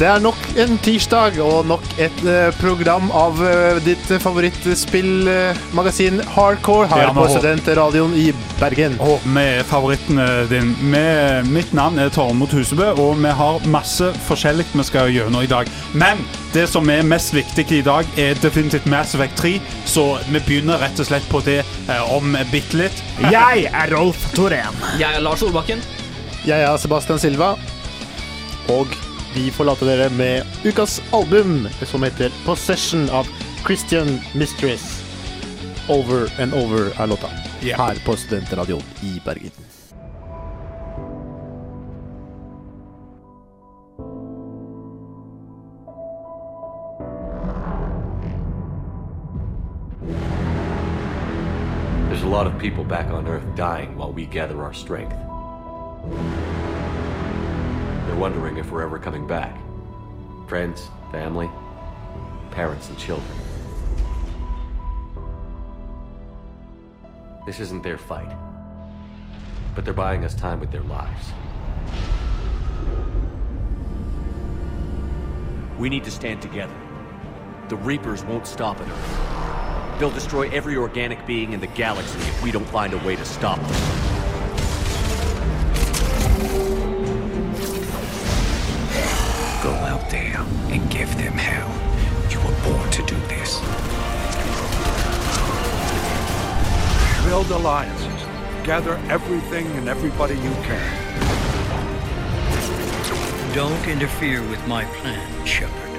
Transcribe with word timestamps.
Det 0.00 0.08
er 0.08 0.22
nok 0.24 0.38
en 0.56 0.78
tirsdag 0.80 1.34
og 1.44 1.66
nok 1.68 1.82
et 2.00 2.22
uh, 2.24 2.48
program 2.56 3.10
av 3.12 3.36
uh, 3.36 3.76
ditt 3.84 4.00
favorittspillmagasin 4.24 6.22
Hardcore 6.32 6.86
her 6.88 7.02
Ja, 7.02 7.10
på 7.12 7.26
Studentradioen 7.28 8.14
i 8.16 8.32
Bergen. 8.56 8.96
Og 9.04 9.20
med 9.28 9.60
favorittene 9.68 10.46
din. 10.48 10.72
Med, 10.80 11.44
mitt 11.52 11.74
navn 11.76 12.00
er 12.00 12.08
Tormod 12.14 12.48
Husebø, 12.56 12.94
og 12.94 13.20
vi 13.20 13.28
har 13.42 13.60
masse 13.68 14.08
forskjellig 14.24 14.64
vi 14.72 14.86
skal 14.88 15.12
gjennom 15.12 15.44
i 15.44 15.52
dag. 15.52 15.68
Men 15.92 16.24
det 16.54 16.64
som 16.72 16.88
er 16.88 17.04
mest 17.04 17.36
viktig 17.36 17.68
i 17.82 17.84
dag, 17.84 18.08
er 18.16 18.40
definitivt 18.40 18.88
Mass 18.88 19.12
Effect 19.14 19.36
3, 19.42 19.52
så 19.84 20.16
vi 20.30 20.40
begynner 20.40 20.80
rett 20.80 20.96
og 20.96 21.10
slett 21.10 21.28
på 21.28 21.44
det 21.44 21.60
eh, 21.60 22.16
om 22.16 22.32
bitte 22.48 22.80
litt. 22.86 23.04
Jeg 23.36 23.68
er 23.68 23.92
Rolf 23.92 24.32
Torén. 24.32 24.80
Jeg 24.96 25.12
er 25.12 25.20
Lars 25.20 25.44
Solbakken. 25.44 25.84
Jeg 26.48 26.64
er 26.64 26.80
Sebastian 26.80 27.20
Silva, 27.20 27.52
og 28.72 28.99
vi 29.34 29.50
forlater 29.50 29.86
dere 29.86 30.10
med 30.10 30.46
ukas 30.64 31.02
album, 31.12 31.68
som 31.84 32.02
heter 32.02 32.30
'Possession' 32.44 33.10
av 33.10 33.26
Christian 33.66 34.20
Mistress. 34.34 35.02
Over 35.88 36.32
and 36.40 36.54
over 36.54 37.02
er 37.02 37.06
låta. 37.06 37.26
Ja. 37.60 37.76
Her 37.76 37.96
på 38.06 38.16
Studentradioen 38.16 38.82
i 39.02 39.20
Bergen. 39.24 39.50
There's 52.08 52.22
a 52.22 52.28
lot 52.28 52.46
of 52.46 52.58
people 52.58 52.84
back 52.84 53.12
on 53.12 53.26
Earth 53.26 53.56
dying 53.56 53.96
while 53.98 54.12
we 54.12 54.24
gather 54.24 54.62
our 54.62 54.72
strength. 54.72 55.16
Wondering 58.20 58.58
if 58.58 58.70
we're 58.70 58.82
ever 58.82 58.98
coming 58.98 59.26
back. 59.26 59.56
Friends, 60.46 60.90
family, 61.10 61.48
parents, 62.50 62.90
and 62.90 62.98
children. 62.98 63.26
This 67.46 67.60
isn't 67.60 67.82
their 67.82 67.96
fight. 67.96 68.30
But 69.74 69.86
they're 69.86 69.94
buying 69.94 70.22
us 70.26 70.34
time 70.34 70.60
with 70.60 70.70
their 70.70 70.82
lives. 70.82 71.28
We 75.78 75.88
need 75.88 76.04
to 76.04 76.10
stand 76.10 76.42
together. 76.42 76.76
The 77.70 77.76
Reapers 77.76 78.22
won't 78.22 78.46
stop 78.46 78.82
at 78.82 78.86
Earth. 78.86 79.98
They'll 79.98 80.10
destroy 80.10 80.50
every 80.50 80.76
organic 80.76 81.26
being 81.26 81.54
in 81.54 81.60
the 81.60 81.68
galaxy 81.68 82.18
if 82.18 82.42
we 82.42 82.52
don't 82.52 82.68
find 82.68 82.92
a 82.92 82.98
way 82.98 83.16
to 83.16 83.24
stop 83.24 83.58
them. 83.58 83.99
Build 97.30 97.52
alliances. 97.52 98.22
Gather 98.66 98.94
everything 99.08 99.64
and 99.76 99.88
everybody 99.88 100.34
you 100.34 100.50
can. 100.66 101.14
Don't 103.54 103.86
interfere 103.86 104.42
with 104.48 104.66
my 104.66 104.82
plan, 104.96 105.46
Shepard. 105.46 105.90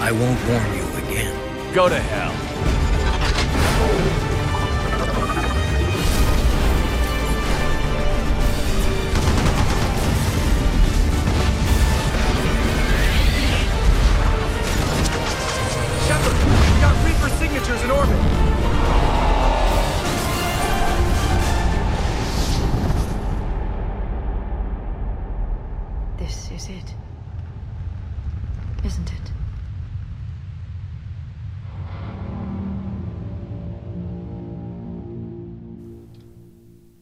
I 0.00 0.10
won't 0.10 0.48
warn 0.48 0.74
you 0.74 0.82
again. 1.06 1.32
Go 1.72 1.88
to 1.88 2.00
hell. 2.00 2.34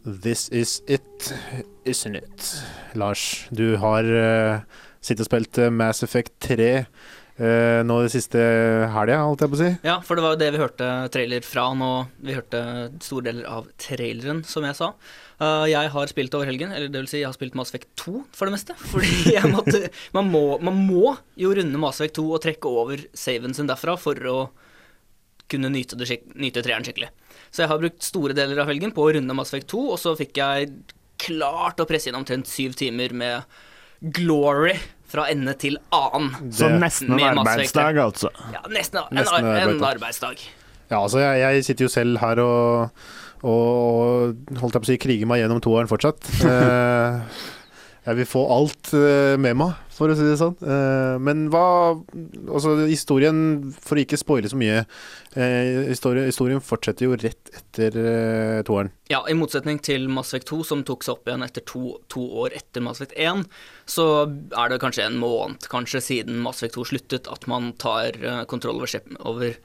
This 0.06 0.48
is 0.50 0.82
it, 0.86 1.34
isn't 1.84 2.14
it? 2.14 2.62
Lars, 2.94 3.48
du 3.50 3.74
har 3.82 4.06
uh, 4.06 4.60
sittet 5.02 5.24
og 5.24 5.26
spilt 5.26 5.58
eh, 5.58 5.72
Mass 5.74 6.04
Effect 6.06 6.36
3 6.46 6.68
uh, 6.78 7.80
nå 7.82 7.96
det 8.04 8.12
siste 8.14 8.38
helga, 8.94 9.16
holdt 9.26 9.42
jeg 9.42 9.50
på 9.50 9.58
å 9.58 9.60
si. 9.64 9.70
Ja, 9.82 9.96
for 10.06 10.14
det 10.14 10.22
var 10.22 10.36
jo 10.36 10.40
det 10.44 10.52
vi 10.54 10.60
hørte 10.62 10.92
trailer 11.10 11.42
fra 11.42 11.64
nå. 11.74 11.90
Vi 12.22 12.38
hørte 12.38 12.62
store 13.02 13.32
deler 13.32 13.50
av 13.50 13.66
traileren, 13.82 14.44
som 14.46 14.68
jeg 14.68 14.78
sa. 14.78 14.92
Uh, 15.42 15.66
jeg 15.72 15.90
har 15.96 16.14
spilt 16.14 16.38
over 16.38 16.52
helgen, 16.52 16.70
eller 16.70 16.86
det 16.86 17.02
vil 17.02 17.10
si 17.10 17.24
jeg 17.24 17.26
har 17.32 17.34
spilt 17.34 17.58
Mass 17.58 17.74
Effect 17.74 17.90
2 18.04 18.14
for 18.30 18.46
det 18.46 18.54
meste. 18.60 18.78
Fordi 18.92 19.34
jeg 19.34 19.50
måtte 19.50 19.88
Man 20.14 20.30
må, 20.30 20.46
man 20.62 20.84
må 20.86 21.16
jo 21.34 21.50
runde 21.58 21.82
Mass 21.82 21.98
Effect 21.98 22.20
2 22.22 22.28
og 22.30 22.44
trekke 22.46 22.76
over 22.84 23.02
saven 23.10 23.58
sin 23.58 23.66
derfra 23.66 23.98
for 23.98 24.22
å 24.30 24.38
kunne 25.50 25.74
nyte, 25.74 25.98
det 25.98 26.22
nyte 26.38 26.62
treeren 26.62 26.86
skikkelig. 26.86 27.10
Så 27.56 27.64
jeg 27.64 27.70
har 27.72 27.80
brukt 27.80 28.04
store 28.04 28.34
deler 28.36 28.58
av 28.60 28.68
helgen 28.68 28.92
på 28.92 29.06
å 29.06 29.14
runde 29.16 29.32
Mass 29.36 29.48
Effect 29.54 29.70
2, 29.72 29.78
og 29.94 30.00
så 30.00 30.12
fikk 30.18 30.36
jeg 30.42 30.74
klart 31.24 31.80
å 31.80 31.86
presse 31.88 32.10
inn 32.10 32.18
omtrent 32.18 32.44
syv 32.50 32.74
timer 32.76 33.14
med 33.16 33.56
glory 34.12 34.74
fra 35.08 35.24
ende 35.32 35.54
til 35.56 35.78
annen. 35.94 36.50
Så 36.52 36.68
nesten 36.68 37.14
en 37.16 37.40
arbeidsdag, 37.40 37.96
altså. 38.02 38.28
Ja, 38.52 38.60
nesten, 38.68 39.00
en, 39.00 39.16
Nesten 39.22 39.40
en 39.40 39.48
arbeidsdag. 39.48 39.56
en 39.56 39.88
arbeidsdag. 39.88 39.88
arbeidsdag. 39.94 40.46
Ja, 40.90 41.00
altså, 41.00 41.22
jeg, 41.24 41.40
jeg 41.40 41.64
sitter 41.70 41.88
jo 41.88 41.92
selv 41.96 42.20
her 42.20 42.42
og, 42.44 43.06
og 43.40 44.60
holdt 44.60 44.76
jeg 44.76 44.82
på 44.82 44.84
å 44.84 44.90
si, 44.90 44.98
kriger 45.06 45.30
meg 45.32 45.40
gjennom 45.40 45.64
toeren 45.64 45.88
fortsatt. 45.88 46.28
Jeg 48.06 48.20
vil 48.20 48.28
få 48.28 48.44
alt 48.54 48.92
eh, 48.94 49.34
med 49.40 49.56
meg, 49.58 49.78
for 49.90 50.12
å 50.12 50.14
si 50.14 50.22
det 50.22 50.36
sånn. 50.38 50.54
Eh, 50.62 51.16
men 51.22 51.48
hva 51.50 51.64
Altså, 52.46 52.76
historien, 52.86 53.38
for 53.82 53.98
å 53.98 54.04
ikke 54.04 54.18
spoile 54.20 54.50
så 54.50 54.58
mye 54.58 54.84
eh, 55.34 55.88
Historien 55.90 56.62
fortsetter 56.62 57.08
jo 57.08 57.16
rett 57.18 57.50
etter 57.50 57.98
toeren. 58.66 58.92
Ja, 59.10 59.24
i 59.26 59.34
motsetning 59.34 59.80
til 59.82 60.06
Mass 60.12 60.30
Effect 60.30 60.52
2, 60.52 60.60
som 60.68 60.84
tok 60.86 61.02
seg 61.06 61.16
opp 61.16 61.26
igjen 61.30 61.44
etter 61.46 61.66
to, 61.66 61.96
to 62.12 62.22
år 62.44 62.54
etter 62.56 62.84
Mass 62.84 63.02
Effect 63.02 63.18
1, 63.18 63.42
så 63.90 64.06
er 64.28 64.70
det 64.70 64.80
kanskje 64.84 65.08
en 65.08 65.18
måned 65.22 65.66
kanskje 65.72 66.04
siden 66.04 66.38
Mass 66.44 66.62
Effect 66.62 66.78
2 66.78 66.88
sluttet, 66.92 67.30
at 67.32 67.50
man 67.50 67.72
tar 67.80 68.18
kontroll 68.50 68.78
over, 68.84 69.16
over 69.26 69.58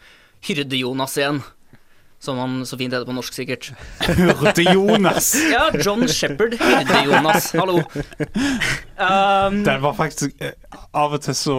Hyrde-Jonas 0.48 1.20
igjen. 1.22 1.44
Som 2.22 2.38
han 2.38 2.60
så 2.70 2.78
fint 2.78 2.94
heter 2.94 3.08
på 3.08 3.16
norsk, 3.18 3.34
sikkert. 3.34 3.72
Hørte 4.42 4.62
Jonas. 4.68 5.32
Ja, 5.50 5.72
John 5.82 6.06
Shepherd. 6.06 6.54
Hyrde-Jonas, 6.62 7.48
hallo. 7.58 7.80
Um, 9.02 9.64
Den 9.66 9.82
var 9.82 9.96
faktisk 9.98 10.36
eh, 10.44 10.52
Av 10.94 11.16
og 11.16 11.24
til 11.26 11.34
så, 11.34 11.56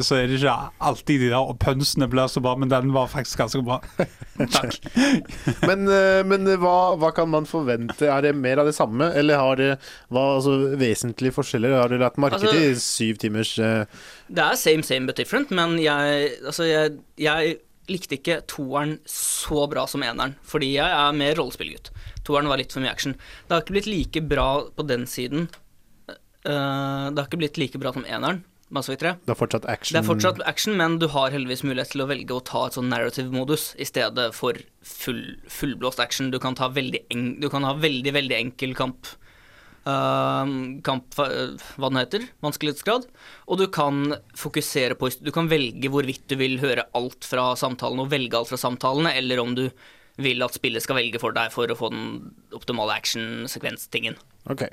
så 0.00 0.16
er 0.16 0.30
det 0.30 0.38
ikke 0.38 0.54
alltid 0.88 1.20
de 1.26 1.28
der 1.34 1.50
pønsene 1.60 2.08
blir 2.08 2.30
så 2.32 2.40
bra, 2.40 2.54
men 2.56 2.72
den 2.72 2.94
var 2.94 3.10
faktisk 3.12 3.42
ganske 3.42 3.60
bra. 3.66 3.76
takk. 4.56 4.78
Men, 5.66 5.84
eh, 5.92 6.22
men 6.24 6.48
hva, 6.62 6.94
hva 6.96 7.12
kan 7.16 7.28
man 7.34 7.44
forvente? 7.50 8.08
Er 8.08 8.24
det 8.24 8.32
mer 8.40 8.62
av 8.64 8.70
det 8.70 8.76
samme, 8.78 9.10
eller 9.20 9.42
har 9.42 9.60
det 9.60 9.70
hva, 10.08 10.24
altså, 10.38 10.56
vesentlige 10.80 11.36
forskjeller? 11.36 11.76
Har 11.76 11.92
du 11.92 12.00
lagt 12.00 12.16
merke 12.22 12.40
Altså- 12.40 12.80
syv 12.80 13.20
timers 13.20 13.52
uh... 13.60 13.84
Det 14.32 14.42
er 14.42 14.56
same, 14.58 14.82
same 14.82 15.06
but 15.06 15.20
different, 15.20 15.52
men 15.54 15.76
jeg, 15.78 16.30
altså 16.48 16.64
jeg, 16.66 16.96
jeg 17.20 17.58
likte 17.90 18.18
ikke 18.18 18.40
toeren 18.50 18.96
så 19.10 19.66
bra 19.70 19.86
som 19.90 20.04
eneren, 20.06 20.34
fordi 20.46 20.72
jeg 20.74 20.86
er 20.86 21.16
mer 21.16 21.36
rollespillgutt. 21.38 21.92
Toeren 22.26 22.50
var 22.50 22.60
litt 22.60 22.74
for 22.74 22.84
mye 22.84 22.92
action. 22.92 23.14
Det 23.46 23.54
har 23.54 23.64
ikke 23.64 23.76
blitt 23.78 23.90
like 23.90 24.22
bra 24.26 24.48
på 24.74 24.86
den 24.88 25.06
siden. 25.10 25.48
Uh, 26.46 27.10
det 27.10 27.18
har 27.18 27.26
ikke 27.26 27.42
blitt 27.42 27.58
like 27.60 27.80
bra 27.82 27.92
som 27.94 28.06
eneren, 28.06 28.44
Mass 28.74 28.88
Effect 28.90 29.04
3. 29.04 29.12
Det 29.26 29.34
er 29.34 29.38
fortsatt 29.38 29.68
action? 29.70 29.94
Det 29.94 30.00
er 30.02 30.08
fortsatt 30.08 30.40
action, 30.50 30.74
men 30.78 30.98
du 31.02 31.06
har 31.12 31.34
heldigvis 31.34 31.62
mulighet 31.66 31.92
til 31.94 32.02
å 32.02 32.08
velge 32.10 32.34
å 32.34 32.42
ta 32.46 32.64
et 32.66 32.78
sånn 32.78 32.90
narrative-modus 32.90 33.68
i 33.82 33.86
stedet 33.86 34.32
for 34.34 34.58
full, 34.82 35.22
fullblåst 35.50 36.02
action. 36.02 36.32
Du 36.34 36.40
kan, 36.42 36.58
ta 36.58 36.70
veldig 36.74 37.04
en, 37.14 37.28
du 37.42 37.48
kan 37.52 37.66
ha 37.66 37.76
veldig, 37.78 38.14
veldig 38.18 38.38
enkel 38.40 38.74
kamp. 38.78 39.12
Ehm, 39.88 40.54
kamp 40.86 41.14
Hva 41.16 41.88
den 41.88 42.00
heter. 42.00 42.26
Vanskelighetsgrad. 42.44 43.06
Og 43.46 43.60
du 43.60 43.66
kan 43.72 44.16
fokusere 44.36 44.98
på 44.98 45.10
Du 45.22 45.32
kan 45.34 45.50
velge 45.50 45.90
hvorvidt 45.92 46.26
du 46.30 46.36
vil 46.40 46.58
høre 46.62 46.88
alt 46.96 47.26
fra 47.26 47.52
samtalen 47.58 48.04
og 48.04 48.10
velge 48.12 48.38
alt 48.38 48.52
fra 48.52 48.60
samtalene, 48.60 49.14
eller 49.16 49.42
om 49.42 49.54
du 49.56 49.68
vil 50.16 50.40
at 50.44 50.56
spillet 50.56 50.84
skal 50.84 50.96
velge 50.96 51.20
for 51.20 51.36
deg 51.36 51.52
for 51.52 51.68
å 51.68 51.76
få 51.76 51.90
den 51.92 52.06
optimale 52.56 52.94
action-sekvens-tingen. 52.96 54.16
Ok. 54.48 54.64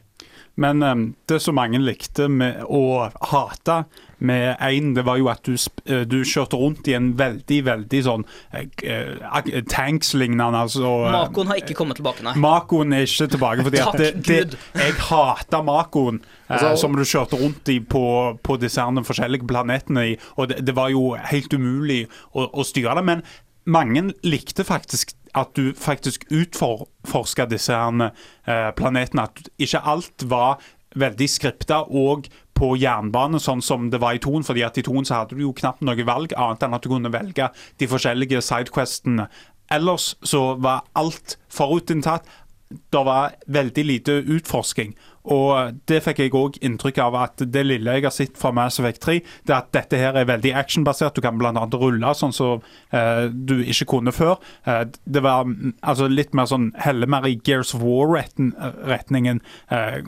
Men 0.56 0.84
um, 0.86 1.04
det 1.28 1.42
som 1.44 1.58
mange 1.58 1.82
likte 1.82 2.30
med, 2.32 2.62
og 2.70 3.12
hata 3.34 3.84
med 4.20 4.58
én, 4.62 4.94
det 4.96 5.04
var 5.06 5.18
jo 5.18 5.28
at 5.32 5.42
du, 5.46 5.54
eh, 5.86 6.04
du 6.08 6.20
kjørte 6.24 6.58
rundt 6.60 6.88
i 6.88 6.94
en 6.98 7.12
veldig, 7.20 7.60
veldig 7.66 8.02
sånn 8.06 8.26
eh, 8.54 8.68
eh, 8.84 9.62
tanks-lignende, 9.70 10.62
altså. 10.66 10.92
eh, 11.08 11.16
Makoen 11.18 11.48
har 11.52 11.62
ikke 11.62 11.76
kommet 11.78 12.00
tilbake, 12.00 12.24
nei. 12.24 12.36
Makoen 12.40 12.94
er 12.94 13.08
ikke 13.08 13.28
tilbake. 13.34 13.64
Fordi 13.68 13.82
at 13.84 13.98
det, 14.00 14.12
Takk 14.14 14.28
det, 14.54 14.60
jeg 14.80 14.94
hata 15.10 15.62
Makoen, 15.64 16.22
eh, 16.50 16.54
Altså- 16.54 16.76
som 16.82 16.96
du 16.96 17.02
kjørte 17.04 17.40
rundt 17.42 17.68
i 17.74 17.80
på, 17.80 18.04
på 18.44 18.60
disse 18.62 18.82
her 18.82 19.04
forskjellige 19.04 19.48
planetene. 19.48 20.06
i, 20.14 20.18
Og 20.38 20.50
det, 20.50 20.66
det 20.66 20.76
var 20.76 20.90
jo 20.90 21.16
helt 21.16 21.54
umulig 21.54 22.08
å, 22.36 22.48
å 22.54 22.64
styre 22.64 22.96
det. 22.96 23.04
Men 23.06 23.24
mange 23.66 24.14
likte 24.24 24.64
faktisk 24.64 25.14
at 25.36 25.54
du 25.56 25.74
faktisk 25.74 26.26
utforska 26.30 27.46
disse 27.50 27.74
her, 27.74 28.72
planetene. 28.78 29.24
At 29.24 29.50
ikke 29.58 29.82
alt 29.84 30.26
var 30.30 30.60
veldig 30.96 31.30
skripta 31.30 31.80
og 31.90 32.28
på 32.64 32.74
jernbane, 32.80 33.42
sånn 33.44 33.64
som 33.64 33.90
det 33.92 34.00
var 34.00 34.16
i 34.16 34.22
Ton. 34.24 34.44
fordi 34.48 34.64
at 34.64 34.78
i 34.80 34.86
Ton 34.86 35.06
så 35.06 35.22
hadde 35.22 35.36
du 35.36 35.44
jo 35.44 35.56
knapt 35.58 35.84
noe 35.84 36.08
valg 36.08 36.36
annet 36.40 36.64
enn 36.64 36.78
at 36.78 36.86
du 36.86 36.92
kunne 36.94 37.12
velge 37.12 37.50
de 37.80 37.90
forskjellige 37.92 38.42
sidequestene. 38.42 39.28
Ellers 39.74 40.14
så 40.24 40.54
var 40.62 40.86
alt 40.96 41.38
forutinntatt. 41.52 42.30
Det 42.70 43.02
var 43.06 43.36
veldig 43.48 43.84
lite 43.86 44.22
utforsking. 44.34 44.96
Og 45.32 45.78
det 45.88 46.02
fikk 46.04 46.20
jeg 46.20 46.34
òg 46.36 46.58
inntrykk 46.66 47.00
av 47.06 47.16
at 47.16 47.44
det 47.54 47.64
lille 47.64 47.96
jeg 47.96 48.04
har 48.04 48.14
sett 48.14 48.40
fra 48.40 48.52
Mass 48.56 48.80
Effect 48.82 49.04
3, 49.06 49.20
det 49.48 49.54
er 49.54 49.62
at 49.62 49.72
dette 49.76 50.00
her 50.00 50.18
er 50.20 50.28
veldig 50.28 50.52
actionbasert. 50.60 51.16
Du 51.16 51.24
kan 51.24 51.38
bl.a. 51.40 51.54
rulle 51.54 52.16
sånn 52.18 52.36
som 52.36 52.64
eh, 52.92 53.30
du 53.32 53.60
ikke 53.62 53.88
kunne 53.96 54.16
før. 54.16 54.36
Eh, 54.68 54.84
det 55.06 55.24
var 55.24 55.48
mm, 55.48 55.78
altså 55.80 56.10
litt 56.12 56.36
mer 56.36 56.50
sånn 56.52 56.72
heller 56.84 57.12
mer 57.12 57.28
i 57.30 57.38
Gears 57.40 57.72
of 57.78 57.86
War-retningen. 57.86 59.40
Eh, 59.72 60.02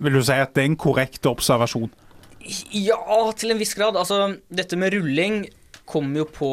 vil 0.00 0.16
du 0.16 0.22
si 0.24 0.36
at 0.36 0.54
det 0.56 0.64
er 0.64 0.70
en 0.72 0.80
korrekt 0.80 1.28
observasjon? 1.28 1.90
Ja, 2.72 3.00
til 3.36 3.52
en 3.52 3.60
viss 3.60 3.76
grad. 3.76 3.98
Altså, 4.00 4.36
dette 4.48 4.78
med 4.80 4.94
rulling 4.96 5.42
kommer 5.90 6.22
jo 6.22 6.30
på 6.30 6.50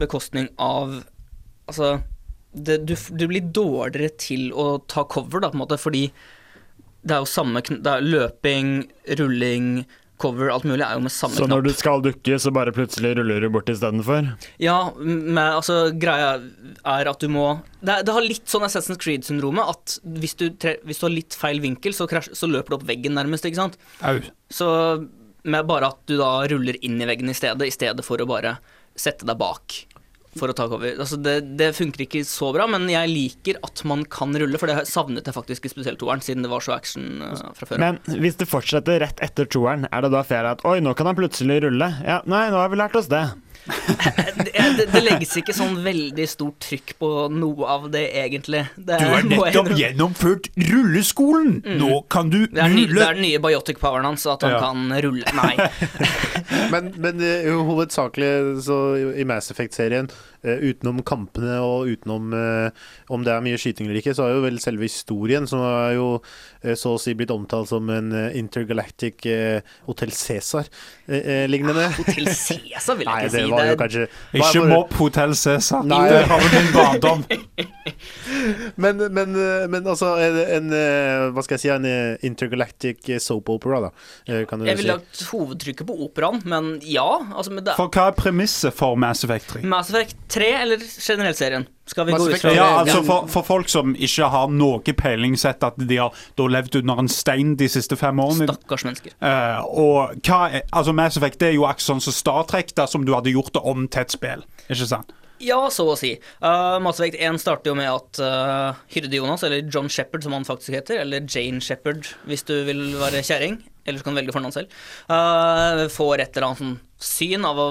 bekostning 0.00 0.50
av 0.58 1.00
Altså, 1.68 1.98
det, 2.56 2.78
du, 2.88 2.94
du 2.96 3.26
blir 3.28 3.44
dårligere 3.52 4.08
til 4.16 4.46
å 4.56 4.78
ta 4.88 5.02
cover, 5.04 5.42
da, 5.44 5.50
på 5.52 5.58
en 5.58 5.60
måte, 5.60 5.76
fordi 5.76 6.06
det 7.04 7.12
er 7.12 7.20
jo 7.20 7.28
samme 7.28 7.60
det 7.68 7.92
er 7.92 8.06
Løping, 8.06 8.70
rulling, 9.20 9.82
cover, 10.20 10.50
alt 10.52 10.66
mulig 10.68 10.84
er 10.86 10.96
jo 10.98 11.02
med 11.04 11.12
samme 11.14 11.36
Så 11.38 11.46
når 11.46 11.62
knapp. 11.62 11.68
du 11.68 11.80
skal 11.80 12.02
dukke, 12.04 12.38
så 12.42 12.52
bare 12.54 12.74
plutselig 12.76 13.14
ruller 13.18 13.44
du 13.44 13.48
bort 13.54 13.70
istedenfor? 13.72 14.32
Ja, 14.62 14.76
men 14.98 15.38
altså, 15.42 15.78
greia 15.98 16.32
er 16.84 17.10
at 17.12 17.20
du 17.22 17.28
må 17.32 17.46
Det, 17.80 18.00
det 18.08 18.14
har 18.16 18.24
litt 18.26 18.46
sånn 18.50 18.66
Assassin's 18.66 18.98
Creed-syndromet 19.02 19.70
at 19.74 19.98
hvis 20.18 20.34
du, 20.40 20.48
tre, 20.58 20.76
hvis 20.84 20.98
du 21.00 21.06
har 21.08 21.14
litt 21.14 21.36
feil 21.38 21.62
vinkel, 21.64 21.94
så, 21.94 22.08
krasj, 22.10 22.32
så 22.36 22.50
løper 22.50 22.74
du 22.74 22.78
opp 22.80 22.88
veggen 22.88 23.14
nærmest, 23.18 23.46
ikke 23.46 23.62
sant? 23.62 23.78
Au. 24.02 24.18
Så 24.50 24.68
med 25.48 25.68
bare 25.70 25.92
at 25.94 26.00
du 26.10 26.16
da 26.18 26.32
ruller 26.50 26.76
inn 26.84 26.98
i 27.00 27.06
veggen 27.08 27.30
i 27.30 27.36
stedet, 27.36 27.62
i 27.68 27.72
stedet 27.74 28.04
for 28.04 28.20
å 28.20 28.26
bare 28.28 28.58
sette 28.98 29.24
deg 29.28 29.38
bak 29.38 29.84
for 30.36 30.52
å 30.52 30.56
ta 30.56 30.66
cover. 30.70 30.98
Altså 31.00 31.18
det, 31.20 31.36
det 31.58 31.70
funker 31.76 32.04
ikke 32.04 32.22
så 32.28 32.50
bra, 32.54 32.66
men 32.70 32.86
jeg 32.90 33.10
liker 33.10 33.60
at 33.64 33.82
man 33.88 34.04
kan 34.12 34.34
rulle, 34.38 34.60
for 34.60 34.70
det 34.70 34.84
savnet 34.90 35.28
jeg 35.28 35.36
faktisk 35.36 35.66
i 35.66 35.72
spesielt 35.72 36.00
toeren, 36.02 36.22
siden 36.24 36.44
det 36.44 36.52
var 36.52 36.64
så 36.64 36.74
action 36.76 37.22
uh, 37.24 37.34
fra 37.56 37.70
før. 37.70 37.82
Men 37.82 38.00
hvis 38.06 38.38
det 38.40 38.48
fortsetter 38.50 39.02
rett 39.04 39.22
etter 39.24 39.48
toeren, 39.50 39.88
er 39.90 40.04
det 40.04 40.12
da 40.14 40.24
fair 40.26 40.48
at 40.50 40.64
oi, 40.68 40.78
nå 40.84 40.94
kan 40.98 41.10
han 41.10 41.18
plutselig 41.18 41.62
rulle? 41.66 41.92
Ja, 42.04 42.20
nei, 42.28 42.48
nå 42.52 42.60
har 42.60 42.72
vi 42.72 42.80
lært 42.80 42.98
oss 42.98 43.10
det. 43.12 43.24
Det, 44.78 44.86
det, 44.92 45.02
legges 45.04 45.34
ikke 45.40 45.54
sånn 45.56 45.78
veldig 45.84 46.26
stort 46.30 46.58
trykk 46.64 46.94
på 47.00 47.10
noe 47.34 47.68
av 47.68 47.88
det, 47.92 48.04
egentlig. 48.20 48.64
Det, 48.76 48.98
Du 48.98 49.06
har 49.10 49.20
jeg 49.20 49.30
nettopp 49.32 49.72
gjennomført 49.78 50.48
rulleskolen! 50.70 51.58
Nå 51.80 52.02
kan 52.12 52.32
du 52.32 52.40
det 52.46 52.62
er, 52.64 52.72
ny, 52.72 52.86
det 52.90 53.04
er 53.04 53.18
den 53.18 53.26
nye 53.26 53.42
biotic-poweren 53.42 54.08
hans, 54.08 54.26
at 54.30 54.46
han 54.46 54.56
Ja. 54.56 54.62
kan 54.62 54.88
rulle. 55.04 55.36
Nei. 55.36 55.54
Men, 56.72 56.90
men 57.00 57.20
uh, 57.20 57.60
hovedsakelig 57.64 58.62
så 58.64 58.76
i 59.16 59.24
Mass 59.28 59.50
Effect-serien, 59.52 60.08
uh, 60.46 60.56
utenom 60.64 61.02
kampene 61.06 61.58
og 61.64 61.90
utenom 61.92 62.32
uh, 62.32 62.68
om 63.12 63.24
det 63.24 63.32
er 63.34 63.44
mye 63.44 63.60
skyting 63.60 63.88
eller 63.88 64.00
ikke, 64.00 64.14
så 64.16 64.26
er 64.26 64.36
jo 64.36 64.44
vel 64.44 64.58
selve 64.62 64.88
historien, 64.88 65.48
som 65.48 65.62
er 65.64 65.96
jo 65.98 66.08
så 66.74 66.94
å 66.96 67.00
si 67.00 67.14
blitt 67.14 67.30
omtalt 67.30 67.68
som 67.70 67.88
en 67.90 68.12
eh, 68.12 68.38
intergalactic 68.38 69.22
Hotel 69.22 69.62
Hotell 69.86 70.10
Cæsar-lignende. 70.14 71.88
Hotell 71.96 72.28
Cæsar 72.34 72.96
vil 72.98 73.06
jeg 73.08 73.28
ikke 73.28 73.32
det 73.32 73.44
si. 73.44 73.50
var 73.50 73.64
jo 73.64 73.74
Det- 73.74 73.78
kanskje 73.78 74.08
Ikke 74.34 74.64
mobb 74.68 74.92
Hotell 74.98 75.34
Cæsar. 75.34 75.82
Det 75.88 76.26
har 76.28 76.38
vel 76.40 76.50
din 76.56 76.72
barndom. 76.74 77.24
Men, 78.76 78.96
men, 79.12 79.32
eh, 79.34 79.64
men 79.70 79.86
altså 79.88 80.12
en, 80.22 80.36
en 80.38 80.72
eh, 80.76 81.24
Hva 81.34 81.42
skal 81.44 81.56
jeg 81.56 81.62
si, 81.64 81.70
en 81.72 81.86
eh, 81.88 82.16
intergalactic 82.26 83.08
eh, 83.10 83.18
soap 83.22 83.48
opera, 83.50 83.80
da. 83.88 83.90
eh, 84.28 84.44
Kan 84.48 84.60
du 84.62 84.68
Jeg 84.68 84.78
ville 84.78 84.94
si. 84.98 85.00
lagt 85.00 85.22
hovedtrykket 85.32 85.88
på 85.88 85.96
operaen, 86.06 86.40
men 86.48 86.68
ja. 86.86 87.06
Altså, 87.34 87.52
men 87.54 87.64
det, 87.66 87.74
For 87.78 87.90
hva 87.94 88.08
er 88.12 88.16
premisset 88.18 88.76
for 88.78 88.98
Mass 89.00 89.24
Effect 89.26 89.48
3? 89.56 89.64
Mass 89.68 89.90
Effect 89.92 90.16
3 90.36 90.52
eller 90.62 90.84
generelt 90.84 91.40
serien? 91.40 91.66
Skal 91.88 92.08
vi 92.08 92.12
gå 92.12 92.28
ut 92.28 92.40
fra 92.42 92.52
Ja, 92.52 92.66
altså 92.82 93.02
for, 93.06 93.28
for 93.32 93.46
folk 93.46 93.70
som 93.72 93.94
ikke 93.96 94.28
har 94.32 94.50
noe 94.52 94.94
peiling, 94.98 95.36
sett 95.40 95.64
at 95.64 95.78
de 95.80 96.00
har 96.00 96.16
da 96.36 96.48
levd 96.50 96.80
under 96.82 97.04
en 97.04 97.08
stein 97.12 97.54
de 97.60 97.68
siste 97.72 97.96
fem 97.96 98.20
årene. 98.20 98.48
Stakkars 98.50 98.84
mennesker. 98.84 99.14
Uh, 99.22 99.62
og 99.68 100.26
hva 100.26 100.42
er, 100.52 100.66
altså 100.68 100.94
Mass 100.96 101.16
Effect 101.20 101.40
det 101.40 101.52
er 101.52 101.56
jo 101.56 101.64
akkurat 101.68 101.88
sånn 101.88 102.04
som 102.04 102.14
Star 102.14 102.44
Trek, 102.50 102.74
dersom 102.76 103.06
du 103.08 103.14
hadde 103.16 103.32
gjort 103.32 103.54
det 103.56 103.64
om 103.64 103.88
til 103.88 104.04
et 104.04 104.14
spill. 104.14 104.44
Ikke 104.68 104.88
sant? 104.90 105.14
Ja, 105.42 105.58
så 105.70 105.86
å 105.92 105.96
si. 105.98 106.16
Uh, 106.42 106.76
Mass 106.82 106.98
Effect 106.98 107.20
1 107.22 107.38
starter 107.40 107.70
jo 107.70 107.76
med 107.78 107.88
at 107.92 108.20
uh, 108.22 108.78
Hyrde 108.90 109.20
Jonas, 109.20 109.44
eller 109.46 109.62
John 109.70 109.90
Shepherd 109.92 110.26
som 110.26 110.34
han 110.34 110.46
faktisk 110.48 110.74
heter, 110.74 111.04
eller 111.04 111.24
Jane 111.24 111.62
Shepherd 111.64 112.10
hvis 112.28 112.44
du 112.48 112.56
vil 112.66 112.82
være 112.98 113.22
kjerring, 113.26 113.60
eller 113.86 114.00
så 114.00 114.06
kan 114.06 114.16
du 114.16 114.20
velge 114.20 114.34
fornavn 114.34 114.56
selv, 114.56 114.74
uh, 115.12 115.86
får 115.94 116.24
et 116.24 116.34
eller 116.34 116.50
annet 116.50 116.64
sånn 116.64 116.76
syn 116.98 117.46
av 117.46 117.62
å 117.62 117.68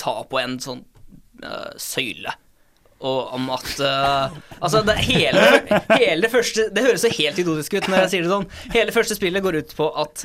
ta 0.00 0.18
på 0.28 0.40
en 0.42 0.60
sånn 0.60 0.84
uh, 1.42 1.72
søyle. 1.80 2.36
Og 3.00 3.30
om 3.32 3.46
at 3.54 3.68
uh, 3.80 4.34
Altså, 4.60 4.82
det 4.84 4.96
hele, 5.06 5.40
hele 5.96 6.28
første 6.28 6.66
Det 6.68 6.82
høres 6.84 7.00
så 7.00 7.08
helt 7.16 7.38
idiotisk 7.40 7.78
ut 7.78 7.86
når 7.88 8.02
jeg 8.02 8.10
sier 8.12 8.26
det 8.26 8.32
sånn. 8.34 8.44
Hele 8.74 8.92
første 8.92 9.16
spillet 9.16 9.40
går 9.46 9.56
ut 9.62 9.72
på 9.78 9.86
at 10.02 10.24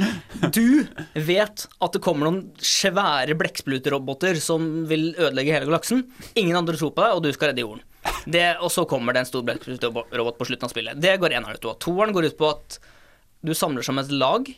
du 0.51 0.83
vet 1.15 1.63
at 1.71 1.95
det 1.95 2.01
kommer 2.03 2.27
noen 2.27 2.41
svære 2.59 3.37
blekksprutroboter 3.39 4.35
som 4.43 4.83
vil 4.89 5.13
ødelegge 5.15 5.55
hele 5.55 5.69
galaksen. 5.69 6.03
Ingen 6.35 6.59
andre 6.59 6.75
tror 6.75 6.91
på 6.97 7.05
deg, 7.05 7.15
og 7.15 7.23
du 7.23 7.31
skal 7.35 7.53
redde 7.53 7.63
jorden. 7.63 7.85
Det, 8.29 8.43
og 8.59 8.69
så 8.73 8.83
kommer 8.89 9.15
det 9.15 9.23
en 9.23 9.29
stor 9.31 9.45
blekksprutrobot 9.47 10.35
på 10.37 10.45
slutten 10.51 10.67
av 10.67 10.73
spillet. 10.75 10.99
Det 11.01 11.15
går 11.21 11.37
eneren 11.39 11.55
ut 11.55 11.63
på. 11.63 11.73
Toeren 11.81 12.11
går 12.13 12.27
ut 12.33 12.37
på 12.37 12.51
at 12.51 12.77
du 13.45 13.53
samler 13.55 13.85
som 13.87 13.97
et 14.03 14.11
lag. 14.11 14.51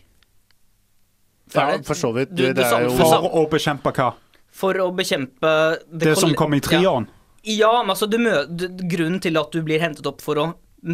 Ja, 1.53 1.77
for 1.85 1.95
så 1.95 2.11
vidt. 2.15 2.33
Du- 2.35 2.43
Det 2.43 2.55
du 2.55 2.61
er 2.63 2.87
jo 2.87 2.95
for 2.97 3.13
For 3.13 3.29
å 3.29 3.45
bekjempe 3.49 3.93
hva? 3.93 4.09
For 4.51 4.73
å 4.73 4.89
bekjempe 4.95 5.51
Det 5.93 6.17
som 6.17 6.33
kom 6.35 6.53
i 6.57 6.59
trioen? 6.59 7.05
Ja, 7.07 7.16
men 7.47 7.93
altså, 7.93 8.09
grunnen 8.11 9.21
til 9.23 9.39
at 9.39 9.53
du 9.55 9.61
blir 9.65 9.83
hentet 9.83 10.07
opp 10.09 10.23
for 10.25 10.41
å 10.41 10.47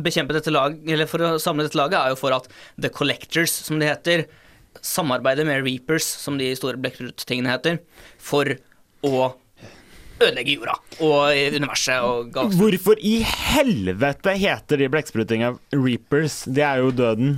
bekjempe 0.04 0.36
dette 0.36 0.54
lag, 0.54 0.76
eller 0.90 1.10
for 1.10 1.26
å 1.26 1.36
samle 1.42 1.68
dette 1.68 1.78
laget, 1.78 2.00
er 2.00 2.14
jo 2.14 2.20
for 2.20 2.36
at 2.36 2.50
The 2.82 2.92
Collectors, 2.94 3.54
som 3.66 3.82
de 3.82 3.90
heter, 3.90 4.26
samarbeider 4.82 5.46
med 5.46 5.66
Reapers, 5.66 6.06
som 6.24 6.38
de 6.40 6.50
store 6.58 6.80
Blekkrut-tingene 6.82 7.52
heter, 7.52 7.80
for 8.22 8.56
å 9.06 9.34
ødelegge 10.24 10.56
jorda 10.56 10.78
og 11.04 11.58
universet 11.58 12.06
og 12.06 12.32
galskapen. 12.34 12.60
Hvorfor 12.62 13.02
i 13.04 13.16
helvete 13.28 14.36
heter 14.40 14.80
de 14.80 14.90
blekksprutinga 14.94 15.52
Reapers? 15.76 16.44
Det 16.48 16.64
er 16.66 16.84
jo 16.84 16.94
døden. 16.96 17.38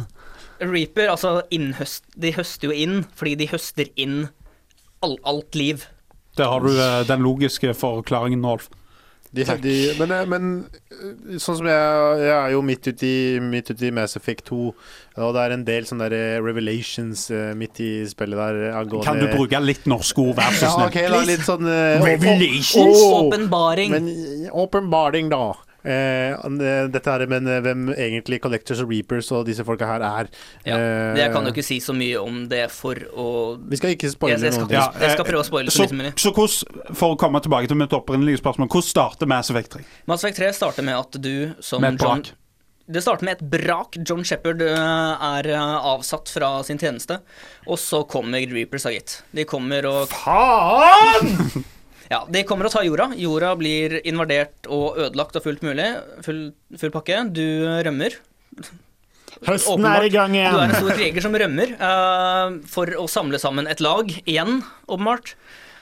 Reaper, 0.61 1.09
altså 1.11 1.41
innhøst, 1.53 2.05
de 2.15 2.31
høster 2.35 2.69
jo 2.69 2.75
inn 2.75 3.01
fordi 3.17 3.35
de 3.41 3.49
høster 3.51 3.89
inn 3.99 4.27
all, 5.03 5.17
alt 5.27 5.57
liv. 5.57 5.83
Der 6.39 6.51
har 6.51 6.63
du 6.63 6.71
eh, 6.71 7.03
den 7.07 7.23
logiske 7.25 7.73
forklaringen, 7.75 8.43
Rolf. 8.45 8.69
De, 9.35 9.43
de, 9.61 9.75
men, 9.99 10.11
eh, 10.15 10.27
men 10.29 10.45
eh, 10.91 11.35
sånn 11.41 11.57
som 11.59 11.67
jeg, 11.67 12.21
jeg 12.21 12.35
er 12.35 12.53
jo 12.53 12.61
midt 12.65 12.87
uti 12.87 13.11
midt 13.43 13.71
ut 13.73 13.83
i 13.83 13.91
Mass 13.95 14.15
Effect 14.19 14.47
2, 14.51 14.59
og 15.19 15.35
det 15.35 15.43
er 15.43 15.55
en 15.55 15.65
del 15.67 15.87
sånne 15.89 16.07
der 16.07 16.15
eh, 16.37 16.43
revelations 16.43 17.27
midt 17.59 17.81
i 17.83 17.89
spillet 18.07 18.39
der 18.39 18.77
angående 18.79 19.07
Kan 19.07 19.19
du 19.19 19.27
bruke 19.33 19.59
litt 19.63 19.87
norske 19.89 20.23
ord, 20.23 20.37
vær 20.39 20.55
så 20.55 20.69
Ja, 20.69 20.87
okay, 20.87 21.09
ok, 21.09 21.15
da, 21.17 21.21
litt 21.27 21.45
sånn 21.47 21.69
Revelations? 22.05 23.05
Åpenbaring. 23.19 23.95
Men 23.95 24.09
åpenbaring, 24.55 25.31
da. 25.33 25.45
Eh, 25.85 26.33
eh, 26.33 26.87
dette 26.89 27.11
her, 27.13 27.23
men 27.29 27.45
eh, 27.47 27.59
hvem 27.61 27.89
egentlig 27.93 28.39
Collectors 28.41 28.81
og 28.81 28.89
Reapers 28.89 29.29
og 29.35 29.43
disse 29.45 29.65
folka 29.67 29.85
her 29.89 30.05
er. 30.05 30.29
Ja, 30.65 30.77
jeg 31.19 31.33
kan 31.33 31.45
jo 31.45 31.53
ikke 31.53 31.65
si 31.65 31.77
så 31.83 31.93
mye 31.93 32.21
om 32.21 32.45
det 32.49 32.63
for 32.73 32.97
å 33.13 33.27
Vi 33.69 33.77
skal 33.77 33.93
ikke 33.93 34.09
spoile 34.09 34.39
Jeg, 34.39 34.47
jeg, 34.49 34.55
skal, 34.57 34.65
noe. 34.65 34.73
Ja, 34.73 34.87
jeg 35.05 35.13
skal 35.13 35.27
prøve 35.27 35.43
å 35.43 35.47
spoile 35.47 35.73
så 35.73 35.85
Så, 35.85 35.97
mye. 35.97 36.13
så 36.17 36.31
hvordan, 36.33 36.95
for 36.97 37.13
å 37.13 37.19
komme 37.21 37.41
tilbake 37.45 37.69
til 37.69 37.77
mitt 37.77 37.93
opprinnelige 37.93 38.41
spørsmål, 38.41 38.71
hvordan 38.71 38.87
starter 38.87 39.29
Mass 39.29 39.53
Effect 39.53 39.77
3? 39.77 39.85
Mass 40.09 40.25
Effect 40.25 40.41
3 40.41 40.49
starter 40.57 40.87
med 40.89 40.97
at 40.97 41.21
du 41.21 41.35
som 41.61 41.85
Med 41.85 42.01
John. 42.01 42.25
Det 42.85 43.01
starter 43.01 43.25
med 43.25 43.39
et 43.39 43.45
brak. 43.49 43.97
John 44.05 44.21
Shepherd 44.25 44.61
er 44.65 45.47
avsatt 45.57 46.29
fra 46.29 46.51
sin 46.65 46.77
tjeneste. 46.81 47.17
Og 47.65 47.81
så 47.81 48.03
kommer 48.09 48.45
Reapers, 48.45 48.85
da, 48.85 48.93
gitt. 48.93 49.19
De 49.33 49.45
kommer 49.49 49.89
og 49.89 50.09
Faen! 50.13 51.65
Ja, 52.11 52.21
de 52.29 52.43
kommer 52.45 52.69
og 52.69 52.73
tar 52.75 52.85
jorda. 52.85 53.09
Jorda 53.17 53.55
blir 53.59 53.99
invadert 54.05 54.69
og 54.69 54.99
ødelagt 55.01 55.37
og 55.39 55.45
fullt 55.45 55.65
mulig. 55.65 55.87
Full, 56.25 56.41
full 56.77 56.93
pakke. 56.93 57.23
Du 57.33 57.45
rømmer. 57.85 58.17
Høsten 59.45 59.73
åpenbart. 59.73 59.99
er 59.99 60.07
i 60.07 60.13
gang 60.13 60.35
igjen. 60.37 60.53
Du 60.53 60.61
er 60.61 60.69
en 60.69 60.77
stor 60.77 60.95
kriger 60.95 61.25
som 61.25 61.35
rømmer 61.35 61.75
uh, 61.81 62.57
for 62.71 62.93
å 63.01 63.07
samle 63.11 63.41
sammen 63.41 63.67
et 63.67 63.83
lag 63.83 64.11
igjen, 64.23 64.61
åpenbart. 64.87 65.35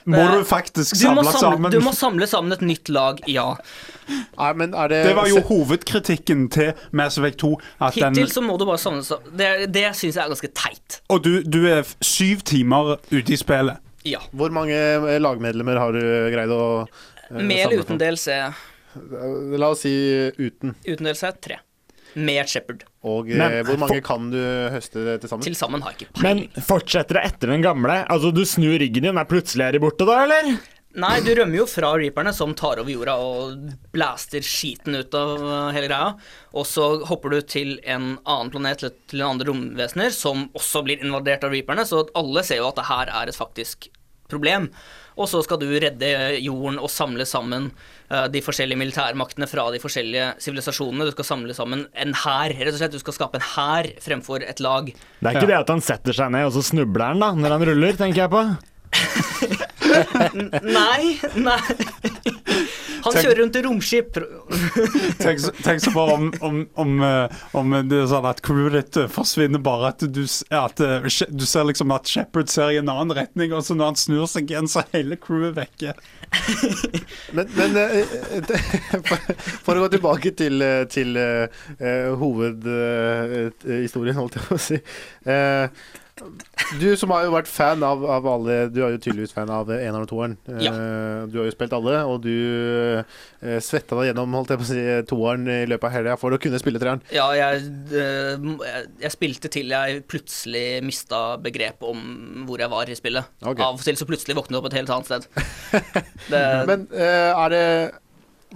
Må 0.04 0.20
du 0.28 0.42
faktisk 0.44 0.92
du 0.92 1.00
samle 1.00 1.22
samle, 1.24 1.40
sammen 1.40 1.72
Du 1.72 1.78
må 1.80 1.92
samle 1.96 2.26
sammen 2.28 2.52
et 2.52 2.64
nytt 2.66 2.90
lag, 2.92 3.22
ja. 3.30 3.54
Nei, 4.04 4.50
men 4.60 4.74
er 4.76 4.90
det 4.92 4.98
Det 5.06 5.14
var 5.16 5.30
jo 5.30 5.40
hovedkritikken 5.48 6.48
til 6.52 6.74
Mass 6.92 7.16
Effect 7.16 7.40
2. 7.40 7.52
At 7.78 7.96
den, 7.96 8.12
Hittil 8.12 8.34
så 8.34 8.42
må 8.44 8.58
du 8.60 8.66
bare 8.68 8.82
samle 8.82 9.00
sammen 9.06 9.38
Det, 9.38 9.48
det 9.72 9.86
syns 9.96 10.18
jeg 10.18 10.24
er 10.26 10.34
ganske 10.34 10.52
teit. 10.52 10.98
og 11.08 11.24
du, 11.24 11.32
du 11.40 11.62
er 11.72 11.88
syv 12.04 12.44
timer 12.44 12.98
ute 13.08 13.32
i 13.32 13.40
spillet. 13.40 13.80
Ja. 14.04 14.20
Hvor 14.36 14.52
mange 14.52 14.76
eh, 14.76 15.18
lagmedlemmer 15.22 15.78
har 15.80 15.94
du 15.96 16.00
greid 16.34 16.50
å 16.52 16.62
eh, 16.84 17.38
Med 17.40 17.62
eller 17.66 17.84
uten? 17.84 18.00
DLC? 18.00 18.28
Eh, 18.36 19.58
La 19.58 19.70
oss 19.72 19.80
si 19.86 19.94
uten. 20.38 20.74
Uten 20.84 21.08
DLC 21.08 21.30
tre. 21.42 21.60
Med 22.14 22.46
Shepherd. 22.46 22.84
Og 23.02 23.30
eh, 23.32 23.40
Men- 23.40 23.64
hvor 23.66 23.80
mange 23.80 24.02
kan 24.06 24.28
du 24.30 24.38
høste 24.70 25.16
til 25.18 25.28
sammen? 25.32 25.42
Til 25.48 25.56
sammen 25.58 25.82
har 25.82 25.96
jeg 25.96 26.06
ikke 26.06 26.22
Men 26.22 26.44
fortsetter 26.62 27.18
det 27.18 27.24
etter 27.32 27.50
den 27.56 27.64
gamle? 27.64 28.02
Altså, 28.12 28.30
du 28.36 28.44
snur 28.46 28.76
ryggen 28.78 29.08
din, 29.08 29.18
er 29.18 29.26
plutselig 29.30 29.66
er 29.66 29.72
de 29.78 29.82
borte 29.82 30.06
da, 30.06 30.20
eller? 30.28 30.52
Nei, 30.94 31.16
du 31.26 31.32
rømmer 31.34 31.58
jo 31.58 31.64
fra 31.66 31.88
reaperne, 31.98 32.30
som 32.34 32.52
tar 32.54 32.78
over 32.78 32.92
jorda 32.92 33.14
og 33.18 33.70
blaster 33.94 34.44
skiten 34.46 34.94
ut 34.94 35.14
av 35.18 35.42
uh, 35.42 35.72
hele 35.74 35.88
greia. 35.88 36.12
Og 36.54 36.68
så 36.70 36.84
hopper 37.08 37.34
du 37.34 37.40
til 37.50 37.72
en 37.82 38.12
annen 38.22 38.52
planet, 38.52 38.84
til, 39.10 39.18
en 39.18 39.32
andre 39.32 39.48
romvesener, 39.48 40.14
som 40.14 40.46
også 40.54 40.84
blir 40.86 41.02
invadert 41.02 41.42
av 41.46 41.54
reaperne. 41.54 41.82
Så 41.88 42.04
alle 42.14 42.44
ser 42.46 42.62
jo 42.62 42.68
at 42.68 42.78
det 42.78 42.86
her 42.92 43.10
er 43.10 43.32
et 43.32 43.38
faktisk 43.38 43.88
problem. 44.30 44.68
Og 45.18 45.26
så 45.30 45.42
skal 45.46 45.58
du 45.62 45.66
redde 45.66 46.12
jorden 46.42 46.78
og 46.78 46.90
samle 46.94 47.26
sammen 47.26 47.72
uh, 48.12 48.28
de 48.30 48.44
forskjellige 48.46 48.78
militærmaktene 48.78 49.50
fra 49.50 49.66
de 49.74 49.82
forskjellige 49.82 50.30
sivilisasjonene. 50.46 51.10
Du 51.10 51.16
skal 51.16 51.30
samle 51.32 51.58
sammen 51.58 51.88
en 51.90 52.14
hær, 52.22 52.54
rett 52.54 52.70
og 52.70 52.78
slett. 52.78 52.94
Du 52.94 53.02
skal 53.02 53.18
skape 53.18 53.42
en 53.42 53.48
hær 53.56 53.90
fremfor 54.06 54.46
et 54.46 54.62
lag. 54.62 54.94
Det 54.94 55.26
er 55.26 55.42
ikke 55.42 55.50
det 55.56 55.58
at 55.58 55.74
han 55.74 55.82
setter 55.82 56.22
seg 56.22 56.30
ned, 56.38 56.46
og 56.52 56.54
så 56.54 56.62
snubler 56.70 57.10
han 57.16 57.26
da, 57.26 57.34
når 57.34 57.58
han 57.58 57.68
ruller, 57.72 57.98
tenker 57.98 58.28
jeg 58.28 58.34
på. 58.38 58.46
Nei, 60.78 61.18
nei. 61.36 61.60
Han 63.04 63.12
Tenk- 63.12 63.24
kjører 63.26 63.38
rundt 63.42 63.56
i 63.58 63.62
romskip. 63.66 64.16
Tenk, 65.20 65.40
så- 65.42 65.52
tenk 65.64 65.82
så 65.84 65.90
bare 65.92 66.14
om, 66.16 66.28
om, 66.46 66.60
om, 66.80 66.94
eh, 67.04 67.34
om 67.60 67.74
det 67.90 67.98
er 68.00 68.06
sånn 68.08 68.28
at 68.30 68.40
crewet 68.46 68.72
ditt 68.78 68.96
eh, 69.02 69.08
forsvinner 69.12 69.60
bare 69.64 69.90
at 69.92 70.04
du, 70.08 70.22
at 70.56 70.80
eh, 70.80 71.04
du 71.34 71.44
ser 71.44 71.66
liksom 71.68 71.92
at 71.94 72.08
Shepherd 72.08 72.48
ser 72.52 72.72
i 72.72 72.78
en 72.80 72.88
annen 72.92 73.12
retning, 73.18 73.52
og 73.52 73.64
så 73.66 73.76
når 73.76 73.92
han 73.92 74.00
snur 74.00 74.24
seg 74.30 74.48
igjen, 74.50 74.70
så 74.70 74.80
er 74.84 74.88
hele 75.00 75.18
crewet 75.20 75.52
vekke. 75.58 75.92
Men, 77.36 77.50
men 77.58 77.76
eh, 77.82 77.98
eh, 78.38 78.54
for, 79.10 79.28
for 79.68 79.76
å 79.76 79.84
gå 79.84 79.90
tilbake 79.98 80.32
til, 80.38 80.64
til 80.92 81.18
uh, 81.20 81.44
hovedhistorien, 82.20 84.16
holdt 84.18 84.38
jeg 84.40 84.48
på 84.48 84.56
å 84.56 84.64
si. 84.70 84.80
Eh, 85.28 85.66
du 86.82 86.88
som 86.98 87.12
har 87.14 87.26
jo 87.26 87.34
vært 87.34 87.50
fan 87.50 87.82
av, 87.84 88.04
av 88.08 88.26
alle 88.28 88.56
Du 88.72 88.80
er 88.84 88.94
jo 88.94 89.00
tydeligvis 89.00 89.34
fan 89.34 89.50
av 89.52 89.70
eneren 89.74 90.04
og 90.04 90.10
toeren. 90.10 90.36
Ja. 90.62 90.72
Du 91.30 91.38
har 91.40 91.48
jo 91.48 91.54
spilt 91.54 91.74
alle, 91.76 91.98
og 92.08 92.22
du 92.24 92.32
uh, 92.34 93.58
svetta 93.62 93.98
deg 93.98 94.10
gjennom 94.10 94.36
holdt 94.38 94.54
jeg 94.54 94.60
på 94.60 94.66
å 94.66 94.70
si, 94.70 94.84
toeren 95.10 95.48
i 95.50 95.58
løpet 95.68 95.88
av 95.88 95.94
helga 95.94 96.16
for 96.20 96.34
å 96.34 96.40
kunne 96.40 96.60
spille 96.62 96.80
treeren. 96.82 97.02
Ja, 97.14 97.26
jeg, 97.36 97.64
eh, 97.94 98.46
jeg, 99.02 99.12
spilte 99.14 99.50
til 99.52 99.72
jeg 99.74 100.04
plutselig 100.10 100.80
mista 100.86 101.22
begrepet 101.42 101.86
om 101.88 102.46
hvor 102.48 102.62
jeg 102.62 102.72
var 102.72 102.90
i 102.90 102.96
spillet. 102.98 103.34
Okay. 103.42 103.64
Av 103.64 103.78
og 103.78 103.84
til 103.84 103.98
så 104.00 104.08
plutselig 104.08 104.38
våknet 104.38 104.56
jeg 104.56 104.62
opp 104.62 104.70
et 104.70 104.78
helt 104.80 104.94
annet 104.94 105.10
sted. 105.10 105.28
Det, 106.30 106.40
Men 106.68 106.86
eh, 106.94 107.30
er 107.34 107.52
det 107.52 107.64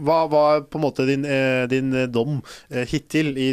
hva 0.05 0.19
var 0.31 0.63
på 0.71 0.79
en 0.79 0.85
måte 0.85 1.07
din, 1.09 1.25
eh, 1.27 1.65
din 1.71 1.91
eh, 1.95 2.07
dom 2.11 2.39
eh, 2.71 2.87
hittil 2.89 3.33
i 3.39 3.49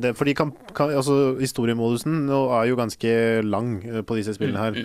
de, 0.00 0.12
Fordi 0.16 0.34
kan, 0.34 0.52
kan, 0.74 0.90
altså, 0.90 1.36
historiemodusen 1.40 2.26
nå 2.28 2.42
er 2.58 2.70
jo 2.70 2.80
ganske 2.80 3.14
lang 3.46 3.78
på 4.06 4.18
disse 4.18 4.34
spillene 4.36 4.64
her. 4.64 4.82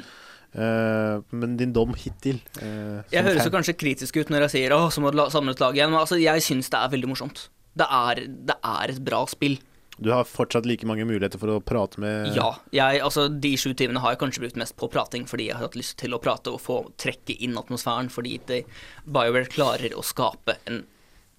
Eh, 0.55 1.19
men 1.35 1.57
din 1.59 1.73
dom 1.75 1.91
hittil 1.99 2.39
Uh, 2.55 3.03
jeg 3.11 3.25
høres 3.25 3.43
jo 3.43 3.51
kanskje 3.51 3.75
kritisk 3.75 4.15
ut 4.15 4.29
når 4.31 4.45
jeg 4.45 4.53
sier 4.53 4.71
'å, 4.71 4.87
så 4.87 5.01
må 5.03 5.11
du 5.11 5.19
samle 5.27 5.51
et 5.51 5.59
lag 5.59 5.75
igjen', 5.75 5.91
men 5.91 5.99
altså, 5.99 6.15
jeg 6.15 6.41
syns 6.41 6.71
det 6.71 6.79
er 6.79 6.93
veldig 6.93 7.09
morsomt. 7.11 7.49
Det 7.75 7.87
er, 7.91 8.21
det 8.47 8.55
er 8.63 8.93
et 8.93 9.01
bra 9.03 9.25
spill. 9.27 9.57
Du 9.97 10.11
har 10.11 10.27
fortsatt 10.27 10.65
like 10.67 10.87
mange 10.87 11.05
muligheter 11.07 11.39
for 11.39 11.53
å 11.53 11.61
prate 11.63 12.01
med 12.03 12.35
Ja. 12.35 12.49
Jeg, 12.75 13.01
altså, 13.05 13.27
de 13.29 13.53
sju 13.59 13.71
timene 13.73 14.01
har 14.03 14.15
jeg 14.15 14.23
kanskje 14.25 14.43
brukt 14.43 14.59
mest 14.59 14.75
på 14.79 14.89
prating, 14.91 15.27
fordi 15.29 15.49
jeg 15.49 15.57
har 15.57 15.69
hatt 15.69 15.77
lyst 15.79 15.97
til 16.01 16.15
å 16.15 16.19
prate 16.21 16.51
og 16.51 16.59
få 16.63 16.81
trekke 17.01 17.37
inn 17.39 17.55
atmosfæren, 17.59 18.11
fordi 18.11 18.39
det, 18.49 18.63
BioWare 19.05 19.51
klarer 19.51 19.95
å 19.95 20.03
skape 20.03 20.57
en 20.67 20.83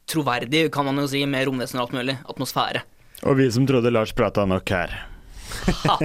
troverdig, 0.08 0.70
kan 0.72 0.86
man 0.88 1.02
jo 1.02 1.08
si, 1.10 1.24
med 1.28 1.48
romvesen 1.48 1.80
og 1.80 1.88
alt 1.88 1.98
mulig, 1.98 2.16
atmosfære. 2.30 2.86
Og 3.26 3.38
vi 3.40 3.50
som 3.52 3.66
trodde 3.68 3.92
Lars 3.92 4.14
prata 4.16 4.44
nok 4.48 4.72
her. 4.72 4.96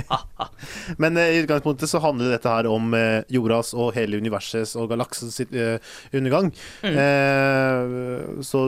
Men 1.02 1.18
eh, 1.18 1.36
i 1.36 1.40
utgangspunktet 1.44 1.90
så 1.90 2.02
handler 2.04 2.34
dette 2.34 2.52
her 2.52 2.68
om 2.70 2.94
eh, 2.98 3.24
jordas 3.32 3.74
og 3.74 3.94
hele 3.98 4.20
universets 4.22 4.76
og 4.80 4.92
galaksens 4.92 5.40
eh, 5.48 5.78
undergang. 6.14 6.52
Mm. 6.84 7.00
Eh, 7.06 8.44
så 8.46 8.68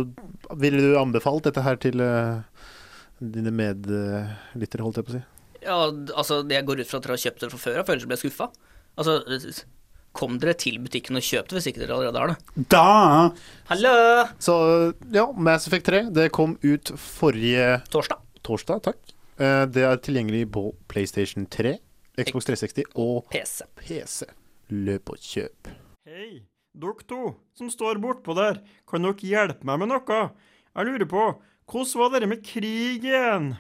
ville 0.60 0.82
du 0.82 0.98
anbefalt 1.00 1.48
dette 1.50 1.64
her 1.66 1.80
til 1.82 2.04
eh, 2.04 2.42
dine 3.20 3.52
medlyttere, 3.54 4.84
holdt 4.86 5.00
jeg 5.00 5.08
på 5.08 5.14
å 5.14 5.18
si? 5.18 5.24
Ja, 5.64 5.78
altså, 6.18 6.42
jeg 6.50 6.66
går 6.68 6.82
ut 6.84 6.90
fra 6.90 7.00
at 7.00 7.06
dere 7.06 7.16
har 7.16 7.24
kjøpt 7.24 7.46
det 7.46 7.52
fra 7.54 7.62
før 7.62 7.80
av, 7.80 7.86
for 7.88 7.96
ellers 7.96 8.08
blir 8.10 8.18
jeg 8.20 8.26
skuffa. 8.26 8.50
Altså, 9.00 9.16
kom 10.14 10.36
dere 10.42 10.54
til 10.60 10.76
butikken 10.84 11.18
og 11.18 11.26
kjøp 11.26 11.48
det, 11.50 11.58
hvis 11.58 11.70
ikke 11.72 11.82
dere 11.86 11.96
allerede 11.96 12.20
har 12.22 12.34
det. 12.34 12.66
Da 12.70 12.84
Hallo! 13.72 13.94
Så 14.44 14.56
ja, 15.16 15.26
Mass 15.34 15.66
Effect 15.70 15.88
3 15.90 16.04
det 16.14 16.28
kom 16.36 16.58
ut 16.62 16.92
forrige 17.00 17.80
Torsdag. 17.94 18.22
torsdag. 18.46 18.84
Takk. 18.90 19.14
Eh, 19.42 19.64
det 19.74 19.86
er 19.88 20.02
tilgjengelig 20.04 20.46
på 20.54 20.68
PlayStation 20.92 21.48
3, 21.50 21.78
Xbox 22.22 22.46
360 22.52 22.92
og 23.02 23.24
PC. 23.34 23.64
PC. 23.80 24.28
Løp 24.74 25.10
og 25.16 25.24
kjøp. 25.24 25.72
Hei, 26.06 26.44
dere 26.78 27.08
to 27.10 27.22
som 27.58 27.72
står 27.74 27.98
bortpå 28.04 28.36
der, 28.38 28.60
kan 28.90 29.08
dere 29.08 29.32
hjelpe 29.32 29.66
meg 29.66 29.82
med 29.82 29.94
noe? 29.96 30.20
Jeg 30.74 30.90
lurer 30.90 31.10
på, 31.10 31.26
hvordan 31.72 32.00
var 32.00 32.10
dere 32.14 32.28
med 32.28 32.44
krigen? 32.46 33.56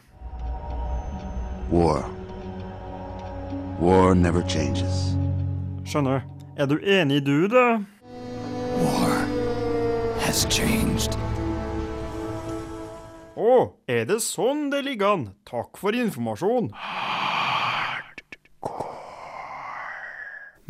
War. 1.71 2.09
War 3.79 4.13
never 4.13 4.41
changes. 4.49 5.15
Skjønner. 5.85 6.21
Er 6.57 6.65
du 6.65 6.77
enig, 6.77 7.25
du, 7.25 7.47
da? 7.47 7.81
War 8.83 9.23
has 10.21 10.45
changed. 10.49 11.17
Å, 13.35 13.73
er 13.89 14.05
det 14.07 14.19
sånn 14.23 14.69
det 14.71 14.83
ligger 14.85 15.15
an? 15.17 15.25
Takk 15.49 15.77
for 15.81 15.95
informasjon. 15.97 16.71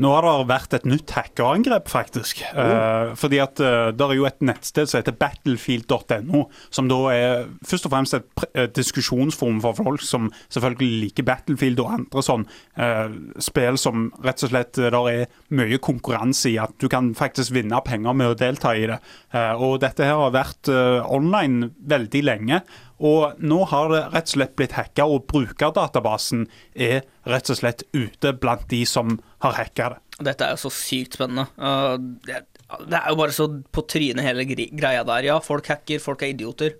Nå 0.01 0.09
har 0.09 0.25
det 0.25 0.47
vært 0.49 0.73
et 0.73 0.85
nytt 0.89 1.11
hackerangrep, 1.13 1.89
faktisk. 1.91 2.41
Eh, 2.49 3.13
fordi 3.19 3.39
at 3.43 3.61
uh, 3.61 3.91
det 3.93 4.07
er 4.07 4.15
jo 4.17 4.25
et 4.25 4.41
nettsted 4.41 4.89
som 4.89 4.99
heter 5.01 5.13
battlefield.no, 5.19 6.47
som 6.73 6.89
da 6.89 6.99
er 7.13 7.43
først 7.67 7.87
og 7.87 7.93
fremst 7.93 8.17
et 8.17 8.45
eh, 8.53 8.69
diskusjonsforum 8.73 9.61
for 9.63 9.77
folk 9.77 10.01
som 10.05 10.31
selvfølgelig 10.53 11.03
liker 11.03 11.27
Battlefield 11.27 11.81
og 11.83 11.91
andre 11.97 12.23
sånn 12.25 12.45
eh, 12.73 13.13
spill 13.43 13.77
som 13.81 14.07
rett 14.25 14.45
og 14.45 14.53
slett 14.53 14.79
eh, 14.81 14.89
der 14.93 15.09
er 15.11 15.37
mye 15.53 15.79
konkurranse 15.83 16.51
i. 16.51 16.57
At 16.61 16.75
du 16.81 16.89
kan 16.91 17.11
faktisk 17.17 17.53
vinne 17.55 17.81
penger 17.85 18.17
med 18.17 18.33
å 18.33 18.39
delta 18.39 18.73
i 18.77 18.87
det. 18.89 18.99
Eh, 19.33 19.53
og 19.53 19.79
dette 19.83 20.07
her 20.07 20.19
har 20.25 20.33
vært 20.33 20.71
eh, 20.73 21.03
online 21.05 21.73
veldig 21.93 22.25
lenge. 22.25 22.63
Og 23.03 23.39
nå 23.43 23.59
har 23.67 23.91
det 23.91 24.01
rett 24.13 24.29
og 24.29 24.35
slett 24.37 24.55
blitt 24.59 24.75
hacka, 24.77 25.05
og 25.09 25.25
brukerdatabasen 25.31 26.45
er 26.71 27.03
rett 27.27 27.51
og 27.51 27.59
slett 27.59 27.83
ute 27.91 28.31
blant 28.39 28.63
de 28.71 28.83
som 28.87 29.17
har 29.43 29.57
hacka 29.59 29.93
det. 29.93 30.01
Dette 30.29 30.47
er 30.47 30.55
jo 30.55 30.63
så 30.63 30.71
sykt 30.77 31.17
spennende. 31.17 31.49
Uh, 31.57 31.97
det, 32.29 32.95
er 32.95 33.09
jo 33.09 33.19
bare 33.19 33.35
så 33.35 33.49
på 33.75 33.83
trynet 33.89 34.23
hele 34.23 34.45
greia 34.47 35.03
der. 35.07 35.27
Ja, 35.27 35.39
folk 35.43 35.67
hacker, 35.67 35.99
folk 36.03 36.23
er 36.23 36.31
idioter. 36.31 36.77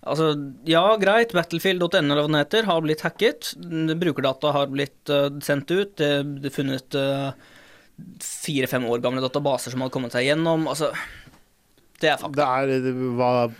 Altså, 0.00 0.32
ja, 0.66 0.82
greit, 0.98 1.34
battlefield.no 1.36 2.18
har 2.18 2.82
blitt 2.82 3.04
hacket. 3.04 3.52
Brukerdata 4.00 4.54
har 4.56 4.74
blitt 4.74 5.12
uh, 5.12 5.28
sendt 5.44 5.70
ut. 5.70 5.94
Det 6.00 6.50
er 6.50 6.56
funnet 6.56 6.98
uh, 6.98 7.30
fire-fem 8.24 8.86
år 8.90 9.04
gamle 9.04 9.22
databaser 9.22 9.74
som 9.74 9.84
har 9.84 9.92
kommet 9.92 10.16
seg 10.16 10.26
gjennom. 10.26 10.66
Altså, 10.72 10.90
det 12.00 12.10
er 12.10 12.16
fakta. 12.20 12.36
Det 12.36 12.46
er 12.46 12.84
det 12.84 12.92
var 13.18 13.50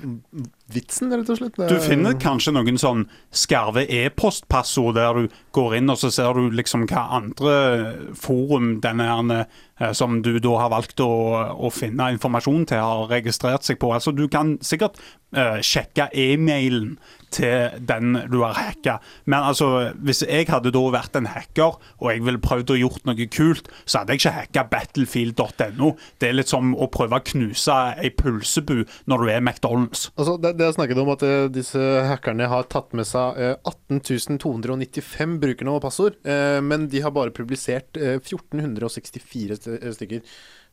vitsen, 0.70 1.10
rett 1.12 1.28
og 1.28 1.38
slett. 1.38 1.56
Det 1.56 1.68
Du 1.68 1.74
er- 1.76 1.84
finner 1.88 2.14
kanskje 2.14 2.52
noen 2.54 2.78
sånn 2.78 3.06
skarve 3.32 3.84
e-postpassord 3.88 4.94
der 4.94 5.14
du 5.14 5.28
går 5.52 5.76
inn 5.76 5.90
og 5.90 5.98
så 5.98 6.10
ser 6.12 6.32
du 6.34 6.50
liksom 6.50 6.86
hva 6.86 7.08
andre 7.18 8.14
forum 8.14 8.80
denne 8.80 9.06
her, 9.08 9.46
eh, 9.80 9.92
som 9.92 10.22
du 10.22 10.38
da 10.38 10.56
har 10.58 10.70
valgt 10.70 10.96
å, 11.00 11.10
å 11.58 11.70
finne 11.72 12.12
informasjon 12.14 12.66
til, 12.66 12.78
har 12.78 13.08
registrert 13.08 13.62
seg 13.62 13.78
på. 13.78 13.92
Altså 13.92 14.14
Du 14.14 14.26
kan 14.28 14.58
sikkert 14.58 14.96
uh, 15.36 15.58
sjekke 15.62 16.08
e-mailen 16.12 16.98
til 17.34 17.76
den 17.86 18.16
du 18.32 18.40
har 18.42 18.56
hacka. 18.58 18.98
Men 19.30 19.46
altså, 19.50 19.92
hvis 20.02 20.22
jeg 20.26 20.48
hadde 20.50 20.72
da 20.74 20.82
vært 20.94 21.16
en 21.18 21.28
hacker, 21.30 21.76
og 22.00 22.06
jeg 22.10 22.24
ville 22.26 22.40
prøvd 22.42 22.74
å 22.74 22.78
gjort 22.80 23.06
noe 23.08 23.26
kult, 23.32 23.70
så 23.84 24.00
hadde 24.02 24.16
jeg 24.16 24.22
ikke 24.22 24.34
hacka 24.38 24.64
battlefield.no. 24.72 25.92
Det 26.20 26.28
er 26.30 26.36
litt 26.38 26.50
som 26.52 26.74
å 26.74 26.88
prøve 26.92 27.18
å 27.20 27.24
knuse 27.32 27.76
ei 28.02 28.10
pølsebu 28.14 28.82
når 29.10 29.24
du 29.24 29.30
er 29.32 29.40
McDonald's. 29.44 30.08
Altså, 30.16 30.36
det, 30.42 30.54
det 30.60 30.66
er 30.68 30.76
snakket 30.76 31.02
om 31.02 31.12
at 31.14 31.24
uh, 31.26 31.48
disse 31.52 31.80
hackerne 32.10 32.48
har 32.50 32.68
tatt 32.72 32.94
med 32.98 33.08
seg 33.08 33.38
uh, 33.40 33.72
18.295 33.90 35.38
brukernavn 35.42 35.78
og 35.80 35.84
passord, 35.84 36.18
uh, 36.26 36.58
men 36.64 36.88
de 36.90 37.02
har 37.04 37.12
bare 37.14 37.32
publisert 37.34 37.96
eh, 38.00 38.16
1464 38.20 39.56
st- 39.58 39.78
eh, 39.80 39.92
stykker. 39.94 40.24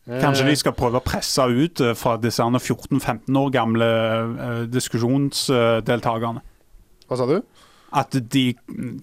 Kanskje 0.08 0.48
de 0.48 0.56
skal 0.56 0.76
prøve 0.78 1.02
å 1.02 1.04
presse 1.04 1.44
ut 1.44 1.82
eh, 1.84 1.96
fra 1.98 2.16
disse 2.22 2.44
14-15 2.44 3.40
år 3.40 3.50
gamle 3.52 3.88
eh, 3.88 4.62
diskusjonsdeltakerne. 4.72 6.44
Hva 7.08 7.20
sa 7.20 7.28
du? 7.28 7.42
At 7.98 8.16
de, 8.32 8.46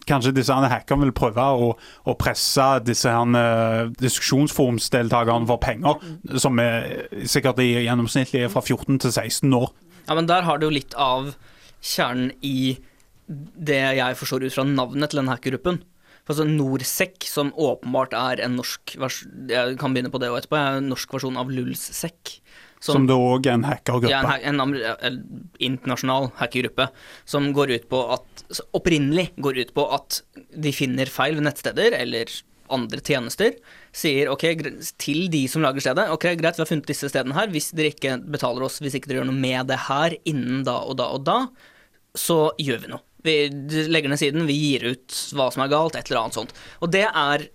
kanskje 0.08 0.34
disse 0.37 0.56
hackerne 0.56 1.06
vil 1.06 1.14
prøve 1.16 1.44
å, 1.44 1.70
å 1.76 2.16
presse 2.20 2.66
disse 2.84 3.12
eh, 3.12 3.92
diskusjonsforumsdeltakerne 4.00 5.49
for 5.49 5.61
penger, 5.61 6.00
som 6.40 6.61
er 6.62 7.08
sikkert 7.28 7.61
i 7.64 7.70
gjennomsnittlig 7.84 8.46
er 8.46 8.52
fra 8.52 8.64
14 8.64 9.04
til 9.04 9.12
16 9.12 9.61
år. 9.61 9.73
Ja, 10.08 10.16
men 10.16 10.28
der 10.28 10.44
har 10.49 10.61
du 10.61 10.68
jo 10.68 10.75
litt 10.75 10.96
av 11.00 11.34
kjernen 11.84 12.32
i 12.44 12.76
det 13.26 13.80
jeg 13.96 14.16
forstår 14.20 14.44
ut 14.44 14.56
fra 14.56 14.64
navnet 14.68 15.12
til 15.12 15.20
den 15.20 15.30
hackergruppen. 15.32 15.84
Altså 16.25 16.47
Norsec, 16.49 17.26
som 17.28 17.50
åpenbart 17.61 18.14
er 18.16 18.40
en 18.47 18.54
norsk 18.57 18.95
vers 19.00 19.19
Jeg 19.50 19.75
kan 19.81 19.93
begynne 19.93 20.12
på 20.12 20.21
det 20.23 20.31
etterpå. 20.33 20.57
er 20.57 20.78
en 20.78 20.88
norsk 20.88 21.12
versjon 21.12 21.37
av 21.37 21.50
Lulsec. 21.52 22.38
Som 22.85 23.07
da 23.09 23.16
òg 23.16 23.47
er 23.49 23.57
en 23.59 23.64
hackergruppe. 23.64 24.11
Ja, 24.12 24.23
en, 24.45 24.61
en, 24.61 24.75
en 24.76 25.21
internasjonal 25.57 26.31
hackergruppe 26.40 26.90
som 27.28 27.52
går 27.57 27.76
ut 27.78 27.87
på 27.93 28.00
at 28.16 28.45
Opprinnelig 28.76 29.31
går 29.40 29.62
ut 29.62 29.71
på 29.76 29.87
at 29.97 30.21
de 30.52 30.73
finner 30.76 31.09
feil 31.09 31.38
ved 31.38 31.47
nettsteder 31.47 31.97
eller 31.97 32.28
andre 32.73 33.00
tjenester. 33.04 33.57
Sier 33.95 34.28
ok, 34.33 34.45
til 35.00 35.28
de 35.33 35.45
som 35.49 35.64
lager 35.64 35.85
stedet 35.85 36.09
ok, 36.12 36.28
greit, 36.40 36.59
vi 36.59 36.64
har 36.64 36.69
funnet 36.69 36.88
disse 36.90 37.09
stedene 37.12 37.37
her. 37.37 37.49
Hvis 37.52 37.71
dere 37.76 37.93
ikke 37.93 38.19
betaler 38.37 38.66
oss, 38.66 38.81
hvis 38.85 38.97
ikke 38.99 39.11
dere 39.11 39.23
gjør 39.23 39.31
noe 39.33 39.45
med 39.47 39.69
det 39.73 39.81
her 39.88 40.16
innen 40.28 40.64
da 40.66 40.81
og 40.85 40.99
da 41.00 41.09
og 41.16 41.25
da, 41.28 41.38
så 42.16 42.38
gjør 42.61 42.85
vi 42.85 42.93
noe. 42.95 43.04
Vi 43.25 43.37
legger 43.88 44.12
ned 44.12 44.21
siden, 44.21 44.49
vi 44.49 44.57
gir 44.59 44.88
ut 44.93 45.21
hva 45.37 45.50
som 45.52 45.64
er 45.64 45.73
galt, 45.73 45.97
et 45.97 46.11
eller 46.11 46.26
annet 46.26 46.37
sånt. 46.43 46.57
Og 46.85 46.93
det 46.93 47.07
er 47.09 47.49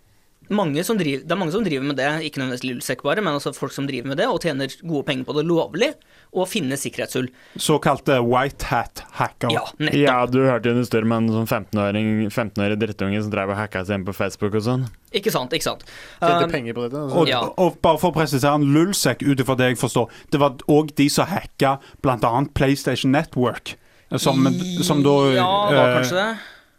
mange 0.49 0.83
som 0.83 0.97
driver, 0.97 1.23
det 1.25 1.33
er 1.33 1.38
mange 1.38 1.53
som 1.53 1.65
driver 1.65 1.85
med 1.85 1.97
det, 1.99 2.09
ikke 2.25 2.41
nødvendigvis 2.41 2.65
Lulsec 2.65 3.03
bare, 3.05 3.21
men 3.21 3.35
også 3.38 3.51
folk 3.53 3.73
som 3.73 3.85
driver 3.89 4.09
med 4.09 4.17
det 4.17 4.25
og 4.29 4.41
tjener 4.41 4.71
gode 4.81 5.05
penger 5.05 5.27
på 5.27 5.35
det 5.38 5.43
lovlig, 5.45 5.89
og 6.33 6.49
finner 6.49 6.77
sikkerhetshull. 6.77 7.29
Såkalte 7.57 8.19
white 8.25 8.65
hat 8.69 9.03
hacker. 9.17 9.53
Ja, 9.53 9.63
nettopp. 9.81 9.99
Ja, 10.01 10.17
du 10.29 10.39
hørte 10.45 10.69
jo 10.69 10.75
en 10.75 10.83
historie 10.83 11.09
med 11.09 11.23
en 11.23 11.35
sånn 11.39 11.49
15-åring 11.49 12.09
15-årig 12.29 12.79
drittunge 12.81 13.21
som 13.21 13.33
drev 13.33 13.53
og 13.53 13.59
hacka 13.61 13.83
seg 13.85 13.99
inn 13.99 14.07
på 14.09 14.15
Facebook 14.17 14.57
og 14.57 14.65
sånn. 14.65 14.88
Ikke 15.13 15.33
sant, 15.33 15.53
ikke 15.53 15.65
sant. 15.65 15.85
Tjente 16.19 16.45
Um, 16.49 16.53
penger 16.53 16.77
på 16.77 16.85
dette. 16.85 17.01
Altså. 17.01 17.41
Og, 17.41 17.61
og 17.61 17.79
bare 17.85 18.01
for 18.01 18.13
å 18.13 18.17
presisere, 18.17 18.53
en 18.57 18.69
Lulsec, 18.73 19.25
ut 19.25 19.41
ifra 19.41 19.57
det 19.57 19.71
jeg 19.71 19.81
forstår, 19.81 20.09
det 20.33 20.41
var 20.41 20.61
òg 20.69 20.93
de 20.97 21.09
som 21.13 21.29
hacka 21.29 21.77
bl.a. 22.05 22.33
PlayStation 22.57 23.13
Network. 23.13 23.75
Som, 24.17 24.47
som 24.81 25.03
da 25.05 25.17
Ja, 25.35 25.49
var 25.69 25.83
eh, 25.83 25.95
kanskje 25.99 26.17
det. 26.17 26.31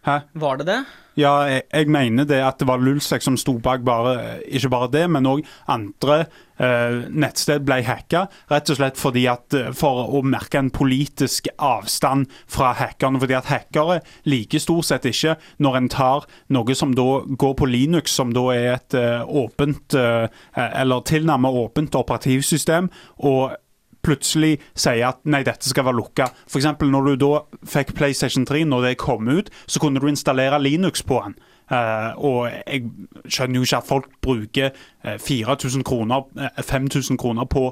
Hæ? 0.06 0.18
Var 0.32 0.56
det 0.56 0.66
det? 0.66 0.80
Ja, 1.18 1.32
jeg, 1.50 1.62
jeg 1.74 1.88
mener 1.92 2.24
det 2.24 2.38
at 2.40 2.60
det 2.62 2.66
var 2.70 2.80
Lulsek 2.80 3.20
som 3.20 3.34
sto 3.36 3.56
bak 3.60 3.82
bare, 3.84 4.38
ikke 4.48 4.70
bare 4.72 4.88
det, 4.94 5.02
men 5.12 5.26
òg 5.28 5.42
andre 5.68 6.22
eh, 6.56 7.02
nettsted 7.10 7.66
ble 7.68 7.80
hacka. 7.84 8.22
Rett 8.48 8.70
og 8.72 8.78
slett 8.78 9.00
fordi 9.00 9.26
at 9.28 9.56
eh, 9.58 9.68
for 9.76 10.06
å 10.08 10.22
merke 10.24 10.62
en 10.62 10.70
politisk 10.72 11.50
avstand 11.58 12.30
fra 12.48 12.72
hackerne. 12.78 13.20
Fordi 13.20 13.36
at 13.36 13.50
hackere 13.50 14.00
liker 14.30 14.62
stort 14.62 14.88
sett 14.88 15.08
ikke 15.10 15.36
når 15.60 15.80
en 15.82 15.90
tar 15.92 16.28
noe 16.54 16.78
som 16.78 16.94
da 16.96 17.08
går 17.26 17.56
på 17.58 17.68
Linux, 17.68 18.14
som 18.16 18.32
da 18.32 18.46
er 18.54 18.68
et 18.78 18.96
eh, 18.96 19.20
åpent, 19.26 19.98
eh, 19.98 20.30
eller 20.56 21.04
tilnærmet 21.10 21.60
åpent 21.66 22.00
operativsystem. 22.00 22.88
og 23.18 23.58
plutselig 24.04 24.58
sier 24.74 25.06
at 25.10 25.20
nei, 25.28 25.42
dette 25.46 25.68
skal 25.68 25.86
være 25.86 25.98
lukka. 25.98 26.30
F.eks. 26.48 26.68
når 26.80 27.10
du 27.10 27.14
da 27.24 27.30
fikk 27.68 27.94
PlayStation 27.98 28.46
3, 28.48 28.64
når 28.64 28.88
det 28.88 28.98
kom 29.02 29.28
ut, 29.28 29.50
så 29.66 29.80
kunne 29.82 30.00
du 30.00 30.08
installere 30.08 30.60
Linux 30.62 31.02
på 31.06 31.20
den. 31.24 31.36
Uh, 31.70 32.16
og 32.18 32.38
jeg 32.50 32.88
skjønner 33.30 33.60
jo 33.60 33.66
ikke 33.66 33.78
at 33.78 33.86
folk 33.86 34.06
bruker 34.24 34.72
eh, 35.06 35.18
4000 35.22 35.84
kroner, 35.86 36.24
eh, 36.34 36.62
5000 36.66 37.18
kroner 37.18 37.46
på 37.46 37.68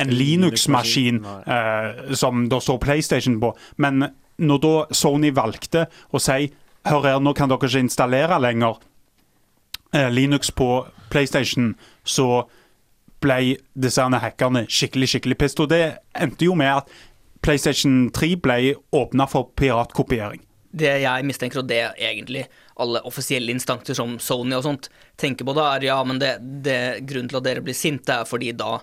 en 0.00 0.08
Linux-maskin 0.08 1.20
uh, 1.24 2.14
som 2.16 2.48
det 2.48 2.62
står 2.62 2.78
PlayStation 2.80 3.36
på. 3.40 3.52
Men 3.76 4.06
når 4.38 4.62
da 4.64 4.72
Sony 4.96 5.34
valgte 5.36 5.84
å 6.12 6.22
si 6.22 6.48
hør 6.88 7.04
her, 7.04 7.20
nå 7.20 7.34
kan 7.36 7.52
dere 7.52 7.68
ikke 7.68 7.84
installere 7.84 8.40
lenger 8.40 8.80
uh, 9.92 10.08
Linux 10.08 10.50
på 10.56 10.86
PlayStation, 11.12 11.74
så 12.04 12.46
ble 13.20 13.56
disse 13.74 14.02
hackerne 14.02 14.66
skikkelig 14.68 15.14
skikkelig 15.14 15.38
pissed. 15.40 15.62
Og 15.64 15.70
det 15.72 15.82
endte 16.14 16.48
jo 16.48 16.56
med 16.58 16.82
at 16.82 16.92
PlayStation 17.44 18.10
3 18.12 18.36
ble 18.36 18.60
åpna 18.92 19.26
for 19.30 19.52
piratkopiering. 19.56 20.42
Det 20.70 20.92
jeg 21.02 21.26
mistenker, 21.26 21.62
og 21.62 21.66
det 21.66 21.80
egentlig 21.98 22.44
alle 22.80 23.02
offisielle 23.08 23.50
instanser 23.50 23.96
som 23.98 24.18
Sony 24.22 24.54
og 24.54 24.64
sånt 24.64 24.86
tenker 25.18 25.48
på 25.48 25.54
da, 25.56 25.72
er 25.74 25.88
ja, 25.88 25.98
men 26.06 26.20
det, 26.22 26.36
det 26.62 27.06
grunnen 27.08 27.30
til 27.32 27.40
at 27.40 27.48
dere 27.48 27.64
blir 27.64 27.76
sinte, 27.76 28.20
er 28.20 28.28
fordi 28.28 28.52
da 28.54 28.78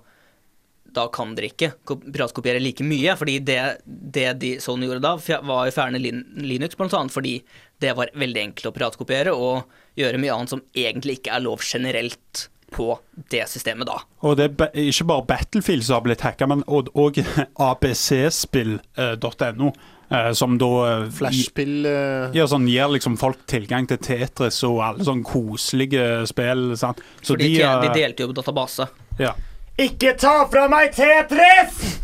da 0.97 1.05
kan 1.13 1.33
dere 1.37 1.51
ikke 1.51 1.71
piratkopiere 1.85 2.61
like 2.63 2.85
mye. 2.85 3.15
fordi 3.19 3.39
det, 3.45 3.59
det 3.85 4.27
de 4.41 4.51
Sony 4.63 4.87
gjorde 4.87 5.03
da, 5.03 5.39
var 5.45 5.67
å 5.67 5.73
fjerne 5.73 6.01
Lin 6.01 6.23
Linux, 6.41 6.77
bl.a. 6.79 7.01
fordi 7.11 7.37
det 7.83 7.93
var 7.97 8.13
veldig 8.17 8.43
enkelt 8.47 8.71
å 8.71 8.75
piratkopiere 8.75 9.33
og 9.35 9.67
gjøre 9.99 10.21
mye 10.21 10.33
annet 10.33 10.53
som 10.55 10.63
egentlig 10.73 11.19
ikke 11.19 11.35
er 11.35 11.43
lov 11.45 11.61
generelt 11.65 12.47
på 12.73 12.99
det 13.31 13.49
systemet 13.49 13.87
da. 13.87 13.99
Og 14.27 14.37
det 14.39 14.49
er 14.59 14.89
ikke 14.89 15.05
bare 15.07 15.25
Battlefield 15.29 15.83
som 15.87 15.93
har 15.97 16.03
blitt 16.07 16.25
hacka, 16.25 16.45
men 16.49 16.63
òg 16.67 17.21
abcspill.no. 17.63 19.69
eh, 20.09 20.31
som 20.31 20.57
da 20.59 20.87
eh, 20.87 21.09
Flashspill 21.11 21.85
eh, 21.85 22.35
Ja, 22.37 22.47
sånn 22.47 22.67
gir 22.71 22.87
liksom 22.93 23.17
folk 23.19 23.37
tilgang 23.49 23.87
til 23.89 23.99
Tetris 24.03 24.61
og 24.67 24.81
alle 24.83 25.07
sånne 25.07 25.27
koselige 25.27 26.25
spill. 26.29 26.71
Sant? 26.79 27.01
Så 27.21 27.35
Fordi 27.35 27.53
de, 27.53 27.59
de, 27.59 27.63
de 27.83 27.91
eh, 27.91 27.97
delte 28.01 28.27
jo 28.27 28.35
database. 28.35 28.89
ja. 29.21 29.35
Ikke 29.77 30.15
ta 30.17 30.47
fra 30.49 30.63
meg 30.71 30.95
Tetris! 30.95 31.99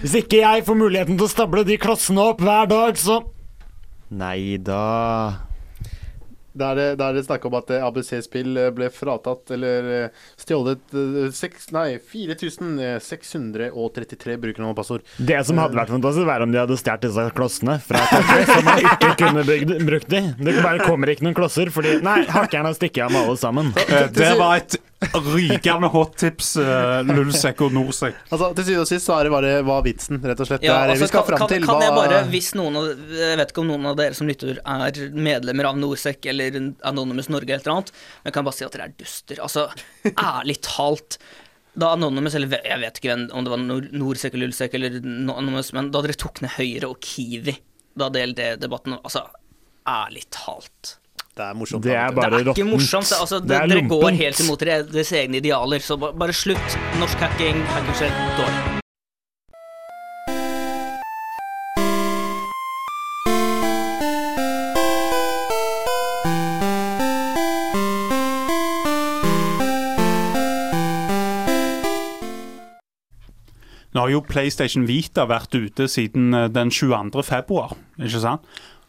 Hvis 0.00 0.14
ikke 0.22 0.38
jeg 0.40 0.64
får 0.64 0.78
muligheten 0.80 1.18
til 1.18 1.26
å 1.26 1.28
stable 1.28 1.66
de 1.68 1.76
klossene 1.76 2.22
opp 2.32 2.40
hver 2.40 2.70
dag, 2.70 2.96
så 2.96 3.18
Nei 4.16 4.56
da 4.62 5.45
Da 6.56 6.70
er 6.72 6.76
det, 6.80 6.86
er 7.04 7.12
snakk 7.26 7.44
om 7.48 7.54
at 7.58 7.70
eh, 7.74 7.84
ABC-spill 7.84 8.56
eh, 8.60 8.70
ble 8.76 8.86
fratatt 8.92 9.50
eller 9.56 9.80
eh, 9.92 10.08
stjålet 10.40 10.94
eh, 10.96 11.28
nei, 11.76 11.88
4633 12.00 14.38
brukernavn 14.42 14.72
og 14.72 14.78
passord. 14.78 15.02
Det 15.18 15.46
som 15.46 15.58
hadde 15.60 15.76
vært 15.78 15.92
fantastisk, 15.92 16.26
var 16.28 16.40
om 16.46 16.52
de 16.54 16.58
hadde 16.62 16.78
stjålet 16.80 17.02
disse 17.04 17.22
klossene 17.36 17.74
fra 17.84 18.00
Kaffe, 18.10 18.38
som 18.48 18.62
man 18.66 18.78
ikke 18.84 19.10
kunne 19.20 19.42
bygd, 19.46 19.70
brukt 19.90 20.10
de. 20.12 20.20
Det 20.40 20.52
bare 20.62 20.78
kommer 20.86 21.06
ikke 21.12 21.24
noen 21.28 21.36
klosser, 21.36 21.68
fordi 21.74 21.90
Nei, 22.06 22.20
hakkerne 22.30 22.68
har 22.70 22.76
stikket 22.78 23.04
av 23.06 23.10
med 23.14 23.20
alle 23.26 23.38
sammen. 23.40 23.66
Det 24.16 24.32
var 24.38 24.52
et 24.60 24.72
rykende 25.00 25.88
hot 25.92 26.16
tips, 26.16 26.54
uh, 26.56 27.02
Lulsek 27.04 27.60
og 27.64 27.74
Norsek. 27.76 28.16
Altså, 28.30 28.48
Til 28.56 28.66
syvende 28.68 28.84
og 28.86 28.90
sist 28.90 29.08
så 29.08 29.16
er 29.18 29.28
det 29.28 29.32
bare 29.34 29.52
hva 29.66 29.78
vitsen, 29.84 30.20
rett 30.22 30.40
og 30.40 30.48
slett. 30.48 30.64
Ja, 30.64 30.72
det 30.72 30.78
er 30.78 30.92
altså, 30.94 31.04
vi 31.04 31.10
skal 31.10 31.24
kan, 31.26 31.30
fram 31.32 31.50
til. 31.52 31.66
kan 31.68 31.84
jeg 31.84 31.96
bare, 31.96 32.20
hvis 32.32 32.50
noen 32.56 32.78
av, 32.80 32.90
Jeg 33.20 33.40
vet 33.40 33.52
ikke 33.52 33.64
om 33.64 33.72
noen 33.72 33.88
av 33.92 33.98
dere 34.00 34.18
som 34.18 34.30
lytter 34.30 34.60
er 34.60 35.00
medlemmer 35.28 35.70
av 35.70 35.80
Norsek 35.80 36.30
eller 36.32 36.60
Anonymous 36.88 37.30
Norge 37.32 37.50
eller 37.50 37.60
et 37.60 37.68
eller 37.68 37.76
annet, 37.76 37.92
men 38.22 38.30
jeg 38.30 38.38
kan 38.38 38.48
bare 38.48 38.58
si 38.58 38.68
at 38.68 38.76
dere 38.76 38.88
er 38.88 38.96
duster. 39.04 39.42
Altså, 39.44 39.66
ærlig 40.14 40.60
talt. 40.64 41.20
Da 41.76 41.92
Anonymous, 41.92 42.34
eller 42.38 42.56
jeg 42.56 42.80
vet 42.80 43.00
ikke 43.02 43.16
om 43.36 43.44
det 43.44 43.52
var 43.52 43.64
Norsek 44.00 44.32
eller 44.32 44.48
Lulsek 44.48 44.76
eller 44.78 45.00
Anonymous, 45.04 45.74
men 45.76 45.92
da 45.92 46.00
dere 46.04 46.16
tok 46.16 46.40
ned 46.40 46.56
Høyre 46.56 46.88
og 46.88 47.02
Kiwi, 47.04 47.58
da 48.00 48.08
DLD-debatten 48.12 48.96
Altså, 49.02 49.26
ærlig 49.88 50.24
talt. 50.32 50.96
Det 51.36 51.44
er 51.44 51.52
morsomt. 51.54 51.82
Det 51.84 51.92
er 51.92 52.12
bare 52.16 52.30
det 52.30 52.46
er 52.46 52.52
ikke 52.54 52.64
morsomt. 52.70 53.08
det- 53.10 53.18
Altså, 53.20 53.40
Det 53.40 53.48
det, 53.48 53.56
er 53.56 53.66
dere 53.66 53.88
går 53.88 54.10
helt 54.16 54.40
imot 54.40 54.58
deres 54.60 55.12
egne 55.12 55.36
idealer, 55.36 55.78
så 55.80 55.96
ba- 55.98 56.12
bare 56.12 56.32
slutt. 56.32 56.78
Norsk 56.98 57.18
hacking, 57.18 57.62
hackerskjell, 57.74 58.12
dårlig. 58.38 58.80
Nå 73.94 74.02
har 74.02 74.10
jo 74.12 74.20
PlayStation 74.28 74.84
Vita 74.88 75.24
vært 75.30 75.54
ute 75.56 75.86
siden 75.88 76.34
eh, 76.36 76.48
den 76.52 76.68
22. 76.74 77.22
februar, 77.24 77.72
ikke 77.96 78.20
sant? 78.20 78.44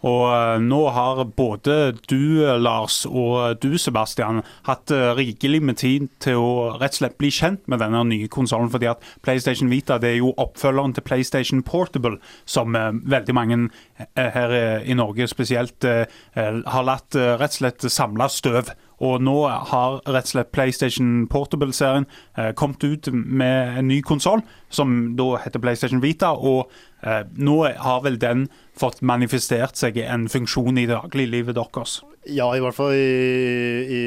Og 0.06 0.24
eh, 0.30 0.60
nå 0.62 0.82
har 0.94 1.24
både 1.38 1.78
du, 2.10 2.44
eh, 2.46 2.58
Lars, 2.62 3.02
og 3.10 3.58
du, 3.64 3.78
Sebastian, 3.82 4.44
hatt 4.68 4.92
eh, 4.94 5.14
rikelig 5.18 5.62
med 5.66 5.80
tid 5.82 6.08
til 6.24 6.38
å 6.42 6.52
rett 6.78 6.98
og 6.98 7.00
slett 7.02 7.18
bli 7.18 7.32
kjent 7.34 7.64
med 7.72 7.82
denne 7.82 8.04
nye 8.06 8.30
konsollen. 8.30 8.70
Fordi 8.74 8.92
at 8.92 9.06
PlayStation 9.26 9.72
Vita 9.74 9.98
det 10.02 10.14
er 10.14 10.20
jo 10.22 10.36
oppfølgeren 10.38 10.94
til 10.94 11.08
PlayStation 11.08 11.64
Portable, 11.66 12.20
som 12.46 12.76
eh, 12.78 12.92
veldig 12.94 13.38
mange 13.38 13.62
eh, 13.98 14.30
her 14.38 14.58
eh, 14.58 14.90
i 14.90 14.98
Norge 14.98 15.30
spesielt 15.32 15.88
eh, 15.88 16.06
eh, 16.38 16.62
har 16.68 16.86
latt 16.86 17.18
eh, 17.18 17.34
rett 17.42 17.58
og 17.58 17.62
slett 17.62 17.90
samle 17.92 18.30
støv. 18.30 18.76
Og 18.98 19.22
nå 19.22 19.36
har 19.46 20.00
rett 20.10 20.26
og 20.26 20.32
slett 20.32 20.54
PlayStation 20.56 21.28
Portable-serien 21.30 22.08
eh, 22.38 22.50
kommet 22.58 22.82
ut 22.82 23.10
med 23.14 23.78
en 23.78 23.90
ny 23.92 24.02
konsoll, 24.02 24.42
som 24.74 25.14
da 25.20 25.36
heter 25.44 25.62
PlayStation 25.62 26.02
Vita. 26.02 26.32
Og 26.34 26.66
eh, 26.97 26.97
nå 27.38 27.58
har 27.78 28.02
vel 28.04 28.18
den 28.20 28.48
fått 28.78 29.02
manifestert 29.06 29.78
seg 29.78 29.98
i 29.98 30.06
en 30.06 30.28
funksjon 30.32 30.78
i 30.82 30.88
dagliglivet 30.90 31.58
deres. 31.58 32.00
Ja, 32.28 32.50
i 32.58 32.60
hvert 32.60 32.76
fall 32.76 32.92
i, 32.92 33.88
i 33.88 34.02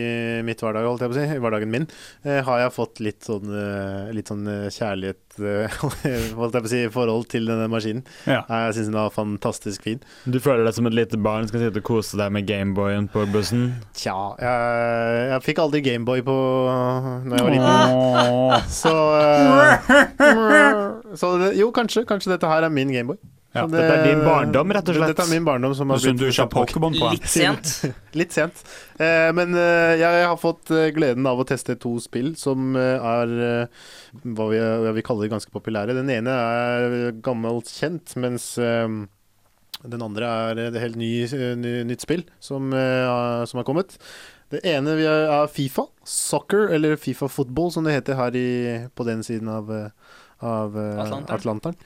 mitt 0.44 0.60
hverdag, 0.60 0.84
holdt 0.84 1.04
jeg 1.04 1.10
på 1.12 1.16
å 1.16 1.18
si. 1.18 1.24
I 1.24 1.40
hverdagen 1.40 1.70
min 1.72 1.86
eh, 2.26 2.42
har 2.44 2.58
jeg 2.60 2.74
fått 2.74 3.00
litt 3.00 3.24
sånn, 3.24 3.48
eh, 3.48 4.10
litt 4.12 4.28
sånn 4.28 4.44
eh, 4.50 4.66
kjærlighet 4.74 5.40
eh, 5.40 5.78
holdt 5.80 6.04
jeg 6.04 6.34
på 6.36 6.68
å 6.68 6.72
si, 6.72 6.82
i 6.84 6.92
forhold 6.92 7.30
til 7.32 7.48
denne 7.48 7.68
maskinen. 7.72 8.04
Ja. 8.28 8.42
Jeg 8.44 8.76
syns 8.76 8.90
den 8.92 8.98
er 9.00 9.14
fantastisk 9.14 9.86
fin. 9.88 10.04
Du 10.28 10.36
føler 10.42 10.66
deg 10.68 10.76
som 10.76 10.90
et 10.90 10.96
lite 10.98 11.20
barn 11.20 11.48
skal 11.48 11.64
sitte 11.64 11.80
og 11.80 11.88
kose 11.88 12.20
deg 12.20 12.34
med 12.36 12.48
Gameboyen 12.50 13.08
på 13.12 13.24
bussen? 13.32 13.70
Tja, 13.96 14.18
jeg, 14.42 15.24
jeg 15.32 15.46
fikk 15.48 15.64
aldri 15.64 15.82
Gameboy 15.88 16.24
på 16.26 16.36
når 17.24 17.38
jeg 17.38 17.46
var 17.46 17.56
liten. 17.56 18.68
Så, 18.82 18.94
eh, 19.16 19.88
så 21.18 21.36
det, 21.40 21.52
Jo, 21.58 21.70
kanskje. 21.74 22.06
Kanskje 22.08 22.34
dette 22.34 22.48
her 22.50 22.66
er 22.66 22.72
min 22.74 22.92
Gameboy. 22.92 23.18
Ja, 23.50 23.64
det, 23.66 23.80
dette 23.80 23.94
er 23.96 24.04
din 24.06 24.20
barndom, 24.22 24.70
rett 24.70 24.88
og 24.92 24.94
slett. 24.94 25.10
Dette 25.10 25.24
er 25.26 25.30
min 25.32 25.46
barndom 25.46 25.72
som 25.74 25.90
har 25.90 25.98
er 25.98 26.12
blitt 26.14 26.28
ikke 26.30 26.44
har. 26.44 26.50
Pokémon 26.52 26.94
på. 26.94 27.08
Litt 27.16 27.26
sent. 27.26 27.72
Litt 28.20 28.36
sent. 28.36 28.60
Eh, 28.94 29.30
men 29.34 29.56
eh, 29.58 29.96
jeg 29.98 30.28
har 30.30 30.38
fått 30.38 30.70
eh, 30.70 30.92
gleden 30.94 31.26
av 31.26 31.42
å 31.42 31.46
teste 31.48 31.74
to 31.82 31.96
spill 32.02 32.36
som 32.38 32.76
eh, 32.78 33.08
er 33.10 33.34
eh, 33.48 33.88
hva 34.22 34.46
vi, 34.52 34.60
hva 34.84 34.94
vi 34.94 35.04
kaller 35.06 35.32
ganske 35.32 35.50
populære. 35.50 35.96
Den 35.98 36.12
ene 36.14 36.30
er 36.30 36.94
gammelt 37.26 37.72
kjent, 37.74 38.14
mens 38.22 38.52
eh, 38.62 38.86
den 39.82 40.06
andre 40.06 40.30
er 40.46 40.62
et 40.68 40.78
helt 40.84 41.00
ny, 41.00 41.10
ny, 41.58 41.74
nytt 41.90 42.06
spill 42.06 42.22
som, 42.38 42.70
eh, 42.70 43.42
som 43.50 43.58
har 43.58 43.66
kommet. 43.66 43.98
Det 44.50 44.62
ene 44.66 44.94
er, 44.94 45.26
er 45.26 45.50
Fifa. 45.50 45.88
Soccer, 46.06 46.68
eller 46.74 46.94
Fifa 47.02 47.26
Football, 47.30 47.74
som 47.74 47.86
det 47.86 47.98
heter 47.98 48.18
her 48.18 48.38
i, 48.38 48.48
på 48.94 49.10
den 49.10 49.26
siden 49.26 49.50
av 49.50 49.70
eh, 49.74 50.18
av 50.40 50.76
eh, 50.78 51.00
Atlanteren. 51.02 51.38
Atlanteren. 51.38 51.76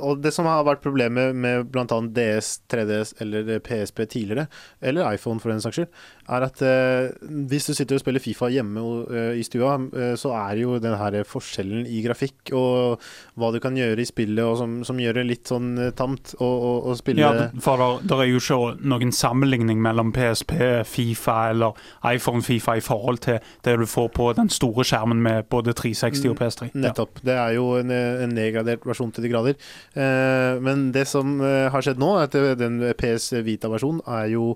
Og 0.00 0.22
det 0.24 0.32
som 0.34 0.48
har 0.48 0.64
vært 0.68 0.82
problemet 0.84 1.36
med 1.36 1.68
bl.a. 1.72 1.86
DS, 1.86 2.52
3DS 2.72 3.14
eller 3.24 3.52
PSP 3.64 4.04
tidligere, 4.08 4.46
eller 4.80 5.12
iPhone 5.14 5.42
for 5.42 5.52
den 5.52 5.62
saks 5.64 5.80
skyld, 5.80 6.02
er 6.28 6.46
at 6.46 6.62
eh, 6.64 7.10
hvis 7.50 7.68
du 7.68 7.74
sitter 7.74 7.96
og 7.96 8.02
spiller 8.02 8.22
Fifa 8.22 8.50
hjemme 8.52 8.82
eh, 9.10 9.38
i 9.40 9.44
stua, 9.46 9.76
eh, 9.96 10.14
så 10.20 10.32
er 10.36 10.60
jo 10.62 10.78
den 10.82 10.96
her 10.98 11.20
forskjellen 11.28 11.86
i 11.88 12.02
grafikk 12.04 12.52
og 12.56 13.02
hva 13.40 13.50
du 13.54 13.60
kan 13.62 13.76
gjøre 13.78 14.02
i 14.02 14.08
spillet, 14.08 14.42
og 14.44 14.58
som, 14.60 14.78
som 14.86 15.00
gjør 15.00 15.20
det 15.20 15.26
litt 15.28 15.50
sånn 15.50 15.72
tamt 15.96 16.34
å, 16.38 16.46
å, 16.46 16.72
å 16.90 16.96
spille 16.98 17.24
Ja, 17.24 17.48
for 17.62 18.00
det 18.02 18.16
er 18.16 18.30
jo 18.30 18.42
ikke 18.42 18.60
noen 18.90 19.14
sammenligning 19.14 19.80
mellom 19.82 20.12
PSP, 20.16 20.54
Fifa 20.88 21.38
eller 21.54 21.78
iPhone 22.06 22.44
Fifa 22.46 22.76
i 22.78 22.84
forhold 22.84 23.22
til 23.26 23.40
det 23.66 23.76
du 23.80 23.86
får 23.88 24.10
på 24.16 24.30
den 24.38 24.50
store 24.52 24.86
skjermen 24.86 25.22
med 25.24 25.48
både 25.52 25.74
360 25.76 26.32
og 26.32 26.38
PS3. 26.40 26.70
Ja. 26.70 26.84
Nettopp. 26.86 27.22
Det 27.26 27.36
er 27.36 27.56
jo 27.56 27.72
en, 27.80 27.90
en 27.92 28.34
nedgradert 28.36 28.86
versjon 28.86 29.12
til 29.14 29.26
de 29.26 29.32
grader. 29.32 29.58
Eh, 29.94 30.60
men 30.62 30.90
det 30.94 31.06
som 31.10 31.40
har 31.40 31.84
skjedd 31.84 32.00
nå, 32.00 32.12
er 32.18 32.28
at 32.28 32.60
den 32.60 32.80
PS 32.98 33.32
Vita-versjonen 33.46 34.02
er 34.10 34.30
jo 34.34 34.54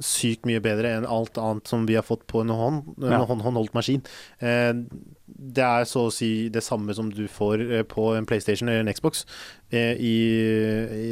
sykt 0.00 0.46
mye 0.48 0.60
bedre 0.64 0.90
enn 0.98 1.06
alt 1.06 1.36
annet 1.38 1.68
som 1.68 1.86
vi 1.88 1.94
har 1.98 2.02
fått 2.06 2.26
på 2.30 2.40
en, 2.44 2.48
hånd, 2.54 2.94
en 3.02 3.10
Ja. 3.12 3.22
hånd, 3.24 3.42
håndholdt 3.42 3.74
maskin. 3.74 4.02
Eh, 4.40 4.72
det 5.26 5.64
er 5.64 5.84
så 5.88 6.06
å 6.08 6.12
si 6.12 6.48
det 6.52 6.62
samme 6.62 6.94
som 6.94 7.08
du 7.10 7.26
får 7.28 7.60
eh, 7.72 7.82
på 7.88 8.10
en 8.16 8.26
PlayStation 8.28 8.68
eller 8.68 8.84
en 8.86 8.92
Xbox 8.94 9.24
eh, 9.72 9.96
i, 9.96 10.14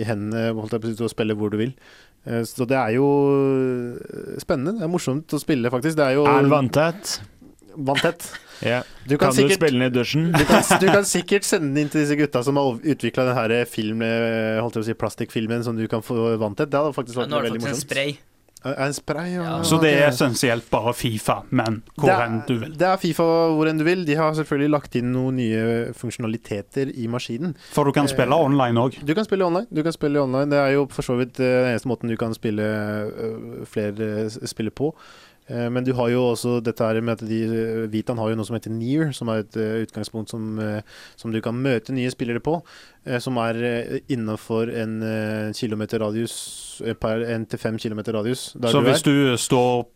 i 0.01 0.05
hendene 0.05 0.53
holdt 0.55 0.73
jeg 0.77 0.81
på 0.83 0.89
å 0.89 0.91
si, 0.93 0.97
til 1.01 1.09
å 1.09 1.13
spille 1.15 1.35
hvor 1.39 1.51
du 1.51 1.59
vil. 1.63 1.73
Eh, 2.29 2.43
så 2.45 2.67
det 2.69 2.77
er 2.77 2.97
jo 2.99 3.09
spennende. 4.43 4.79
Det 4.81 4.87
er 4.87 4.93
morsomt 4.93 5.33
å 5.37 5.41
spille, 5.41 5.71
faktisk. 5.73 5.97
Det 6.01 6.07
er 6.11 6.19
jo 6.21 6.27
Er 6.29 6.49
vanntett? 6.53 7.19
vanntett. 7.77 8.31
Yeah. 8.61 8.83
Du 9.09 9.15
Kan, 9.17 9.31
kan 9.33 9.47
du 9.49 9.55
spille 9.57 9.79
den 9.79 9.87
i 9.87 9.95
dusjen? 9.95 10.27
Du 10.37 10.43
kan, 10.45 10.61
du 10.83 10.85
kan 10.93 11.05
sikkert 11.17 11.47
sende 11.49 11.71
den 11.73 11.87
inn 11.87 11.89
til 11.89 12.03
disse 12.03 12.13
gutta 12.21 12.43
som 12.45 12.59
har 12.61 12.75
utvikla 12.77 13.25
den 13.31 13.39
her 13.39 13.65
film, 13.65 14.03
holdt 14.61 14.77
jeg 14.77 14.83
å 14.85 14.89
si, 14.91 14.97
plastikkfilmen 15.01 15.65
som 15.65 15.79
du 15.79 15.87
kan 15.89 16.03
få 16.05 16.35
vanntett. 16.37 16.69
Det 16.69 16.77
hadde 16.77 16.93
faktisk 16.93 17.17
Ja, 17.17 17.23
vært 17.23 17.31
Nå 17.33 17.39
har 17.39 17.47
du 17.47 17.49
veldig 17.49 17.63
en 17.63 17.65
morsomt. 17.71 17.87
spray. 17.87 18.13
Eh, 18.65 18.75
En 18.87 18.93
spray, 18.93 19.31
ja. 19.39 19.63
Så 19.65 19.79
det 19.81 19.95
er 19.97 20.09
essensielt 20.11 20.67
bare 20.71 20.93
Fifa, 20.95 21.43
men 21.51 21.83
hvor 21.97 22.11
er- 22.11 22.27
enn 22.27 22.43
du 22.47 22.59
vil. 22.59 22.73
Det 22.77 22.83
er 22.89 22.97
Fifa 23.01 23.23
hvor 23.25 23.67
enn 23.71 23.79
du 23.79 23.85
vil. 23.85 24.05
De 24.05 24.15
har 24.19 24.33
selvfølgelig 24.37 24.71
lagt 24.71 24.95
inn 25.01 25.13
noen 25.13 25.37
nye 25.37 25.93
funksjonaliteter 25.97 26.93
i 26.99 27.07
maskinen. 27.09 27.55
For 27.73 27.85
du 27.85 27.93
kan 27.93 28.07
spille 28.09 28.37
online 28.37 28.77
òg. 28.77 28.99
Du 29.05 29.15
kan 29.15 29.25
spille 29.25 29.45
online. 29.47 29.67
Du 29.73 29.83
kan 29.83 29.93
spille 29.93 30.21
online. 30.21 30.51
Det 30.51 30.59
er 30.59 30.73
jo 30.77 30.87
for 30.91 31.03
så 31.03 31.17
vidt 31.17 31.41
eh, 31.41 31.47
den 31.65 31.73
eneste 31.73 31.89
måten 31.89 32.09
du 32.13 32.17
kan 32.21 32.35
spille 32.35 32.63
eh, 32.63 33.65
flere 33.65 34.29
spiller 34.31 34.71
på. 34.77 34.95
Eh, 35.51 35.69
Men 35.71 35.85
du 35.85 35.93
har 35.99 36.09
jo 36.13 36.23
også 36.31 36.59
dette 36.63 36.87
her 36.87 37.01
med 37.03 37.19
at 37.19 37.27
de, 37.29 37.41
eh, 37.45 37.87
Vitan 37.91 38.19
har 38.19 38.31
jo 38.31 38.39
noe 38.39 38.47
som 38.47 38.57
heter 38.57 38.71
Near, 38.71 39.11
som 39.17 39.29
er 39.29 39.43
et 39.43 39.57
eh, 39.59 39.83
utgangspunkt 39.85 40.31
som, 40.31 40.59
som 41.17 41.33
du 41.33 41.41
kan 41.43 41.55
møte 41.59 41.93
nye 41.93 42.11
spillere 42.11 42.41
på. 42.41 42.61
Som 43.19 43.39
er 43.41 43.57
innenfor 44.13 44.69
en 44.77 45.01
kilometer 45.57 46.03
radius, 46.03 46.83
per 47.01 47.25
1-5 47.25 47.79
kilometer 47.81 48.13
radius. 48.13 48.53
Der 48.61 48.69
Så 48.69 48.81
du 48.81 48.87
hvis 48.91 49.01
er. 49.01 49.09
du 49.09 49.37
står 49.41 49.87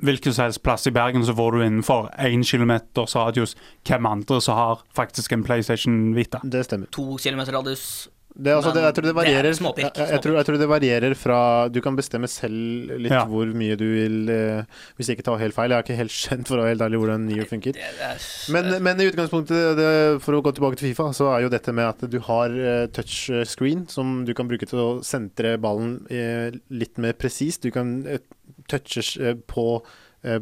hvilken 0.00 0.32
som 0.32 0.44
helst 0.44 0.62
plass 0.62 0.86
i 0.86 0.90
Bergen, 0.90 1.24
så 1.24 1.34
får 1.36 1.52
du 1.56 1.62
innenfor 1.64 2.10
1 2.18 2.44
km 2.44 2.72
radius 3.16 3.56
hvem 3.88 4.06
andre 4.06 4.40
som 4.40 4.54
har 4.56 4.82
faktisk 4.96 5.32
en 5.32 5.44
PlayStation 5.44 6.14
Vita. 6.14 6.40
Det 6.44 6.64
stemmer. 6.64 6.86
To 6.92 7.16
kilometer 7.16 7.52
radius. 7.56 8.08
Det, 8.30 8.52
altså, 8.54 8.70
det, 8.72 8.82
jeg 8.86 8.94
tror 8.94 9.06
det 9.08 9.14
varierer, 9.16 9.46
det 9.50 9.56
småpikk, 9.58 9.84
småpikk, 9.88 9.98
jeg, 10.00 10.10
jeg, 10.14 10.22
tror, 10.24 10.34
jeg 10.38 10.46
tror 10.46 10.58
det 10.60 10.68
varierer 10.70 11.14
fra 11.18 11.38
Du 11.74 11.80
kan 11.82 11.96
bestemme 11.98 12.28
selv 12.30 12.92
litt 13.02 13.10
Ja. 13.12 13.24
hvor 13.28 13.50
mye 13.58 13.74
du 13.76 13.84
vil 13.90 14.30
eh, 14.30 14.62
Hvis 14.96 15.10
jeg 15.10 15.18
ikke 15.18 15.26
tar 15.26 15.40
helt 15.42 15.56
feil. 15.56 15.74
Jeg 15.74 15.82
er 15.82 15.86
ikke 15.88 15.98
helt 15.98 16.14
kjent 16.24 16.46
for 16.48 16.56
å 16.56 16.62
være 16.62 16.74
helt 16.76 16.84
ærlig 16.86 17.00
hvordan 17.02 17.26
Neo 17.26 17.46
funker. 17.50 17.80
Er, 17.80 18.22
Men, 18.54 18.70
men 18.86 19.02
i 19.02 19.08
utgangspunktet, 19.10 19.74
det, 19.80 19.90
for 20.24 20.38
å 20.38 20.42
gå 20.46 20.54
tilbake 20.56 20.78
til 20.80 20.92
Fifa, 20.92 21.10
så 21.16 21.32
er 21.34 21.44
jo 21.44 21.52
dette 21.52 21.74
med 21.74 21.90
at 21.90 22.06
du 22.12 22.20
har 22.30 22.54
eh, 22.54 22.84
touchscreen 22.94 23.84
som 23.90 24.20
du 24.28 24.32
kan 24.38 24.48
bruke 24.50 24.68
til 24.70 24.78
å 24.84 24.90
sentre 25.06 25.56
ballen 25.60 25.98
eh, 26.08 26.54
litt 26.70 27.02
mer 27.02 27.18
presist. 27.18 27.66
Du 27.66 27.74
kan 27.74 27.98
eh, 28.06 28.22
touches 28.70 29.16
eh, 29.18 29.34
på 29.50 29.82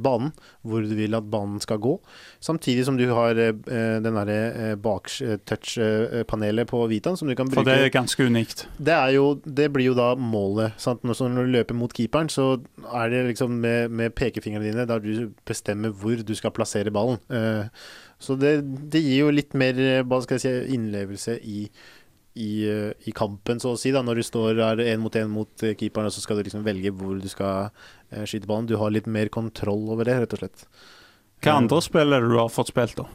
banen 0.03 0.33
hvor 0.67 0.85
du 0.85 0.95
vil 0.99 1.17
at 1.19 1.29
banen 1.31 1.61
skal 1.62 1.81
gå. 1.83 1.95
Samtidig 2.45 2.85
som 2.87 2.99
du 2.99 3.07
har 3.14 3.38
eh, 3.38 3.53
den 4.03 4.19
derre 4.19 4.38
eh, 4.73 5.38
touch-panelet 5.49 6.69
på 6.71 6.83
Vitaen 6.91 7.17
som 7.19 7.29
du 7.29 7.35
kan 7.38 7.51
bruke 7.51 7.62
For 7.62 7.69
det 7.69 7.88
er 7.88 7.95
ganske 7.95 8.27
unikt. 8.27 8.67
det, 8.79 8.95
er 8.95 9.14
jo, 9.17 9.41
det 9.45 9.71
blir 9.75 9.91
jo 9.91 9.97
da 9.99 10.12
målet. 10.19 10.77
Sant? 10.81 11.05
Når, 11.07 11.23
når 11.35 11.49
du 11.49 11.55
løper 11.59 11.79
mot 11.79 11.95
keeperen, 11.95 12.31
så 12.33 12.59
er 12.93 13.12
det 13.12 13.25
liksom 13.33 13.61
med, 13.62 13.91
med 13.91 14.14
pekefingrene 14.19 14.67
dine 14.69 14.88
der 14.88 15.03
du 15.03 15.33
bestemmer 15.49 15.95
hvor 15.95 16.21
du 16.23 16.35
skal 16.38 16.55
plassere 16.55 16.93
ballen. 16.95 17.21
Eh, 17.31 17.67
så 18.19 18.35
det, 18.35 18.57
det 18.91 19.01
gir 19.05 19.23
jo 19.23 19.35
litt 19.35 19.55
mer 19.59 19.79
eh, 19.79 20.03
hva 20.03 20.19
skal 20.25 20.38
jeg 20.38 20.45
si, 20.45 20.75
innlevelse 20.75 21.38
i, 21.47 21.69
i, 22.38 22.53
i 23.09 23.14
kampen, 23.16 23.61
så 23.61 23.74
å 23.74 23.79
si. 23.81 23.92
da 23.94 24.03
Når 24.07 24.20
du 24.20 24.27
står 24.27 24.62
én 24.85 25.03
mot 25.03 25.14
én 25.18 25.31
mot 25.33 25.64
eh, 25.66 25.77
keeperen, 25.79 26.12
så 26.14 26.22
skal 26.24 26.38
du 26.38 26.46
liksom 26.46 26.66
velge 26.66 26.92
hvor 26.94 27.18
du 27.18 27.29
skal 27.31 27.70
eh, 28.11 28.24
skyte 28.24 28.48
ballen. 28.48 28.68
Du 28.70 28.79
har 28.81 28.94
litt 28.94 29.11
mer 29.11 29.31
kontroll 29.35 29.88
over 29.92 30.09
det, 30.09 30.20
rett 30.22 30.37
og 30.37 30.44
slett. 30.44 30.68
Hva 31.44 31.59
andre 31.61 31.83
spill 31.85 32.14
er 32.14 32.22
det 32.22 32.33
du 32.33 32.38
har 32.40 32.53
fått 32.53 32.72
spilt, 32.72 32.98
da? 32.98 33.09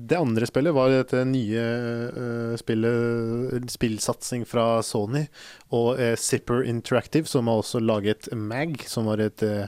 Det 0.00 0.16
andre 0.16 0.46
spillet 0.46 0.72
var 0.72 0.92
dette 0.92 1.18
nye 1.26 1.62
uh, 2.14 2.52
spillet, 2.56 3.66
spillsatsing 3.74 4.46
fra 4.48 4.78
Sony 4.86 5.24
og 5.76 5.98
uh, 5.98 6.14
Zipper 6.16 6.62
Interactive, 6.62 7.26
som 7.28 7.50
har 7.50 7.60
også 7.60 7.82
laget 7.82 8.30
Mag, 8.32 8.78
som 8.88 9.10
var 9.10 9.20
et 9.20 9.42
uh, 9.44 9.66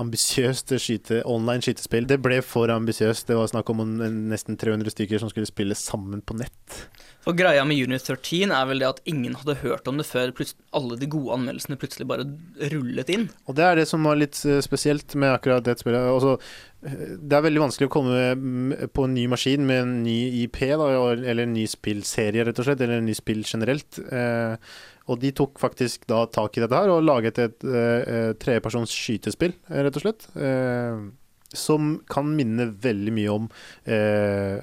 ambisiøst 0.00 0.74
skyte, 0.78 1.22
online 1.28 1.64
skytespill. 1.64 2.06
Det 2.08 2.20
ble 2.22 2.38
for 2.46 2.70
ambisiøst. 2.70 3.26
Det 3.28 3.38
var 3.38 3.50
snakk 3.50 3.70
om 3.72 3.82
en, 3.84 3.96
nesten 4.30 4.58
300 4.60 4.94
stykker 4.94 5.22
som 5.22 5.32
skulle 5.32 5.48
spille 5.50 5.74
sammen 5.78 6.22
på 6.22 6.36
nett. 6.38 6.80
For 7.20 7.36
greia 7.36 7.66
med 7.68 7.76
Junior 7.76 8.00
13 8.00 8.52
er 8.56 8.68
vel 8.70 8.80
det 8.80 8.88
at 8.88 9.00
ingen 9.10 9.34
hadde 9.36 9.58
hørt 9.60 9.88
om 9.90 9.98
det 10.00 10.06
før 10.08 10.32
alle 10.76 10.96
de 10.96 11.08
gode 11.10 11.34
anmeldelsene 11.36 11.76
plutselig 11.80 12.06
bare 12.08 12.24
rullet 12.72 13.12
inn. 13.12 13.26
Og 13.44 13.58
det 13.58 13.66
er 13.66 13.76
det 13.76 13.86
som 13.90 14.06
var 14.08 14.16
litt 14.16 14.38
eh, 14.48 14.62
spesielt 14.64 15.12
med 15.20 15.34
akkurat 15.34 15.66
det 15.66 15.76
spillet. 15.82 16.00
Altså, 16.00 16.38
eh, 16.86 17.18
det 17.20 17.36
er 17.36 17.44
veldig 17.44 17.64
vanskelig 17.66 17.90
å 17.90 17.92
komme 17.92 18.22
mm, 18.40 18.72
på 18.96 19.04
en 19.04 19.16
ny 19.18 19.26
maskin 19.32 19.68
med 19.68 19.82
en 19.82 19.92
ny 20.06 20.16
IP, 20.46 20.62
da, 20.80 20.88
eller 21.12 21.44
en 21.44 21.52
ny 21.58 21.66
spillserie, 21.68 22.46
rett 22.48 22.62
og 22.62 22.70
slett, 22.70 22.80
eller 22.86 23.02
en 23.02 23.10
ny 23.10 23.18
spill 23.18 23.44
generelt. 23.44 24.00
Eh, 24.00 24.56
og 25.10 25.18
de 25.22 25.32
tok 25.34 25.58
faktisk 25.60 26.06
da 26.10 26.22
tak 26.30 26.56
i 26.56 26.62
dette 26.62 26.78
her 26.78 26.92
og 26.92 27.02
laget 27.06 27.40
et 27.42 27.66
eh, 27.66 28.02
eh, 28.02 28.30
trepersons 28.38 28.92
skytespill, 28.94 29.56
eh, 29.70 29.82
rett 29.86 29.98
og 29.98 30.04
slett. 30.04 30.28
Eh, 30.38 31.08
som 31.56 31.96
kan 32.10 32.28
minne 32.36 32.68
veldig 32.78 33.12
mye 33.16 33.30
om 33.32 33.46
eh, 33.90 34.60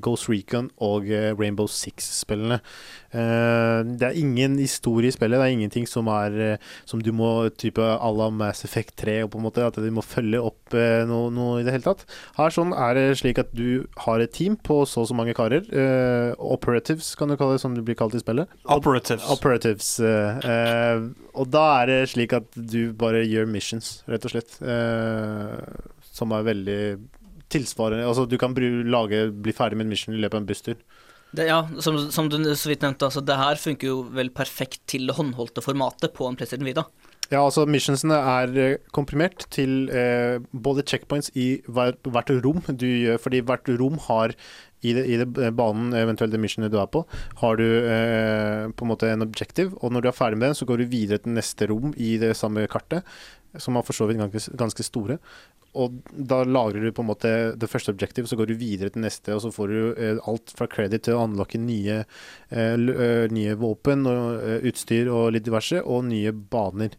Ghost 0.00 0.30
Recon 0.30 0.70
og 0.82 1.10
eh, 1.12 1.34
Rainbow 1.36 1.68
Six-spillene. 1.68 2.60
Eh, 3.14 3.80
det 4.00 4.08
er 4.08 4.16
ingen 4.18 4.56
historie 4.58 5.12
i 5.12 5.14
spillet, 5.14 5.36
det 5.38 5.44
er 5.50 5.52
ingenting 5.56 5.84
som 5.90 6.08
er 6.08 6.38
eh, 6.40 6.70
som 6.88 7.02
du 7.04 7.10
må 7.12 7.50
type 7.60 7.84
à 7.84 8.10
la 8.16 8.30
Mass 8.32 8.64
Effect 8.64 8.96
3, 9.02 9.18
og 9.26 9.34
på 9.34 9.40
en 9.42 9.46
måte 9.46 9.66
at 9.68 9.76
du 9.76 9.90
må 9.94 10.04
følge 10.04 10.40
opp 10.40 10.74
eh, 10.78 11.04
noe, 11.08 11.28
noe 11.34 11.60
i 11.60 11.66
det 11.66 11.76
hele 11.76 11.88
tatt. 11.90 12.06
Her 12.38 12.54
sånn 12.56 12.72
er 12.72 12.96
det 12.98 13.06
slik 13.20 13.42
at 13.44 13.52
du 13.54 13.84
har 14.06 14.24
et 14.24 14.32
team 14.34 14.56
på 14.56 14.80
så 14.88 15.04
og 15.04 15.10
så 15.10 15.16
mange 15.18 15.36
karer. 15.36 15.66
Eh, 15.68 16.32
operatives, 16.40 17.12
kan 17.20 17.28
du 17.28 17.36
kalle 17.36 17.58
det, 17.58 17.62
som 17.66 17.76
det 17.76 17.84
blir 17.84 17.98
kalt 18.00 18.16
i 18.16 18.22
spillet. 18.22 18.48
Operatives. 18.72 19.28
Operatives. 19.34 19.90
og 21.34 21.50
da 21.52 21.64
er 21.82 21.90
det 21.90 21.98
slik 22.14 22.32
at 22.36 22.48
du 22.56 22.94
bare 22.96 23.24
gjør 23.28 23.50
missions, 23.50 23.98
rett 24.08 24.24
og 24.24 24.32
slett. 24.32 24.56
eh, 24.64 25.92
som 26.14 26.34
er 26.34 26.46
veldig 26.46 26.80
tilsvarende 27.52 28.06
Altså, 28.08 28.24
du 28.26 28.38
kan 28.40 28.54
lage, 28.88 29.26
bli 29.30 29.54
ferdig 29.54 29.78
med 29.78 29.88
en 29.88 29.94
mission 29.94 30.14
i 30.14 30.20
løpet 30.22 30.38
av 30.38 30.42
en 30.42 30.48
busstur. 30.48 30.78
Det, 31.34 31.48
ja, 31.48 31.64
som, 31.82 31.98
som 32.14 32.28
du 32.30 32.38
så 32.54 32.70
vidt 32.70 32.84
nevnte, 32.84 33.08
altså, 33.08 33.22
det 33.26 33.36
her 33.38 33.58
funker 33.58 33.90
jo 33.90 33.96
vel 34.14 34.30
perfekt 34.34 34.84
til 34.90 35.08
det 35.08 35.16
håndholdte 35.18 35.64
formatet 35.64 36.14
på 36.14 36.28
en 36.28 36.38
PlayStation 36.38 36.66
Vita. 36.66 36.86
Ja, 37.32 37.40
altså 37.40 37.64
missionsene 37.66 38.18
er 38.20 38.58
eh, 38.60 38.76
komprimert 38.94 39.46
til 39.54 39.88
eh, 39.88 40.36
både 40.52 40.84
checkpoints 40.86 41.32
i 41.40 41.56
hver, 41.72 41.96
hvert 42.04 42.30
rom 42.44 42.60
du 42.68 42.86
gjør, 42.86 43.18
fordi 43.22 43.40
hvert 43.48 43.70
rom 43.80 43.96
har 44.06 44.34
i, 44.84 44.92
det, 44.92 45.06
i 45.08 45.16
det 45.22 45.28
eh, 45.40 45.54
banen, 45.56 45.94
eventuelt 45.96 46.34
det 46.34 46.42
missionet 46.42 46.72
du 46.72 46.78
er 46.78 46.90
på, 46.92 47.02
har 47.40 47.58
du 47.58 47.64
eh, 47.64 48.68
på 48.76 48.86
en 48.86 48.92
måte 48.92 49.10
en 49.10 49.24
objective, 49.24 49.72
og 49.80 49.94
når 49.94 50.04
du 50.04 50.10
er 50.10 50.18
ferdig 50.18 50.38
med 50.38 50.50
den, 50.50 50.58
så 50.60 50.68
går 50.68 50.82
du 50.82 50.92
videre 50.92 51.22
til 51.24 51.34
neste 51.38 51.70
rom 51.72 51.96
i 51.96 52.14
det 52.22 52.34
samme 52.38 52.68
kartet, 52.70 53.08
som 53.58 53.78
er 53.78 53.86
for 53.86 53.96
så 53.96 54.06
vidt 54.10 54.20
ganske, 54.20 54.56
ganske 54.60 54.86
store. 54.86 55.18
Og 55.74 55.98
da 56.14 56.42
lagrer 56.46 56.84
du 56.84 56.92
på 56.94 57.02
en 57.02 57.10
måte 57.10 57.32
det 57.58 57.68
første 57.70 57.94
objective, 57.94 58.28
så 58.30 58.38
går 58.38 58.50
du 58.50 58.56
videre 58.60 58.92
til 58.94 59.04
neste, 59.04 59.34
og 59.34 59.42
så 59.42 59.52
får 59.54 59.72
du 59.72 59.78
eh, 59.92 60.20
alt 60.30 60.54
fra 60.54 60.68
credit 60.70 61.06
til 61.08 61.18
å 61.18 61.24
unlocke 61.26 61.58
nye, 61.60 62.02
eh, 62.50 62.74
eh, 62.74 63.26
nye 63.34 63.56
våpen 63.58 64.06
og 64.10 64.66
utstyr 64.70 65.10
og 65.12 65.32
litt 65.34 65.46
diverse, 65.48 65.82
og 65.82 66.06
nye 66.10 66.32
baner. 66.32 66.94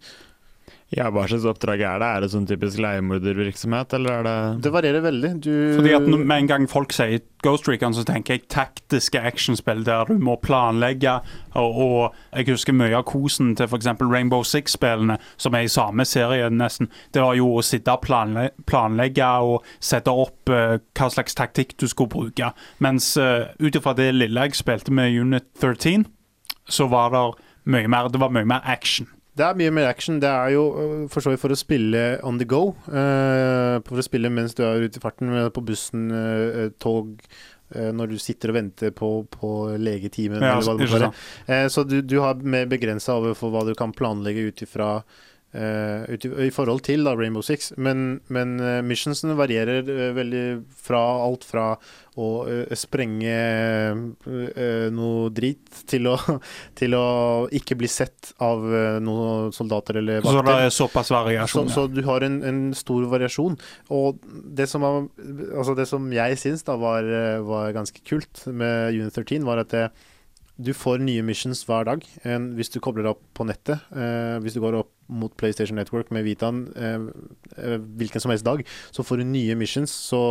Ja, 0.94 1.08
hva 1.10 1.24
slags 1.26 1.48
oppdrag 1.50 1.82
er 1.82 1.98
det? 1.98 2.08
Er 2.08 2.22
det 2.22 2.28
sånn 2.30 2.46
typisk 2.46 2.78
leiemordervirksomhet, 2.84 3.96
eller 3.98 4.20
er 4.20 4.26
det 4.28 4.36
Det 4.68 4.72
varierer 4.72 5.02
veldig. 5.02 5.32
Du 5.42 5.54
Fordi 5.80 5.96
at 5.98 6.06
Med 6.06 6.36
en 6.38 6.48
gang 6.48 6.68
folk 6.70 6.94
sier 6.94 7.24
Ghost 7.42 7.68
Recon, 7.68 7.94
så 7.94 8.04
tenker 8.06 8.38
jeg 8.38 8.46
taktiske 8.54 9.18
actionspill 9.18 9.82
der 9.84 10.06
du 10.06 10.22
må 10.22 10.36
planlegge. 10.38 11.16
Og, 11.58 11.80
og 11.82 12.14
jeg 12.38 12.52
husker 12.54 12.78
mye 12.78 12.94
av 12.94 13.04
kosen 13.10 13.56
til 13.58 13.66
f.eks. 13.66 13.90
Rainbow 14.00 14.46
Six-spillene, 14.46 15.18
som 15.38 15.58
er 15.58 15.66
i 15.66 15.74
samme 15.74 16.06
serie 16.06 16.52
nesten. 16.54 16.92
Det 17.12 17.26
var 17.26 17.34
jo 17.34 17.50
å 17.58 17.66
sitte 17.66 17.98
og 17.98 18.06
planle 18.06 18.52
planlegge 18.70 19.32
og 19.42 19.66
sette 19.82 20.14
opp 20.14 20.54
uh, 20.54 20.78
hva 20.94 21.10
slags 21.10 21.34
taktikk 21.34 21.76
du 21.82 21.90
skulle 21.90 22.14
bruke. 22.14 22.54
Mens 22.78 23.16
uh, 23.18 23.50
ut 23.58 23.76
ifra 23.76 23.98
det 23.98 24.12
lille 24.14 24.48
jeg 24.48 24.62
spilte 24.62 24.94
med 24.94 25.18
Unit 25.18 25.50
13, 25.58 26.06
så 26.70 26.88
var 26.94 27.10
det 27.14 27.28
mye 27.66 27.90
mer, 27.90 28.14
det 28.14 28.22
var 28.22 28.34
mye 28.34 28.46
mer 28.46 28.62
action. 28.70 29.10
Det 29.36 29.44
er 29.44 29.58
mye 29.60 29.74
mer 29.76 29.90
action. 29.90 30.22
Det 30.24 30.30
er 30.30 30.54
jo 30.56 30.64
øh, 30.80 31.10
for 31.12 31.24
så 31.24 31.34
vidt 31.34 31.42
for 31.42 31.52
å 31.52 31.60
spille 31.60 32.04
on 32.24 32.40
the 32.40 32.48
go. 32.48 32.70
Uh, 32.88 33.82
for 33.84 34.00
å 34.00 34.06
spille 34.06 34.32
mens 34.32 34.56
du 34.56 34.64
er 34.64 34.86
ute 34.86 35.02
i 35.02 35.04
farten, 35.04 35.34
på 35.52 35.64
bussen, 35.68 36.08
uh, 36.12 36.70
tog 36.80 37.18
uh, 37.76 37.92
når 37.96 38.14
du 38.14 38.18
sitter 38.22 38.54
og 38.54 38.60
venter 38.62 38.96
på, 38.96 39.12
på 39.36 39.52
legetimen. 39.76 40.40
Ja. 40.40 41.12
Eh, 41.52 41.68
så 41.72 41.84
du, 41.84 42.00
du 42.02 42.20
har 42.24 42.40
mer 42.40 42.70
begrensa 42.72 43.20
overfor 43.20 43.52
hva 43.52 43.66
du 43.68 43.76
kan 43.78 43.96
planlegge 43.96 44.48
ut 44.48 44.64
ifra 44.64 44.90
eh, 45.56 46.06
ut 46.12 46.28
i, 46.28 46.32
I 46.48 46.54
forhold 46.54 46.84
til 46.88 47.08
da, 47.08 47.16
Rainbow 47.18 47.46
Six. 47.46 47.72
Men, 47.78 48.20
men 48.28 48.58
uh, 48.62 48.80
missionsene 48.86 49.38
varierer 49.40 49.88
uh, 49.88 50.10
veldig 50.18 50.46
fra 50.86 51.02
alt 51.26 51.48
fra 51.48 51.70
å 52.16 52.28
eh, 52.48 52.76
sprenge 52.80 53.36
eh, 53.36 54.88
noe 54.94 55.30
drit 55.36 55.82
til 55.90 56.08
å, 56.12 56.16
til 56.80 56.96
å 56.96 57.08
ikke 57.56 57.78
bli 57.80 57.90
sett 57.92 58.32
av 58.44 58.64
eh, 58.64 59.00
noen 59.04 59.52
soldater 59.56 60.00
eller 60.00 60.24
Så 60.24 60.44
det 60.48 60.56
er 60.56 60.74
såpass 60.74 61.12
variasjon. 61.12 61.70
Så, 61.70 61.88
så 61.88 61.92
du 61.92 62.02
har 62.08 62.26
en, 62.26 62.40
en 62.48 62.62
stor 62.78 63.08
variasjon. 63.12 63.58
Og 63.96 64.22
det 64.26 64.70
som, 64.72 64.86
var, 64.86 65.10
altså 65.52 65.76
det 65.78 65.88
som 65.92 66.08
jeg 66.16 66.40
syns 66.42 66.66
var, 66.66 67.04
eh, 67.04 67.40
var 67.46 67.76
ganske 67.76 68.04
kult 68.08 68.46
med 68.48 68.96
Unit 68.96 69.16
13, 69.16 69.44
var 69.48 69.66
at 69.66 69.76
det, 69.76 69.90
du 70.58 70.72
får 70.76 71.02
nye 71.04 71.24
missions 71.26 71.66
hver 71.68 71.88
dag 71.88 72.06
en, 72.24 72.52
hvis 72.56 72.72
du 72.72 72.80
kobler 72.84 73.10
opp 73.12 73.22
på 73.36 73.46
nettet. 73.48 73.84
Eh, 73.92 74.38
hvis 74.44 74.56
du 74.56 74.62
går 74.64 74.80
opp 74.80 74.92
mot 75.12 75.34
PlayStation 75.38 75.78
Network 75.78 76.12
med 76.16 76.26
Vitaen 76.26 76.66
eh, 76.80 77.08
eh, 77.60 77.78
hvilken 78.00 78.24
som 78.24 78.32
helst 78.32 78.48
dag, 78.48 78.64
så 78.96 79.04
får 79.06 79.22
du 79.22 79.28
nye 79.30 79.58
missions. 79.60 79.92
Så 79.92 80.22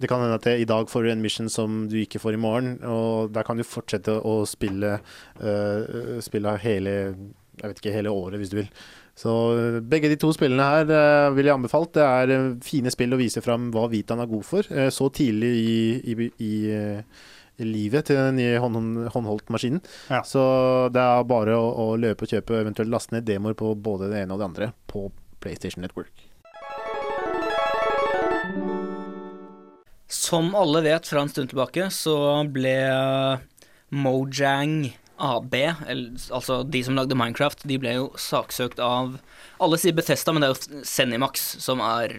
det 0.00 0.10
kan 0.10 0.20
hende 0.20 0.36
at 0.36 0.50
i 0.50 0.68
dag 0.68 0.90
får 0.90 1.06
du 1.06 1.12
en 1.12 1.24
mission 1.24 1.48
som 1.52 1.86
du 1.88 1.96
ikke 2.02 2.20
får 2.20 2.36
i 2.36 2.42
morgen, 2.42 2.76
og 2.84 3.32
der 3.32 3.46
kan 3.46 3.56
du 3.56 3.64
fortsette 3.64 4.18
å 4.18 4.40
spille, 4.48 4.98
eh, 5.40 6.20
spille 6.24 6.58
hele 6.66 6.96
jeg 7.56 7.70
vet 7.70 7.80
ikke, 7.80 7.94
hele 7.94 8.12
året, 8.12 8.36
hvis 8.40 8.52
du 8.52 8.58
vil. 8.58 8.70
Så 9.16 9.32
eh, 9.56 9.78
begge 9.80 10.10
de 10.12 10.18
to 10.20 10.28
spillene 10.36 10.66
her 10.66 10.90
eh, 10.92 11.30
vil 11.36 11.48
jeg 11.48 11.56
anbefalt. 11.56 11.94
Det 11.96 12.04
er 12.04 12.32
eh, 12.34 12.50
fine 12.64 12.92
spill 12.92 13.16
å 13.16 13.20
vise 13.20 13.40
fram 13.44 13.70
hva 13.72 13.86
Vitaen 13.92 14.20
er 14.20 14.28
god 14.28 14.44
for, 14.44 14.68
eh, 14.68 14.90
så 14.92 15.08
tidlig 15.08 15.52
i, 15.56 15.78
i, 16.12 16.16
eh, 16.20 16.34
i 16.44 16.54
livet 17.62 18.08
til 18.10 18.18
den 18.18 18.38
nye 18.40 18.60
hånd, 18.60 19.06
håndholdt 19.14 19.50
maskinen. 19.52 19.82
Så 20.28 20.42
det 20.92 21.02
er 21.02 21.28
bare 21.28 21.56
å, 21.56 21.68
å 21.70 21.86
løpe 22.00 22.26
og 22.26 22.34
kjøpe, 22.34 22.60
eventuelt 22.60 22.92
laste 22.92 23.16
ned 23.16 23.26
demoer 23.28 23.56
på 23.58 23.72
både 23.74 24.10
det 24.12 24.24
ene 24.24 24.36
og 24.36 24.42
det 24.42 24.48
andre 24.50 24.70
på 24.90 25.08
PlayStation 25.40 25.84
Network. 25.84 26.12
Som 30.06 30.54
alle 30.54 30.84
vet 30.86 31.08
fra 31.08 31.24
en 31.24 31.32
stund 31.32 31.50
tilbake, 31.50 31.88
så 31.90 32.16
ble 32.52 32.76
Mojang 33.90 34.92
AB, 35.16 35.54
altså 36.30 36.60
de 36.68 36.82
som 36.84 36.96
lagde 36.98 37.16
Minecraft, 37.16 37.64
de 37.64 37.78
ble 37.80 37.94
jo 37.96 38.08
saksøkt 38.20 38.80
av 38.82 39.16
Alle 39.62 39.78
sier 39.80 39.96
Bethesda, 39.96 40.34
men 40.34 40.44
det 40.44 40.50
er 40.50 40.52
jo 40.52 40.84
Zenimax 40.84 41.46
som 41.64 41.80
er 41.80 42.18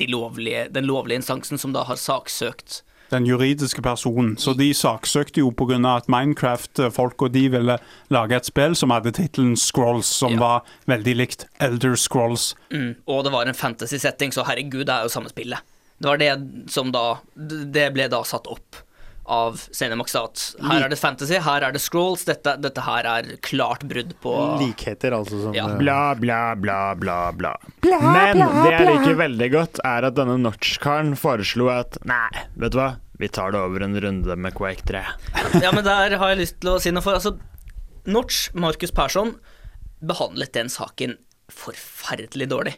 de 0.00 0.06
lovlige, 0.08 0.66
den 0.72 0.88
lovlige 0.88 1.20
instansen 1.20 1.60
som 1.60 1.74
da 1.76 1.84
har 1.88 2.00
saksøkt 2.00 2.80
den 3.10 3.26
juridiske 3.28 3.82
personen. 3.82 4.36
Så 4.40 4.54
de 4.58 4.70
saksøkte 4.74 5.42
jo 5.42 5.50
pga. 5.50 5.78
at 5.96 6.08
Minecraft-folk 6.08 7.22
og 7.22 7.32
de 7.32 7.48
ville 7.52 7.78
lage 8.10 8.36
et 8.36 8.48
spill 8.48 8.76
som 8.76 8.90
hadde 8.90 9.12
tittelen 9.12 9.56
Scrolls, 9.56 10.06
som 10.06 10.38
var 10.38 10.64
veldig 10.86 11.16
likt 11.16 11.46
Elder 11.60 11.96
Scrolls. 11.96 12.54
Mm, 12.72 12.94
og 13.06 13.24
det 13.24 13.32
var 13.32 13.46
en 13.46 13.54
fantasy-setting, 13.54 14.32
så 14.32 14.46
herregud, 14.46 14.86
det 14.86 14.94
er 14.94 15.06
jo 15.06 15.12
samme 15.12 15.32
spillet. 15.32 15.58
Det 15.98 16.08
var 16.08 16.18
det 16.20 16.32
som 16.68 16.90
da 16.92 17.18
Det 17.32 17.86
ble 17.94 18.04
da 18.12 18.20
satt 18.24 18.46
opp 18.52 18.82
av 19.28 19.58
senemaksat. 19.74 20.54
her 20.62 20.84
er 20.84 20.88
det 20.92 20.98
fantasy, 20.98 21.34
her 21.42 21.64
er 21.66 21.72
det 21.74 21.80
scrolls, 21.82 22.24
dette, 22.28 22.56
dette 22.62 22.80
her 22.86 23.08
er 23.10 23.30
klart 23.42 23.82
brudd 23.88 24.14
på 24.22 24.32
Likheter, 24.60 25.12
altså. 25.16 25.40
Som, 25.42 25.54
Ja. 25.54 25.66
eh, 25.72 25.78
Bla, 25.80 26.14
bla, 26.14 26.54
bla, 26.54 26.94
bla, 26.94 27.32
bla. 27.32 27.54
Bla, 27.82 27.98
Men 28.00 28.36
bla, 28.38 28.46
det 28.64 28.72
jeg 28.76 28.86
liker 28.92 29.18
veldig 29.20 29.50
godt, 29.52 29.80
er 29.84 30.04
at 30.10 30.14
denne 30.14 30.38
Notch-karen 30.38 31.16
foreslo 31.18 31.68
at 31.74 31.98
nei, 32.04 32.28
vet 32.56 32.72
du 32.72 32.78
hva, 32.78 32.96
vi 33.18 33.28
tar 33.28 33.52
det 33.52 33.60
over 33.60 33.82
en 33.82 33.98
runde 34.00 34.36
med 34.36 34.54
Quake 34.54 34.84
3. 34.86 35.04
Ja, 35.64 35.72
men 35.72 35.84
der 35.84 36.16
har 36.18 36.34
jeg 36.34 36.38
lyst 36.44 36.60
til 36.60 36.70
å 36.74 36.80
si 36.80 36.90
noe 36.92 37.02
for. 37.02 37.16
Altså, 37.18 37.36
Notch, 38.06 38.50
Markus 38.54 38.92
Persson, 38.94 39.34
behandlet 40.04 40.52
den 40.54 40.68
saken 40.70 41.16
forferdelig 41.50 42.48
dårlig. 42.50 42.74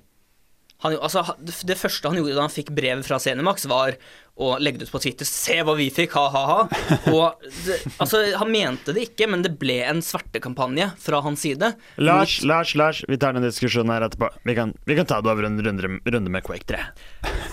Han, 0.84 0.94
altså, 1.02 1.24
det 1.42 1.74
første 1.74 2.06
han 2.06 2.20
gjorde 2.20 2.36
da 2.36 2.44
han 2.46 2.52
fikk 2.54 2.68
brevet 2.76 3.02
fra 3.06 3.16
Zenimax, 3.18 3.64
var 3.66 3.96
å 4.38 4.52
legge 4.62 4.78
det 4.78 4.86
ut 4.86 4.92
på 4.94 5.00
Twitter 5.02 5.26
'Se 5.26 5.56
hva 5.66 5.74
vi 5.74 5.88
fikk, 5.90 6.12
ha-ha-ha'. 6.14 6.68
Og 7.16 7.42
det, 7.66 7.80
altså, 7.98 8.20
han 8.38 8.52
mente 8.54 8.94
det 8.94 9.08
ikke, 9.08 9.26
men 9.26 9.42
det 9.42 9.56
ble 9.58 9.80
en 9.82 9.98
svertekampanje 10.06 10.92
fra 11.02 11.18
hans 11.24 11.42
side. 11.42 11.72
Lars, 11.98 12.36
Lars, 12.46 12.76
Lars, 12.78 13.00
vi 13.10 13.18
tar 13.18 13.34
den 13.34 13.42
diskusjonen 13.42 13.90
her 13.96 14.06
etterpå. 14.06 14.30
Vi 14.46 14.54
kan, 14.54 14.70
vi 14.86 14.94
kan 15.00 15.10
ta 15.10 15.18
det 15.18 15.32
over 15.34 15.48
en 15.50 15.58
runde, 15.66 15.90
runde 16.06 16.30
med 16.30 16.46
Quake 16.46 16.70
3. 16.70 16.78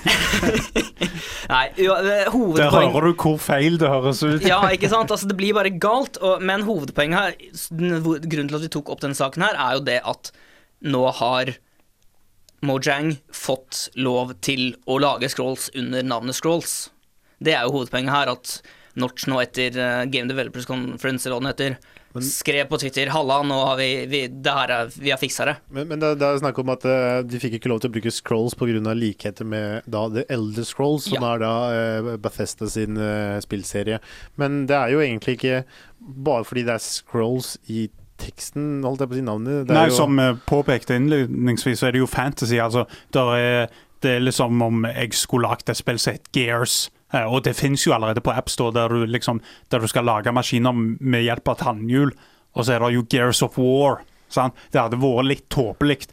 Nei, 1.50 1.66
jo, 1.82 1.98
det- 2.06 2.30
Der 2.30 2.70
hører 2.70 3.10
du 3.10 3.14
hvor 3.26 3.42
feil 3.42 3.78
det 3.82 3.90
høres 3.90 4.22
ut. 4.22 4.46
Ja, 4.46 4.62
ikke 4.70 4.90
sant? 4.94 5.10
Altså, 5.10 5.26
det 5.28 5.38
blir 5.42 5.54
bare 5.58 5.74
galt. 5.74 6.22
Og, 6.22 6.42
men 6.46 6.62
hovedpoenget 6.62 7.18
her, 7.18 7.34
grunnen 7.74 8.50
til 8.54 8.58
at 8.62 8.66
vi 8.70 8.74
tok 8.78 8.90
opp 8.94 9.02
denne 9.02 9.18
saken 9.18 9.42
her, 9.50 9.58
er 9.58 9.80
jo 9.80 9.86
det 9.90 10.02
at 10.06 10.32
nå 10.86 11.08
har 11.18 11.56
Mojang 12.65 13.13
fått 13.34 13.89
lov 13.95 14.34
til 14.45 14.73
å 14.89 14.97
lage 15.01 15.30
scrolls 15.32 15.69
under 15.78 16.04
navnet 16.06 16.38
Scrolls. 16.38 16.89
Det 17.43 17.54
er 17.56 17.65
jo 17.67 17.75
hovedpoenget 17.78 18.13
her, 18.15 18.32
at 18.36 18.60
Notch 18.95 19.28
nå 19.28 19.41
etter 19.43 19.75
eh, 19.75 20.06
Game 20.12 20.30
Developers 20.32 20.67
Conference, 20.69 21.28
eller 21.28 21.36
hva 21.38 21.43
den 21.43 21.51
heter, 21.51 21.78
skrev 22.23 22.69
på 22.71 22.78
Twitter 22.80 23.10
'Halla, 23.12 23.41
nå 23.43 23.58
har 23.60 23.75
vi, 23.75 23.89
vi, 24.08 24.21
det 24.32 24.54
her 24.56 24.71
er, 24.71 24.91
vi 24.95 25.12
har 25.12 25.19
fiksa 25.19 25.49
det'. 25.49 25.58
Men, 25.75 25.89
men 25.89 25.99
det, 25.99 26.13
det 26.21 26.30
er 26.30 26.39
snakk 26.39 26.62
om 26.63 26.71
at 26.71 26.86
eh, 26.88 27.17
de 27.28 27.41
fikk 27.43 27.58
ikke 27.58 27.73
lov 27.73 27.82
til 27.84 27.91
å 27.91 27.95
bruke 27.97 28.13
scrolls 28.15 28.56
pga. 28.56 28.93
likheter 28.95 29.43
med 29.43 29.84
da 29.86 30.06
The 30.13 30.23
Elder 30.32 30.63
Scrolls, 30.63 31.10
som 31.10 31.19
Ja. 31.19 31.34
er 31.34 31.43
da 31.43 31.54
eh, 31.75 32.15
Bethesda 32.23 32.69
sin 32.71 32.95
spillserie. 33.43 33.99
Men 34.39 34.63
det 34.71 34.80
er 34.80 34.95
jo 34.95 35.04
egentlig 35.04 35.36
ikke 35.36 35.65
bare 35.99 36.47
fordi 36.47 36.63
det 36.63 36.78
er 36.78 36.88
scrolls 36.88 37.58
i 37.67 37.89
teksten, 38.21 38.82
holdt 38.86 39.01
jeg 39.04 39.10
på 39.12 39.15
å 39.15 39.19
si 39.19 39.25
navnet. 39.25 39.71
Nei, 39.73 39.88
jo, 39.89 39.95
som 39.97 40.19
eh, 40.19 40.36
påpekte 40.47 40.95
innledningsvis, 40.99 41.80
så 41.82 41.88
er 41.89 41.95
det 41.95 42.04
jo 42.04 42.08
fantasy. 42.12 42.58
Altså, 42.63 42.86
er, 43.36 43.67
Det 44.04 44.12
er 44.17 44.19
liksom 44.25 44.62
om 44.62 44.84
jeg 44.86 45.13
skulle 45.17 45.47
lagd 45.49 45.69
et 45.69 45.78
spill 45.80 45.99
som 45.99 46.13
het 46.13 46.30
Gears. 46.36 46.89
eh, 47.13 47.25
Og 47.25 47.43
det 47.43 47.56
finnes 47.56 47.84
jo 47.86 47.93
allerede 47.93 48.21
på 48.21 48.32
AppStore, 48.36 48.73
der 48.73 48.88
du, 48.89 49.06
liksom, 49.06 49.41
der 49.71 49.80
du 49.80 49.88
skal 49.88 50.06
lage 50.06 50.32
maskiner 50.32 50.73
med 50.75 51.23
hjelp 51.23 51.47
av 51.47 51.58
tannhjul. 51.63 52.12
Og 52.56 52.65
så 52.65 52.75
er 52.75 52.80
det 52.80 52.93
jo 52.95 53.06
Gears 53.10 53.41
of 53.43 53.58
War. 53.58 54.01
Sant? 54.30 54.54
Det 54.71 54.82
hadde 54.82 54.97
vært 54.99 55.25
litt 55.28 55.49
tåpelig 55.49 56.06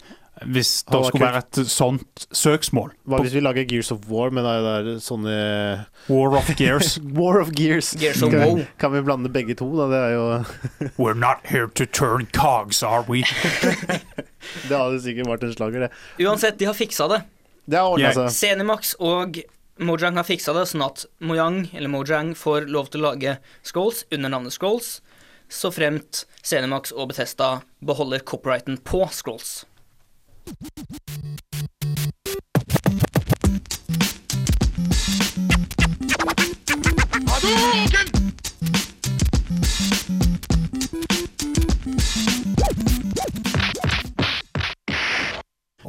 hvis 0.46 0.70
det 0.88 1.00
skulle 1.06 1.10
kult. 1.12 1.22
være 1.24 1.42
et 1.42 1.60
sånt 1.72 2.26
søksmål. 2.34 2.92
Hva 3.08 3.20
hvis 3.22 3.34
vi 3.36 3.42
lager 3.44 3.66
Gears 3.68 3.92
of 3.94 4.06
War 4.10 4.30
med 4.34 4.46
det 4.46 4.54
der 4.66 4.90
sånne 5.04 5.36
War 6.08 6.36
of 6.38 6.50
Gears. 6.58 6.96
War 7.18 7.40
of 7.40 7.52
Gears. 7.56 7.92
Gears 8.00 8.22
of 8.22 8.32
kan, 8.34 8.64
kan 8.78 8.92
vi 8.94 9.02
blande 9.06 9.30
begge 9.32 9.54
to, 9.58 9.68
da? 9.78 9.88
Det 9.92 10.02
er 10.02 10.14
jo 10.16 10.90
We're 10.98 11.18
not 11.18 11.46
here 11.52 11.68
to 11.68 11.86
turn 11.86 12.26
cogs, 12.32 12.82
are 12.82 13.04
we? 13.08 13.22
Det 14.68 14.74
hadde 14.74 14.98
sikkert 15.04 15.28
vært 15.30 15.44
en 15.46 15.52
slager, 15.54 15.86
det. 15.86 15.90
Uansett, 16.26 16.58
de 16.58 16.66
har 16.66 16.74
fiksa 16.74 17.06
det. 17.12 17.22
Det 17.70 17.78
har 17.78 17.92
ordna 17.94 18.10
seg. 18.16 18.32
Zenimax 18.34 18.96
og 18.98 19.38
Mojang 19.82 20.18
har 20.18 20.26
fiksa 20.26 20.52
det, 20.56 20.66
sånn 20.70 20.82
at 20.84 21.04
Mojang 21.22 21.64
eller 21.72 21.90
Mojang 21.90 22.34
får 22.38 22.66
lov 22.70 22.90
til 22.92 23.02
å 23.02 23.12
lage 23.12 23.36
scrolls 23.66 24.02
under 24.12 24.32
navnet 24.34 24.54
Scrolls, 24.54 24.96
så 25.52 25.70
fremt 25.74 26.24
Zenimax 26.44 26.92
og 26.96 27.10
Bethesda 27.12 27.60
beholder 27.84 28.22
copyrighten 28.26 28.78
på 28.88 29.04
scrolls. 29.14 29.62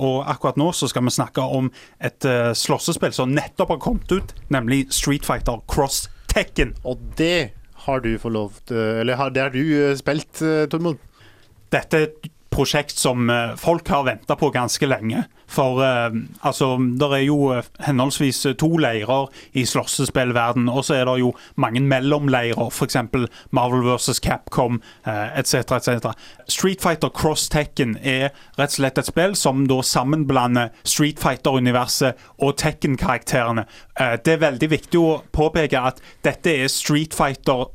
Og 0.03 0.23
akkurat 0.29 0.57
nå 0.59 0.71
så 0.75 0.89
skal 0.91 1.05
vi 1.05 1.13
snakke 1.13 1.43
om 1.43 1.69
et 2.03 2.27
uh, 2.27 2.51
slåssespill 2.57 3.13
som 3.15 3.33
nettopp 3.33 3.75
har 3.75 3.81
kommet 3.83 4.11
ut, 4.11 4.33
nemlig 4.53 4.85
Street 4.93 5.25
Fighter 5.25 5.61
Cross 5.69 6.07
Tekken. 6.31 6.73
Og 6.83 7.01
det 7.17 7.53
har 7.85 8.03
du 8.03 8.13
fått 8.19 8.35
lov 8.35 8.59
til 8.67 8.77
Eller 8.77 9.19
har, 9.19 9.33
det 9.35 9.41
har 9.41 9.51
du 9.53 9.61
eh, 9.61 9.95
spilt, 9.99 10.41
uh, 10.41 10.65
Tormod? 10.71 11.01
Dette 11.73 11.97
er 11.97 12.07
et 12.07 12.32
prosjekt 12.53 12.97
som 12.97 13.29
eh, 13.29 13.55
folk 13.59 13.87
har 13.89 14.03
venta 14.03 14.35
på 14.35 14.49
ganske 14.53 14.87
lenge. 14.87 15.25
For 15.53 15.81
eh, 15.83 16.15
altså, 16.45 16.77
det 16.99 17.09
er 17.17 17.23
jo 17.25 17.37
eh, 17.53 17.65
henholdsvis 17.85 18.43
to 18.59 18.69
leirer 18.81 19.29
i 19.57 19.65
slåssespillverden, 19.65 20.69
og 20.69 20.85
så 20.85 20.99
er 20.99 21.09
det 21.09 21.17
jo 21.21 21.33
mange 21.55 21.81
mellomleirer, 21.81 22.69
f.eks. 22.69 22.97
Marvel 23.51 23.85
vs. 23.87 24.21
Capcom 24.23 24.81
etc. 25.05 25.55
etc. 25.75 26.13
Street 26.47 26.81
Fighter 26.81 27.09
Cross 27.09 27.49
Tekken 27.49 27.97
er 28.01 28.31
rett 28.57 28.71
og 28.71 28.77
slett 28.77 29.01
et 29.01 29.09
spill 29.09 29.35
som 29.37 29.65
da 29.69 29.81
sammenblander 29.85 30.71
Street 30.83 31.21
Fighter-universet 31.21 32.19
og 32.39 32.55
Tekken-karakterene. 32.61 33.65
Det 34.23 34.35
er 34.35 34.41
veldig 34.41 34.69
viktig 34.71 34.99
å 35.01 35.17
påpeke 35.35 35.81
at 35.91 36.01
dette 36.25 36.53
er 36.63 36.71
Street 36.71 37.13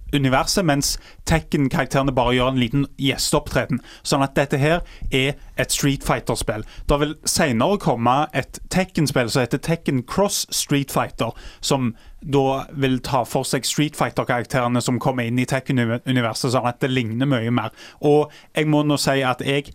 Fighter-universet, 0.08 0.64
mens 0.64 0.98
Tekken-karakterene 1.26 2.12
bare 2.14 2.34
gjør 2.34 2.52
en 2.52 2.60
liten 2.60 2.86
gjesteopptreden. 2.98 3.80
Sånn 4.02 4.22
at 4.24 4.34
dette 4.36 4.56
her 4.58 4.80
er 5.12 5.36
et 5.56 5.72
Street 5.72 6.04
Fighter-spill. 6.04 6.64
Det 6.88 6.98
vil 7.00 7.14
senere 7.24 7.78
komme 7.78 8.28
et 8.32 8.58
Tekken-spill 8.70 9.28
som 9.30 9.42
heter 9.42 9.58
Tekken 9.58 10.02
Cross 10.08 10.46
Street 10.50 10.90
Fighter, 10.90 11.32
som 11.60 11.94
da 12.22 12.64
vil 12.72 12.98
ta 13.00 13.24
for 13.24 13.44
seg 13.44 13.66
Street 13.68 13.96
Fighter-karakterene 13.96 14.80
som 14.80 14.98
kommer 14.98 15.28
inn 15.28 15.38
i 15.38 15.46
Tekken-universet, 15.46 16.52
sånn 16.52 16.68
at 16.68 16.80
det 16.80 16.90
ligner 16.90 17.28
mye 17.28 17.50
mer. 17.50 17.70
Og 18.00 18.32
jeg 18.56 18.68
må 18.68 18.82
nå 18.82 18.96
si 18.96 19.20
at 19.22 19.44
jeg 19.44 19.74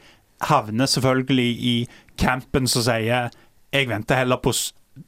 havner 0.50 0.90
selvfølgelig 0.90 1.52
i 1.62 1.76
campen 2.18 2.68
som 2.68 2.84
sier 2.84 3.30
jeg 3.74 3.90
venter 3.90 4.20
heller 4.20 4.42
på 4.42 4.52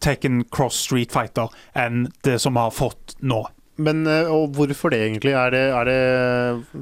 Tekken 0.01 0.45
Cross 0.49 0.85
Street 0.87 1.11
Fighter 1.13 1.51
enn 1.77 2.07
det 2.25 2.39
som 2.41 2.55
vi 2.55 2.63
har 2.63 2.73
fått 2.73 3.17
nå. 3.21 3.43
Men 3.75 4.05
eh, 4.07 4.29
hvorfor 4.55 4.93
det, 4.93 5.01
egentlig? 5.03 5.33
Er 5.35 5.51
det, 5.51 5.63
er 5.75 5.89
det, 5.89 5.99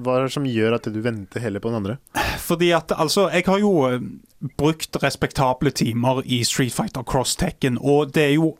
hva 0.04 0.18
er 0.18 0.28
det 0.28 0.36
som 0.36 0.46
gjør 0.46 0.78
at 0.78 0.90
du 0.94 1.00
venter 1.02 1.42
heller 1.42 1.64
på 1.64 1.72
den 1.72 1.80
andre? 1.82 1.98
Fordi 2.44 2.70
at, 2.76 2.94
altså, 2.98 3.30
jeg 3.34 3.48
har 3.48 3.62
jo 3.64 3.72
eh, 3.90 4.04
brukt 4.60 5.00
respektable 5.04 5.72
timer 5.72 6.22
i 6.26 6.44
Street 6.46 6.74
Fighter 6.74 7.04
Cross 7.04 7.36
Tekken, 7.42 7.80
og 7.82 8.14
det 8.14 8.28
er 8.28 8.36
jo 8.36 8.54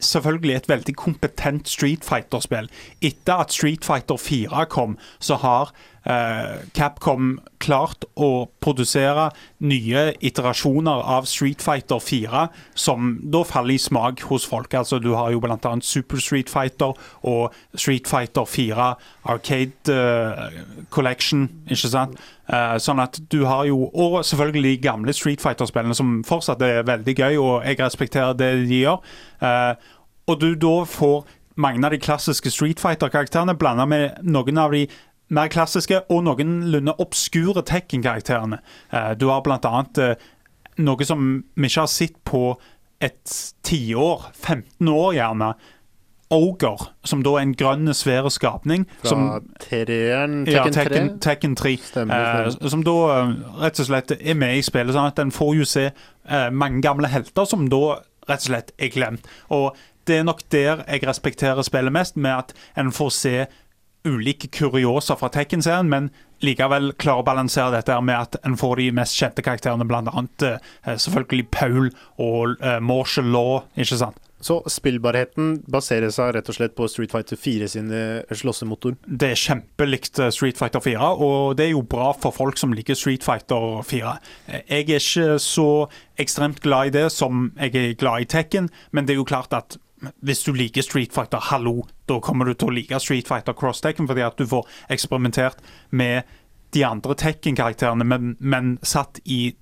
selvfølgelig 0.00 0.54
et 0.56 0.68
veldig 0.68 0.94
kompetent 0.96 1.68
Street 1.68 2.04
Fighter-spill. 2.04 2.70
Etter 3.04 3.44
at 3.44 3.52
Street 3.52 3.84
Fighter 3.84 4.16
4 4.16 4.64
kom, 4.72 4.96
så 5.20 5.36
har 5.40 5.72
Capcom 6.00 7.34
klart 7.60 8.06
å 8.16 8.48
produsere 8.62 9.26
nye 9.68 10.06
iterasjoner 10.24 11.02
av 11.16 11.26
Street 11.28 11.60
Fighter 11.62 12.00
4 12.00 12.46
som 12.78 13.12
da 13.20 13.42
faller 13.44 13.76
i 13.76 13.82
smak 13.82 14.24
hos 14.30 14.46
folk. 14.48 14.72
Altså, 14.74 14.98
du 14.98 15.12
har 15.12 15.30
jo 15.34 15.42
bl.a. 15.44 15.74
Super 15.84 16.22
Street 16.22 16.50
Fighter 16.50 16.96
og 17.20 17.56
Street 17.74 18.08
Fighter 18.08 18.48
4 18.48 18.88
Arcade 19.30 19.92
uh, 19.92 20.86
Collection, 20.90 21.48
ikke 21.68 21.92
sant? 21.92 22.16
Uh, 22.50 22.78
sånn 22.82 22.98
at 22.98 23.20
du 23.30 23.44
har 23.46 23.68
jo 23.68 23.84
Og 23.94 24.24
selvfølgelig 24.26 24.62
de 24.64 24.82
gamle 24.82 25.12
Street 25.14 25.42
Fighter-spillene 25.42 25.94
som 25.94 26.20
fortsatt 26.26 26.62
er 26.64 26.86
veldig 26.88 27.14
gøy, 27.14 27.36
og 27.38 27.66
jeg 27.68 27.78
respekterer 27.78 28.32
det 28.38 28.50
de 28.64 28.80
gjør. 28.86 29.04
Uh, 29.42 29.74
og 30.30 30.40
du 30.40 30.54
da 30.54 30.80
får 30.88 31.28
mange 31.60 31.84
av 31.84 31.92
de 31.92 32.00
klassiske 32.00 32.50
Street 32.50 32.80
Fighter-karakterene 32.80 33.56
blanda 33.58 33.86
med 33.88 34.20
noen 34.24 34.58
av 34.58 34.74
de 34.74 34.86
mer 35.30 35.50
klassiske 35.52 36.02
og 36.10 36.24
noenlunde 36.26 36.96
obskure 37.02 37.62
Tekken-karakterene. 37.66 38.60
Eh, 38.92 39.12
du 39.18 39.28
har 39.30 39.46
annet 39.46 39.98
eh, 39.98 40.28
noe 40.80 41.06
som 41.06 41.44
vi 41.54 41.68
ikke 41.70 41.84
har 41.84 41.92
sett 41.92 42.16
på 42.28 42.54
et 43.00 43.36
tiår, 43.64 44.30
15 44.34 44.88
år 44.88 45.12
gjerne. 45.16 45.52
Oger, 46.30 46.82
som 47.02 47.24
da 47.26 47.32
er 47.40 47.42
en 47.42 47.54
grønn, 47.58 47.90
svær 47.96 48.28
skapning. 48.30 48.84
Fra 49.00 49.10
som, 49.10 49.22
Tekken, 49.64 50.44
ja, 50.46 50.62
Tekken 50.62 50.76
3? 50.76 50.82
Tekken, 50.84 51.08
Tekken 51.18 51.56
3. 51.58 51.72
Stemmer, 51.88 52.44
eh, 52.46 52.68
som 52.70 52.84
da 52.86 52.94
eh, 53.16 53.32
rett 53.64 53.80
og 53.82 53.88
slett 53.88 54.14
er 54.14 54.38
med 54.38 54.60
i 54.60 54.62
spillet. 54.62 54.94
sånn 54.94 55.10
at 55.10 55.18
en 55.18 55.34
får 55.34 55.56
jo 55.58 55.66
se 55.66 55.88
eh, 55.90 56.50
mange 56.54 56.84
gamle 56.86 57.10
helter 57.10 57.48
som 57.50 57.66
da 57.72 57.98
rett 58.28 58.44
og 58.44 58.46
slett 58.46 58.70
er 58.78 58.92
glemt. 58.94 59.26
Og 59.50 59.74
det 60.06 60.20
er 60.20 60.28
nok 60.28 60.44
der 60.54 60.84
jeg 60.86 61.02
respekterer 61.08 61.66
spillet 61.66 61.92
mest, 61.98 62.14
med 62.16 62.36
at 62.36 62.54
en 62.78 62.94
får 62.94 63.10
se 63.16 63.34
ulike 64.08 64.48
kurioser 64.54 65.18
fra 65.20 65.28
Tekken-serien, 65.32 65.88
men 65.90 66.08
likevel 66.44 66.92
klarer 67.00 67.20
å 67.24 67.26
balansere 67.26 67.74
dette 67.76 67.98
med 68.00 68.16
at 68.16 68.38
en 68.46 68.56
får 68.56 68.80
de 68.80 68.88
mest 68.96 69.18
kjente 69.18 69.44
karakterene, 69.44 69.84
annet 69.90 70.46
eh, 70.46 70.96
selvfølgelig 70.96 71.50
Paul 71.52 71.90
og 72.18 72.56
Marshall 72.80 73.28
Law, 73.34 73.62
ikke 73.76 74.00
sant? 74.00 74.18
Så 74.40 74.56
spillbarheten 74.72 75.58
baserer 75.68 76.08
seg 76.14 76.32
rett 76.32 76.48
og 76.48 76.56
slett 76.56 76.72
på 76.76 76.86
Street 76.88 77.12
Fighter 77.12 77.36
4 77.36 77.68
sin 77.68 77.90
eh, 77.92 78.36
slåssemotor. 78.40 78.96
Det 79.04 79.34
er 79.34 79.40
kjempelikt 79.40 80.18
eh, 80.18 80.30
Street 80.32 80.56
Fighter 80.56 80.80
4, 80.80 81.10
og 81.20 81.58
det 81.58 81.66
er 81.66 81.74
jo 81.74 81.82
bra 81.84 82.10
for 82.16 82.32
folk 82.32 82.56
som 82.60 82.72
liker 82.72 82.96
Street 82.96 83.24
Fighter 83.26 83.82
4. 83.84 84.14
Eh, 84.48 84.62
Jeg 84.64 84.88
er 84.88 85.04
ikke 85.04 85.36
så 85.44 85.68
ekstremt 86.20 86.62
glad 86.64 86.88
i 86.88 86.96
det 86.96 87.06
som 87.12 87.50
jeg 87.60 87.76
er 87.76 87.94
glad 88.00 88.24
i 88.24 88.30
Tekken, 88.32 88.72
men 88.96 89.04
det 89.04 89.14
er 89.14 89.20
jo 89.20 89.28
klart 89.28 89.52
at 89.56 89.76
hvis 90.24 90.44
du 90.46 90.52
liker 90.56 90.84
Street 90.86 91.14
Fighter, 91.14 91.42
hallo, 91.50 91.84
da 92.08 92.20
kommer 92.24 92.48
du 92.48 92.54
til 92.54 92.70
å 92.70 92.74
like 92.74 93.00
Street 93.02 93.28
Fighter 93.28 93.56
Cross 93.56 93.82
Tekken, 93.84 94.08
fordi 94.10 94.24
at 94.26 94.38
du 94.40 94.46
får 94.48 94.68
eksperimentert 94.92 95.60
med 95.90 96.28
de 96.74 96.84
andre 96.86 97.16
Tekken-karakterene, 97.18 98.06
men, 98.06 98.36
men 98.38 98.76
satt 98.86 99.20
i 99.24 99.54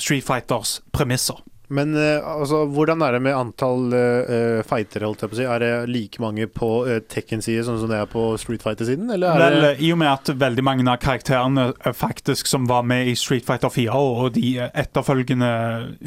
Street 0.00 0.24
Fighters 0.26 0.80
premisser. 0.92 1.42
Men 1.72 1.94
eh, 1.96 2.20
altså, 2.20 2.64
hvordan 2.68 3.00
er 3.02 3.16
det 3.16 3.22
med 3.24 3.36
antall 3.36 3.86
uh, 3.94 4.60
fightere, 4.68 5.08
holdt 5.08 5.24
jeg 5.24 5.30
på 5.30 5.36
å 5.36 5.38
si? 5.38 5.46
Er 5.48 5.62
det 5.62 5.70
like 5.88 6.20
mange 6.22 6.46
på 6.52 6.68
uh, 6.84 6.98
Tekken-side 7.08 7.64
sånn 7.64 7.78
som 7.80 7.90
det 7.90 8.02
er 8.02 8.10
på 8.10 8.26
Street 8.40 8.64
Fighter-siden, 8.64 9.08
eller 9.14 9.32
er 9.32 9.44
Vel, 9.46 9.60
det 9.64 9.72
I 9.86 9.92
og 9.94 10.00
med 10.02 10.10
at 10.12 10.32
veldig 10.44 10.64
mange 10.66 10.84
av 10.90 11.00
karakterene 11.02 11.70
faktisk 11.96 12.50
som 12.50 12.68
var 12.70 12.84
med 12.86 13.08
i 13.08 13.16
Street 13.18 13.46
Fighter 13.48 13.72
4 13.72 13.96
og 13.96 14.34
de 14.36 14.58
etterfølgende 14.66 15.54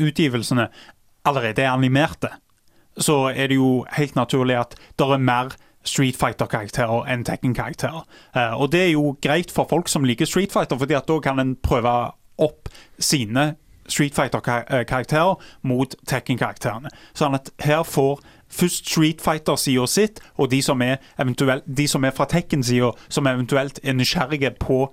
utgivelsene 0.08 0.70
allerede 1.28 1.66
er 1.66 1.74
animerte, 1.74 2.30
så 2.98 3.30
er 3.30 3.48
det 3.52 3.60
jo 3.60 3.86
helt 3.98 4.16
naturlig 4.16 4.58
at 4.60 4.76
det 5.00 5.08
er 5.08 5.18
mer 5.22 5.56
Street 5.88 6.18
Fighter-karakterer 6.20 7.08
enn 7.08 7.24
Tekken-karakterer. 7.24 8.04
Eh, 8.36 8.54
og 8.60 8.72
det 8.72 8.82
er 8.82 8.92
jo 8.92 9.16
greit 9.24 9.54
for 9.54 9.70
folk 9.70 9.88
som 9.88 10.04
liker 10.04 10.28
Street 10.28 10.52
Fighter, 10.52 10.78
fordi 10.78 10.98
at 10.98 11.08
da 11.08 11.20
kan 11.24 11.40
en 11.40 11.56
prøve 11.56 11.94
opp 12.38 12.70
sine 13.00 13.56
Street 13.88 14.16
Fighter-karakterer 14.16 15.36
mot 15.64 15.96
Tekken-karakterene. 16.08 16.92
Sånn 17.16 17.38
at 17.38 17.54
her 17.64 17.86
får 17.88 18.20
først 18.52 18.90
Street 18.90 19.24
Fighter-sida 19.24 19.88
sitt, 19.88 20.20
og 20.36 20.52
de 20.52 20.62
som 20.62 20.82
er, 20.82 21.00
de 21.66 21.88
som 21.88 22.04
er 22.04 22.16
fra 22.16 22.28
Tekken-sida, 22.28 22.92
som 23.10 23.28
eventuelt 23.28 23.80
er 23.84 23.96
nysgjerrige 23.96 24.58
på 24.60 24.88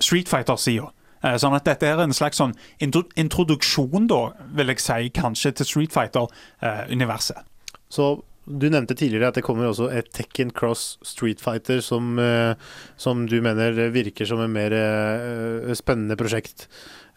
Street 0.00 0.28
Fighter-sida. 0.28 0.88
Eh, 1.24 1.36
Sånn 1.40 1.56
at 1.56 1.64
dette 1.66 1.86
er 1.86 1.98
en 2.02 2.14
slags 2.14 2.38
sånn 2.38 2.54
introduksjon, 2.80 4.06
da, 4.10 4.22
vil 4.54 4.72
jeg 4.72 4.80
si, 4.84 5.10
kanskje 5.14 5.54
til 5.58 5.66
Street 5.66 5.94
Fighter-universet. 5.94 7.44
Så 7.90 8.22
Du 8.48 8.64
nevnte 8.72 8.94
tidligere 8.96 9.28
at 9.28 9.34
det 9.36 9.42
kommer 9.44 9.66
også 9.68 9.90
et 9.92 10.06
Tekken 10.16 10.48
Cross 10.56 10.96
Street 11.04 11.36
Fighter 11.38 11.82
som, 11.84 12.18
eh, 12.18 12.54
som 12.96 13.26
du 13.28 13.42
mener 13.44 13.90
virker 13.92 14.24
som 14.24 14.40
en 14.40 14.54
mer 14.54 14.72
eh, 14.72 15.74
spennende 15.76 16.16
prosjekt. 16.16 16.64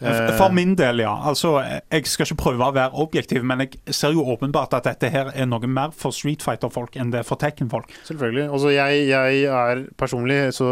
Eh, 0.01 0.31
For 0.37 0.53
min 0.53 0.73
del, 0.77 1.03
ja. 1.03 1.13
Altså, 1.29 1.53
jeg 1.61 2.07
skal 2.09 2.25
ikke 2.25 2.39
prøve 2.41 2.67
å 2.67 2.73
være 2.75 2.97
objektiv, 3.03 3.43
men 3.45 3.65
jeg 3.65 3.77
ser 3.93 4.15
jo 4.15 4.25
åpenbart 4.33 4.73
at 4.77 4.89
dette 4.89 5.11
her 5.13 5.31
er 5.35 5.49
noe 5.49 5.69
mer 5.69 5.93
for 5.95 6.15
Street 6.15 6.41
Fighter-folk 6.45 6.97
enn 6.97 7.13
det 7.13 7.21
er 7.21 7.27
for 7.27 7.41
Tekken-folk. 7.41 7.93
Selvfølgelig. 8.09 8.47
Altså 8.49 8.73
jeg, 8.73 9.05
jeg 9.11 9.43
er 9.45 9.85
personlig 10.01 10.39
så 10.57 10.67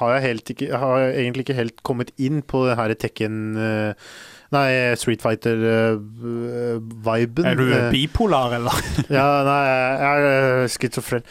har 0.00 0.16
jeg, 0.16 0.26
helt 0.28 0.54
ikke, 0.54 0.70
har 0.80 1.04
jeg 1.04 1.16
egentlig 1.24 1.46
ikke 1.46 1.58
helt 1.60 1.82
kommet 1.86 2.14
inn 2.18 2.40
på 2.42 2.64
det 2.68 2.78
her 2.80 2.96
Tekken 3.00 3.40
eh, 3.60 4.10
Nei, 4.50 4.98
Street 4.98 5.22
Fighter-viben. 5.22 7.44
Er 7.46 7.54
du 7.54 7.70
bipolar, 7.92 8.50
eller? 8.56 8.74
ja, 9.16 9.26
nei, 9.46 9.66
jeg 9.70 10.24
er 10.26 10.66
schizofren. 10.74 11.22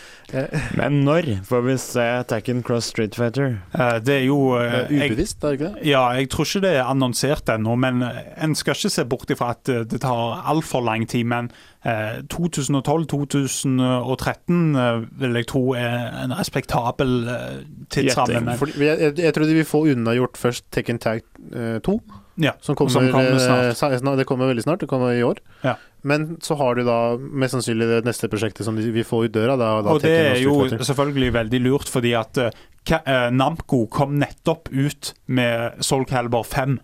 Men 0.79 1.03
når 1.03 1.27
får 1.43 1.61
vi 1.65 1.75
se 1.83 2.05
Tekken 2.29 2.63
Cross 2.63 2.85
Street 2.93 3.15
Fighter? 3.19 3.49
Eh, 3.73 3.97
Det 4.05 4.15
er 4.21 4.25
jo 4.29 4.37
uh, 4.55 4.87
Ubevisst, 4.87 5.43
er 5.43 5.47
det 5.49 5.55
ikke 5.59 5.71
det? 5.73 5.83
Ja, 5.89 6.03
jeg 6.15 6.29
tror 6.31 6.45
ikke 6.47 6.63
det 6.63 6.71
er 6.77 6.87
annonsert 6.87 7.43
ennå, 7.51 7.73
men 7.75 7.99
eh, 8.07 8.23
en 8.45 8.55
skal 8.55 8.71
ikke 8.77 8.89
se 8.93 9.03
bort 9.11 9.29
ifra 9.35 9.47
at 9.57 9.63
eh, 9.73 9.83
det 9.89 9.99
tar 10.05 10.39
altfor 10.47 10.79
lang 10.85 11.03
tid. 11.09 11.25
Men 11.27 11.51
eh, 11.83 12.23
2012-2013 12.31 14.79
eh, 14.79 15.03
vil 15.19 15.35
jeg 15.41 15.47
tro 15.51 15.63
er 15.75 16.23
en 16.23 16.31
respektabel 16.39 17.27
eh, 17.35 17.67
tidsramme. 17.91 18.55
Jeg, 18.77 18.95
jeg, 18.95 19.19
jeg, 19.25 19.31
tror 19.35 19.43
de 19.43 19.59
vil 19.59 19.67
få 19.67 19.91
unnagjort 19.91 20.39
først 20.39 20.71
Tekken 20.71 21.03
Tag 21.03 21.19
eh, 21.51 21.83
2. 21.83 21.99
ja, 22.39 22.53
Som 22.63 22.75
kommer, 22.75 22.93
som 22.93 23.11
kommer 23.11 23.39
snart. 23.75 23.93
eh, 23.93 24.15
det 24.15 24.25
kommer 24.25 24.47
veldig 24.47 24.63
snart. 24.63 24.79
Det 24.79 24.87
kommer 24.87 25.13
i 25.13 25.23
år. 25.23 25.39
Ja. 25.61 25.75
Men 26.01 26.37
så 26.41 26.55
har 26.55 26.75
du 26.75 26.85
da 26.87 27.17
mest 27.17 27.57
sannsynlig 27.57 27.87
det 27.89 28.03
neste 28.07 28.29
prosjektet 28.31 28.63
som 28.65 28.77
vi 28.79 29.03
får 29.03 29.27
ut 29.27 29.33
døra. 29.35 29.57
Da, 29.59 29.71
da 29.83 29.95
Og 29.95 30.03
det 30.03 30.13
er 30.15 30.37
jo 30.39 30.61
selvfølgelig 30.71 31.33
veldig 31.35 31.59
lurt, 31.65 31.89
fordi 31.91 32.13
at 32.15 32.39
uh, 32.39 33.15
Namco 33.35 33.85
kom 33.91 34.15
nettopp 34.21 34.71
ut 34.71 35.13
med 35.27 35.83
Soul 35.83 36.07
Calibur 36.07 36.47
5. 36.47 36.79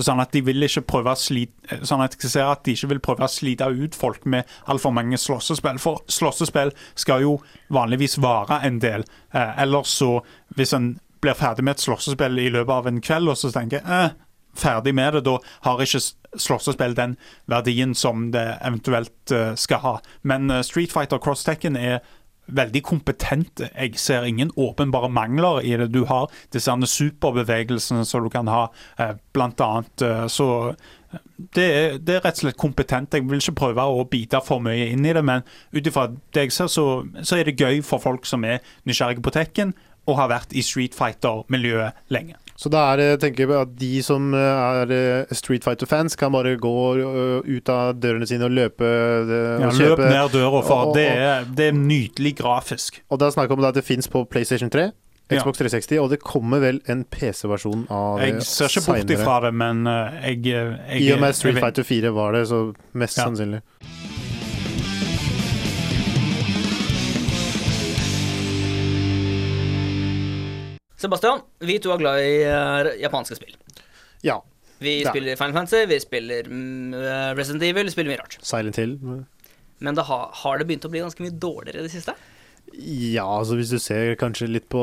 Sånn 0.00 0.22
at 0.22 0.32
de 0.32 0.40
vil 0.46 0.64
ikke 0.64 0.84
prøve 0.86 1.12
å 1.12 1.18
slite 1.18 1.80
Sånn 1.84 2.00
at 2.00 2.14
jeg 2.14 2.30
ser 2.30 2.46
at 2.46 2.62
de 2.64 2.72
ikke 2.76 2.92
vil 2.92 3.02
prøve 3.04 3.26
å 3.26 3.30
slite 3.30 3.66
ut 3.68 3.96
folk 3.98 4.24
med 4.24 4.48
altfor 4.70 4.94
mange 4.96 5.18
slåssespill. 5.20 5.80
For 5.82 6.00
slåssespill 6.08 6.72
skal 6.94 7.26
jo 7.26 7.36
vanligvis 7.74 8.16
vare 8.22 8.62
en 8.64 8.78
del. 8.80 9.04
Eh, 9.34 9.62
ellers 9.64 9.92
så, 10.00 10.20
hvis 10.56 10.72
en 10.78 10.94
blir 11.20 11.36
ferdig 11.36 11.66
med 11.66 11.76
et 11.76 11.84
slåssespill 11.84 12.40
i 12.40 12.48
løpet 12.54 12.72
av 12.72 12.88
en 12.88 13.00
kveld, 13.04 13.28
og 13.28 13.36
så 13.36 13.50
tenker 13.52 13.82
jeg 13.82 13.86
eh, 13.92 14.14
ferdig 14.56 14.94
med 14.94 15.14
det, 15.14 15.24
da 15.26 15.38
har 15.66 15.82
ikke 15.82 16.02
slåssespill 16.38 16.94
den 16.94 17.16
verdien 17.50 17.94
som 17.94 18.30
det 18.34 18.46
eventuelt 18.60 19.34
eh, 19.34 19.54
skal 19.58 19.84
ha. 19.84 19.98
Men 20.22 20.50
eh, 20.50 20.62
Street 20.66 20.92
Fighter 20.92 21.18
Cross 21.18 21.44
Tekken 21.44 21.76
er 21.76 22.00
veldig 22.50 22.82
kompetent. 22.82 23.62
Jeg 23.62 23.98
ser 23.98 24.26
ingen 24.26 24.50
åpenbare 24.58 25.10
mangler 25.10 25.60
i 25.62 25.76
det. 25.78 25.92
Du 25.94 26.04
har 26.10 26.30
disse 26.52 26.72
superbevegelsene 26.92 28.04
som 28.04 28.24
du 28.24 28.30
kan 28.30 28.50
ha, 28.50 28.68
eh, 28.98 29.14
blant 29.32 29.60
annet. 29.60 30.30
Så 30.30 30.74
det 31.54 31.66
er, 31.66 31.98
det 31.98 32.16
er 32.16 32.24
rett 32.24 32.38
og 32.38 32.44
slett 32.44 32.58
kompetent. 32.58 33.14
Jeg 33.14 33.26
vil 33.30 33.42
ikke 33.42 33.58
prøve 33.58 33.86
å 33.86 34.06
bite 34.06 34.42
for 34.46 34.62
mye 34.62 34.90
inn 34.90 35.06
i 35.06 35.14
det, 35.14 35.22
men 35.26 35.46
ut 35.74 35.86
ifra 35.86 36.08
det 36.10 36.48
jeg 36.48 36.54
ser, 36.54 36.70
så, 36.70 36.86
så 37.22 37.38
er 37.38 37.46
det 37.46 37.58
gøy 37.58 37.82
for 37.86 38.02
folk 38.02 38.26
som 38.26 38.46
er 38.46 38.62
nysgjerrige 38.86 39.22
på 39.22 39.34
Tekken 39.34 39.74
og 40.08 40.18
har 40.18 40.30
vært 40.32 40.54
i 40.56 40.62
Street 40.64 40.96
Fighter-miljøet 40.96 41.98
lenge. 42.10 42.38
Så 42.60 42.68
da 42.68 42.82
er 42.92 43.16
tenker 43.20 43.46
jeg 43.48 43.56
at 43.56 43.70
de 43.80 43.90
som 44.04 44.34
eh, 44.36 44.40
er 44.84 44.90
eh, 44.92 45.30
Street 45.36 45.64
Fighter-fans, 45.64 46.16
kan 46.20 46.32
bare 46.34 46.58
gå 46.60 46.72
eh, 47.00 47.54
ut 47.56 47.70
av 47.72 47.94
dørene 47.96 48.28
sine 48.28 48.44
og 48.44 48.52
løpe 48.52 48.84
og 48.84 49.30
Ja, 49.32 49.70
og 49.70 49.78
løp 49.78 49.94
kjøpe 49.96 50.08
ned 50.10 50.34
døra, 50.34 50.60
for 50.66 50.92
det 50.96 51.06
er, 51.08 51.46
det 51.56 51.70
er 51.70 51.78
nydelig 51.78 52.34
grafisk. 52.42 53.00
Og 53.08 53.22
da 53.22 53.30
snakker 53.32 53.56
vi 53.56 53.64
om 53.64 53.70
at 53.70 53.80
det 53.80 53.86
fins 53.86 54.10
på 54.12 54.26
PlayStation 54.28 54.72
3, 54.72 54.90
Xbox 55.30 55.60
360, 55.62 55.96
og 56.02 56.10
det 56.12 56.20
kommer 56.26 56.60
vel 56.60 56.82
en 56.90 57.04
PC-versjon 57.06 57.86
av 57.94 58.20
Jeg 58.26 58.44
ser 58.44 58.68
ikke 58.68 58.86
bort 58.90 59.14
ifra 59.14 59.40
det, 59.46 59.54
men 59.56 59.84
jeg, 59.86 60.42
jeg 60.50 61.04
I 61.06 61.12
og 61.14 61.24
med 61.24 61.38
Street 61.38 61.62
Fighter 61.62 61.86
4 61.86 62.12
var 62.18 62.36
det, 62.36 62.48
så 62.50 62.64
mest 62.92 63.16
Ja. 63.16 63.30
sannsynlig. 63.30 63.64
Sebastian, 71.00 71.42
vi 71.64 71.78
to 71.80 71.92
er 71.94 72.00
glad 72.02 72.20
i 72.22 72.32
uh, 72.44 72.90
japanske 73.00 73.38
spill. 73.38 73.56
Ja. 74.26 74.38
Vi 74.80 74.98
det. 75.00 75.10
spiller 75.10 75.36
Final 75.36 75.56
Fantasy, 75.56 75.84
vi 75.88 75.98
spiller 76.00 76.46
eh, 76.48 77.30
Resident 77.36 77.64
Evil, 77.66 77.84
vi 77.84 77.92
spiller 77.92 78.14
mye 78.14 78.20
rart. 78.22 78.38
Silent 78.40 78.78
Hill. 78.80 78.94
Men 79.84 79.96
det 79.96 80.06
har, 80.08 80.30
har 80.40 80.60
det 80.60 80.66
begynt 80.68 80.86
å 80.88 80.92
bli 80.92 81.02
ganske 81.04 81.20
mye 81.20 81.34
dårligere 81.36 81.82
i 81.82 81.84
det 81.84 81.92
siste? 81.92 82.14
Ja, 82.80 83.26
altså 83.26 83.58
hvis 83.58 83.72
du 83.74 83.76
ser 83.82 84.14
kanskje 84.20 84.48
litt 84.48 84.70
på 84.72 84.80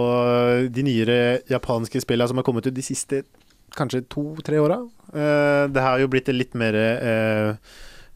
de 0.70 0.86
nyere 0.86 1.18
japanske 1.50 2.02
spillene 2.04 2.30
som 2.30 2.38
har 2.38 2.46
kommet 2.46 2.70
ut 2.70 2.78
de 2.78 2.86
siste 2.86 3.24
kanskje 3.78 4.06
to-tre 4.12 4.60
åra. 4.62 4.82
Uh, 5.14 5.66
det 5.72 5.84
har 5.84 6.02
jo 6.02 6.10
blitt 6.12 6.30
litt 6.34 6.56
mer 6.58 6.76
uh, 6.78 7.52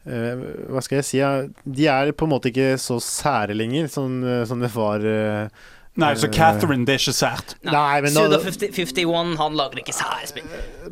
uh, 0.06 0.42
Hva 0.72 0.82
skal 0.84 1.00
jeg 1.00 1.08
si? 1.08 1.20
Ja, 1.20 1.32
de 1.64 1.88
er 1.90 2.12
på 2.16 2.28
en 2.28 2.34
måte 2.34 2.52
ikke 2.52 2.74
så 2.80 2.98
sære 3.02 3.56
lenger, 3.56 3.90
sånn, 3.92 4.20
eh, 4.22 4.44
som 4.48 4.62
det 4.62 4.72
var. 4.74 5.06
Nei, 6.00 6.14
så 6.16 6.24
eh, 6.24 6.32
Catherine, 6.32 6.86
det 6.88 6.94
er 6.94 7.00
ikke 7.02 7.12
sært. 7.12 7.50
Nei, 7.68 8.00
men 8.00 8.14
da- 8.14 8.22
Suda 8.24 8.38
50, 8.40 8.70
51, 8.72 9.34
han 9.36 9.56
lager 9.58 9.80
ikke 9.82 9.92
sære 9.92 10.28
spill. 10.30 10.46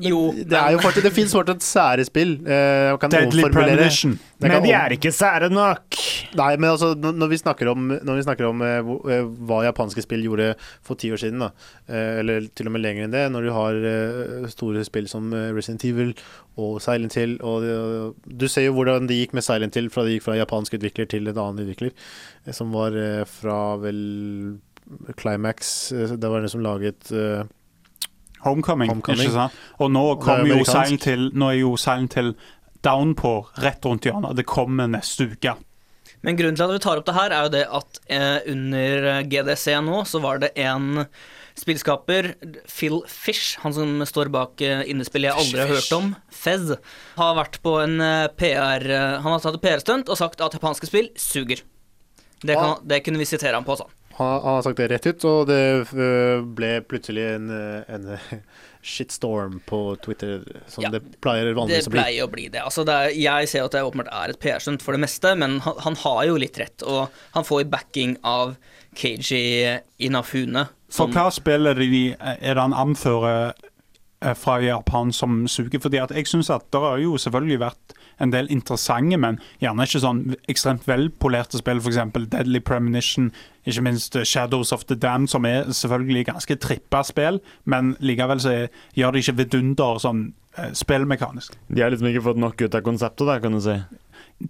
Jo, 0.05 0.19
Det 0.37 0.53
er 0.59 0.75
jo 0.75 0.79
fortsatt, 0.85 1.07
det 1.07 1.13
fins 1.17 1.33
fortsatt 1.33 1.65
sære 1.65 2.05
spill. 2.05 2.35
Eh, 2.45 2.97
kan 3.01 3.09
Deadly 3.15 3.47
omformulere. 3.47 3.79
Premonition. 3.81 4.19
Jeg 4.41 4.51
kan 4.51 4.61
Men 4.61 4.63
de 4.69 4.75
om- 4.75 4.81
er 4.83 4.95
ikke 4.99 5.13
sære 5.17 5.49
nok. 5.51 5.97
Nei, 6.37 6.57
men 6.57 6.69
altså, 6.71 6.93
når 7.01 7.13
når 7.17 7.29
vi 7.33 7.37
snakker 7.41 7.71
om, 7.73 7.89
når 8.05 8.15
vi 8.21 8.23
snakker 8.29 8.49
om 8.51 8.61
eh, 8.63 8.81
hvor- 8.85 9.09
eh, 9.11 9.23
hva 9.49 9.63
japanske 9.73 10.03
spill 10.05 10.23
gjorde 10.23 10.55
for 10.83 10.95
ti 11.01 11.09
år 11.11 11.17
siden, 11.25 11.39
da, 11.41 11.51
eh, 11.89 12.19
eller 12.21 12.49
til 12.55 12.67
og 12.69 12.73
med 12.73 12.83
lenger 12.85 13.05
enn 13.09 13.11
det, 13.17 13.25
når 13.33 13.43
du 13.49 13.53
har 13.57 13.73
eh, 13.73 14.47
store 14.53 14.85
spill 14.85 15.09
som 15.09 15.33
eh, 15.33 15.49
Resident 15.57 15.83
Evil 15.85 16.15
og 16.59 16.81
Silent 16.85 17.15
Hill 17.15 17.39
og 17.41 17.65
eh, 17.65 18.13
Du 18.37 18.47
ser 18.49 18.67
jo 18.69 18.75
hvordan 18.77 19.09
det 19.09 19.17
gikk 19.17 19.33
med 19.33 19.45
Silent 19.45 19.75
Hill 19.75 19.89
fra 19.89 20.05
det 20.05 20.19
gikk 20.21 20.29
fra 20.29 20.37
japansk 20.37 20.77
utvikler 20.77 21.09
til 21.09 21.27
en 21.27 21.39
annen 21.41 21.65
utvikler, 21.67 21.93
eh, 22.47 22.53
som 22.53 22.71
var 22.71 22.93
eh, 22.93 23.25
fra 23.25 23.77
vel 23.81 24.59
Climax. 25.17 25.93
eh, 25.93 26.17
Det 26.17 26.29
var 26.31 26.41
den 26.41 26.53
som 26.53 26.63
laget 26.65 27.11
uh, 27.13 27.45
Homecoming, 28.45 28.91
Homecoming. 28.91 29.27
ikke 29.27 29.37
sant? 29.37 29.59
Og 29.79 29.91
nå 29.93 30.05
kom 30.23 30.47
jo 30.49 30.63
seilen 30.65 31.01
til, 31.01 31.31
Nå 31.35 31.51
er 31.53 31.59
jo 31.61 31.75
seilen 31.81 32.09
til 32.09 32.35
Downpour 32.85 33.51
rett 33.61 33.85
rundt 33.85 34.07
hjørnet. 34.09 34.37
Det 34.39 34.47
kommer 34.49 34.89
neste 34.89 35.29
uke. 35.35 35.57
Men 36.25 36.37
grunnen 36.37 36.57
til 36.57 36.65
at 36.65 36.73
vi 36.73 36.81
tar 36.85 37.01
opp 37.01 37.07
det 37.09 37.17
her, 37.17 37.33
er 37.33 37.47
jo 37.47 37.53
det 37.53 37.67
at 37.81 38.01
eh, 38.13 38.39
under 38.53 39.23
GDC 39.29 39.77
nå, 39.85 40.03
så 40.09 40.21
var 40.21 40.41
det 40.43 40.51
en 40.61 41.05
spillskaper, 41.61 42.35
Phil 42.69 43.01
Fish, 43.09 43.59
han 43.61 43.75
som 43.77 44.01
står 44.09 44.31
bak 44.33 44.61
eh, 44.65 44.83
innespill 44.89 45.27
jeg 45.29 45.37
aldri 45.37 45.61
har 45.63 45.73
hørt 45.73 45.93
om, 45.97 46.11
Fez, 46.33 46.73
har 47.17 47.37
vært 47.37 47.61
på 47.65 47.77
en 47.83 48.01
eh, 48.05 48.29
PR 48.37 48.85
eh, 48.85 49.17
Han 49.21 49.35
har 49.35 49.43
tatt 49.45 49.59
et 49.59 49.65
PR-stunt 49.65 50.13
og 50.13 50.21
sagt 50.21 50.41
at 50.45 50.57
japanske 50.57 50.89
spill 50.89 51.11
suger. 51.21 51.65
Det, 52.41 52.55
kan, 52.57 52.79
det 52.89 53.03
kunne 53.05 53.21
vi 53.21 53.29
sitere 53.29 53.57
ham 53.59 53.67
på, 53.67 53.77
sånn. 53.77 53.93
Han, 54.21 54.35
han 54.45 54.59
har 54.59 54.65
sagt 54.67 54.81
det 54.81 54.91
rett 54.93 55.07
ut, 55.09 55.25
og 55.29 55.47
det 55.49 55.61
øh, 55.97 56.43
ble 56.45 56.75
plutselig 56.85 57.25
en, 57.39 57.47
øh, 57.57 57.79
en 57.89 58.11
øh, 58.17 58.35
shitstorm 58.83 59.61
på 59.69 59.97
Twitter, 60.05 60.43
som 60.69 60.85
Ja, 60.85 60.91
det 60.93 61.03
pleier 61.25 61.55
vanligvis 61.57 61.89
å 61.89 61.95
bli. 61.95 62.03
pleier 62.03 62.27
å 62.27 62.33
bli 62.33 62.49
det. 62.53 62.61
Altså 62.65 62.85
det 62.89 62.97
er, 62.97 63.15
jeg 63.17 63.49
ser 63.53 63.65
at 63.65 63.77
det 63.77 63.85
åpenbart 63.87 64.13
er 64.13 64.35
et 64.35 64.41
PR-stunt 64.43 64.85
for 64.85 64.97
det 64.97 65.03
meste, 65.07 65.33
men 65.41 65.59
han, 65.65 65.81
han 65.87 65.97
har 66.05 66.27
jo 66.29 66.37
litt 66.41 66.61
rett, 66.61 66.85
og 66.85 67.09
han 67.37 67.49
får 67.49 67.65
backing 67.73 68.19
av 68.27 68.55
KG 68.99 69.81
Inafune. 70.05 70.67
For 70.91 71.13
hva 71.15 71.29
spiller 71.33 71.79
det, 71.79 71.89
de, 71.93 72.05
er 72.19 72.57
det 72.57 72.61
han 72.61 72.75
anfører 72.75 73.53
eh, 73.55 74.35
fra 74.37 74.59
Japan 74.65 75.13
som 75.15 75.45
suger? 75.49 75.81
Fordi 75.81 76.01
at 76.03 76.13
jeg 76.17 76.27
synes 76.29 76.51
at 76.53 76.67
det 76.75 76.83
har 76.83 76.99
jo 77.01 77.17
selvfølgelig 77.21 77.61
vært 77.63 77.95
en 78.21 78.31
del 78.33 78.51
interessante, 78.53 79.17
men 79.19 79.39
gjerne 79.63 79.87
ikke 79.87 80.03
sånn 80.03 80.21
ekstremt 80.53 80.85
velpolerte 80.89 81.59
spill, 81.61 81.81
f.eks. 81.81 81.99
Deadly 82.33 82.61
Premonition, 82.61 83.31
ikke 83.67 83.83
minst 83.87 84.17
eh, 84.17 84.25
Shadows 84.29 84.73
of 84.77 84.85
the 84.91 84.97
Damned, 84.97 85.31
som 85.33 85.45
er 85.49 85.65
selvfølgelig 85.73 86.27
ganske 86.31 86.57
trippa 86.61 87.03
spill, 87.07 87.41
men 87.65 87.95
likevel 88.01 88.41
så 88.45 88.53
er- 88.65 88.69
gjør 88.97 89.13
de 89.17 89.25
ikke 89.25 89.37
vidunder 89.45 89.99
sånn 90.05 90.23
eh, 90.59 90.71
spillmekanisk. 90.77 91.57
De 91.69 91.83
har 91.83 91.91
liksom 91.95 92.09
ikke 92.11 92.25
fått 92.29 92.41
nok 92.43 92.61
ut 92.63 92.75
av 92.75 92.83
konseptet, 92.87 93.27
der, 93.27 93.41
kan 93.41 93.53
du 93.53 93.61
si. 93.65 93.79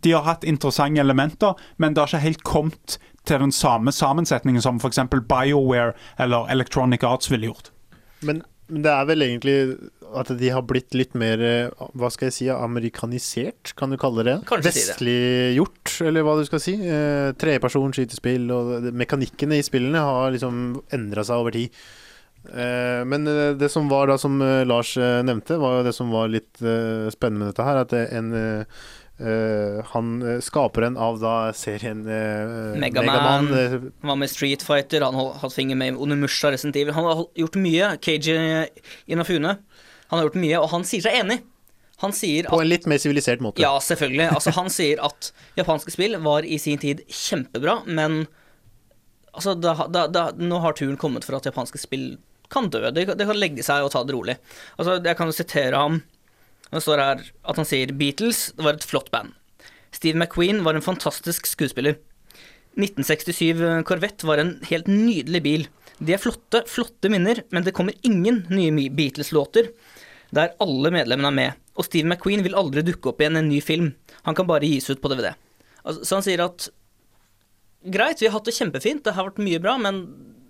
de 0.03 0.13
har 0.15 0.23
hatt 0.23 0.45
interessante 0.47 1.01
elementer, 1.03 1.55
men 1.79 1.95
det 1.95 2.01
har 2.05 2.09
ikke 2.13 2.23
helt 2.29 2.43
kommet 2.47 2.99
til 3.27 3.39
den 3.43 3.51
samme 3.53 3.91
sammensetningen 3.93 4.63
som 4.63 4.79
f.eks. 4.81 4.99
BioWare 5.29 5.93
eller 6.19 6.47
Electronic 6.51 7.03
Arts 7.05 7.31
ville 7.31 7.51
gjort. 7.51 7.71
Men, 8.23 8.43
men 8.71 8.85
det 8.87 8.93
er 8.95 9.09
vel 9.11 9.27
egentlig 9.27 9.57
at 10.17 10.31
de 10.41 10.49
har 10.51 10.65
blitt 10.67 10.95
litt 10.99 11.13
mer 11.19 11.39
øh, 11.39 11.85
Hva 11.95 12.09
skal 12.11 12.27
jeg 12.31 12.35
si? 12.35 12.49
Amerikanisert, 12.51 13.75
kan 13.79 13.93
du 13.93 13.99
kalle 14.01 14.25
det? 14.27 14.37
Vestliggjort, 14.67 15.93
si. 15.93 16.05
Eller 16.09 16.27
hva 16.27 16.37
du 16.41 16.45
skal 16.49 16.63
si. 16.63 16.75
Eh, 16.83 17.31
Tredjeperson 17.39 17.95
skytespill, 17.95 18.49
og 18.55 18.91
mekanikkene 18.91 19.61
i 19.61 19.67
spillene 19.67 20.03
har 20.03 20.35
liksom 20.35 20.81
endra 20.97 21.27
seg 21.27 21.43
over 21.45 21.55
tid. 21.55 21.77
Eh, 22.51 23.03
men 23.07 23.29
eh, 23.29 23.53
det 23.61 23.69
som 23.71 23.91
var 23.91 24.11
da, 24.11 24.17
som 24.19 24.41
eh, 24.43 24.63
Lars 24.67 24.97
eh, 24.99 25.21
nevnte, 25.27 25.61
var 25.61 25.79
jo 25.79 25.87
det 25.91 25.95
som 25.97 26.11
var 26.15 26.31
litt 26.33 26.63
eh, 26.65 27.07
spennende 27.13 27.45
med 27.45 27.53
dette 27.53 27.67
her, 27.69 27.83
at 27.85 27.93
det 27.95 28.07
en, 28.17 28.33
eh, 28.35 28.81
eh, 29.21 29.85
han 29.93 30.23
eh, 30.23 30.41
skaperen 30.41 30.97
av 30.97 31.21
da 31.21 31.35
serien 31.57 32.03
uh, 32.07 32.77
Megaman. 32.81 33.07
Megaman 33.07 33.53
eh, 33.55 33.77
Han 34.01 34.13
var 34.13 34.19
med 34.23 34.31
Street 34.31 34.63
Fighter, 34.63 35.05
han 35.07 35.15
har 35.15 35.39
hatt 35.43 35.55
finger 35.55 35.77
med 35.77 35.97
Onimusha 35.97 36.51
Resident 36.53 36.77
Evil. 36.77 36.95
Han 36.97 37.05
har 37.05 37.25
gjort 37.35 37.59
mye. 37.61 37.95
KJ 38.01 38.37
Inafune. 39.07 39.57
Han 40.11 40.19
har 40.19 40.29
gjort 40.29 40.41
mye, 40.43 40.59
og 40.59 40.71
han 40.75 40.87
sier 40.89 41.05
seg 41.05 41.21
enig. 41.23 41.41
Han 42.01 42.15
sier 42.17 42.49
på 42.49 42.57
at 42.57 42.65
en 42.65 42.71
litt 42.71 42.87
mer 42.89 43.01
sivilisert 43.01 43.43
måte. 43.45 43.61
Ja, 43.63 43.75
selvfølgelig. 43.85 44.31
Altså, 44.33 44.55
han 44.57 44.71
sier 44.73 45.03
at 45.05 45.31
japanske 45.59 45.93
spill 45.93 46.17
var 46.25 46.49
i 46.49 46.57
sin 46.59 46.81
tid 46.81 47.03
kjempebra, 47.07 47.83
men 47.87 48.23
altså, 49.35 49.55
da, 49.55 49.75
da, 49.93 50.07
da, 50.09 50.31
nå 50.41 50.63
har 50.65 50.79
turen 50.79 50.97
kommet 51.01 51.29
for 51.29 51.37
at 51.37 51.49
japanske 51.51 51.83
spill 51.83 52.15
kan 52.51 52.71
dø. 52.73 52.83
Det, 52.91 53.05
det 53.15 53.29
kan 53.29 53.39
legge 53.39 53.65
seg 53.67 53.85
og 53.85 53.93
ta 53.93 54.03
det 54.07 54.17
rolig. 54.17 54.39
Altså, 54.79 54.97
jeg 55.05 55.19
kan 55.19 55.31
jo 55.31 55.37
sitere 55.37 55.85
ham. 55.85 56.01
Det 56.71 56.83
står 56.85 57.03
her 57.03 57.23
at 57.27 57.59
han 57.59 57.67
sier 57.67 57.93
Beatles 57.99 58.51
det 58.57 58.67
var 58.67 58.79
et 58.79 58.87
flott 58.87 59.11
band. 59.15 59.35
Steve 59.95 60.19
McQueen 60.19 60.63
var 60.65 60.77
en 60.79 60.85
fantastisk 60.85 61.49
skuespiller. 61.51 61.99
1967 62.79 63.83
Corvette 63.89 64.27
var 64.29 64.39
en 64.39 64.55
helt 64.71 64.87
nydelig 64.87 65.43
bil. 65.43 65.67
De 65.99 66.15
er 66.15 66.23
flotte, 66.23 66.63
flotte 66.71 67.11
minner, 67.13 67.43
men 67.51 67.67
det 67.67 67.75
kommer 67.77 67.97
ingen 68.07 68.45
nye 68.49 68.89
Beatles-låter 68.95 69.73
der 70.31 70.55
alle 70.63 70.93
medlemmene 70.95 71.31
er 71.33 71.37
med. 71.37 71.63
Og 71.75 71.87
Steve 71.89 72.07
McQueen 72.07 72.45
vil 72.47 72.57
aldri 72.59 72.85
dukke 72.87 73.11
opp 73.11 73.23
igjen 73.23 73.39
i 73.39 73.43
en 73.43 73.51
ny 73.51 73.59
film. 73.65 73.91
Han 74.29 74.37
kan 74.39 74.47
bare 74.49 74.69
gis 74.69 74.87
ut 74.93 75.03
på 75.03 75.11
DVD. 75.11 75.33
Altså, 75.83 76.05
så 76.07 76.19
han 76.19 76.27
sier 76.27 76.45
at 76.45 76.69
greit, 77.83 78.21
vi 78.21 78.29
har 78.29 78.37
hatt 78.37 78.47
det 78.47 78.55
kjempefint, 78.57 79.03
det 79.07 79.17
har 79.17 79.27
vært 79.27 79.43
mye 79.43 79.61
bra, 79.63 79.75
men 79.81 80.03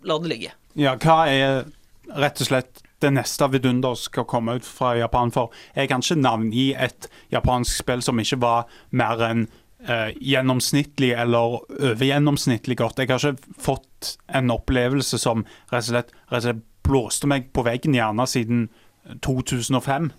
la 0.06 0.18
det 0.20 0.32
ligge. 0.32 0.52
Ja, 0.78 0.96
hva 1.00 1.22
er 1.30 1.64
rett 2.20 2.42
og 2.42 2.50
slett 2.50 2.84
det 3.02 3.12
neste 3.16 3.48
vidunder 3.52 3.96
skal 3.98 4.28
komme 4.28 4.58
ut 4.58 4.66
fra 4.66 4.94
Japan? 4.98 5.32
For 5.34 5.54
jeg 5.76 5.90
kan 5.90 6.04
ikke 6.04 6.20
navngi 6.20 6.70
et 6.74 7.10
japansk 7.32 7.82
spill 7.82 8.04
som 8.04 8.20
ikke 8.22 8.40
var 8.42 8.70
mer 8.96 9.22
enn 9.26 9.46
eh, 9.86 10.10
gjennomsnittlig 10.16 11.12
eller 11.18 11.60
overgjennomsnittlig 11.66 12.78
godt. 12.80 13.02
Jeg 13.02 13.12
har 13.12 13.32
ikke 13.32 13.60
fått 13.60 14.14
en 14.28 14.52
opplevelse 14.54 15.20
som 15.20 15.46
rett 15.72 15.84
og 15.84 15.92
slett, 15.92 16.14
rett 16.30 16.42
og 16.42 16.48
slett 16.48 16.66
blåste 16.86 17.28
meg 17.30 17.50
på 17.54 17.64
veggen, 17.66 17.94
gjerne 17.94 18.26
siden 18.28 18.68
2005. 19.24 20.10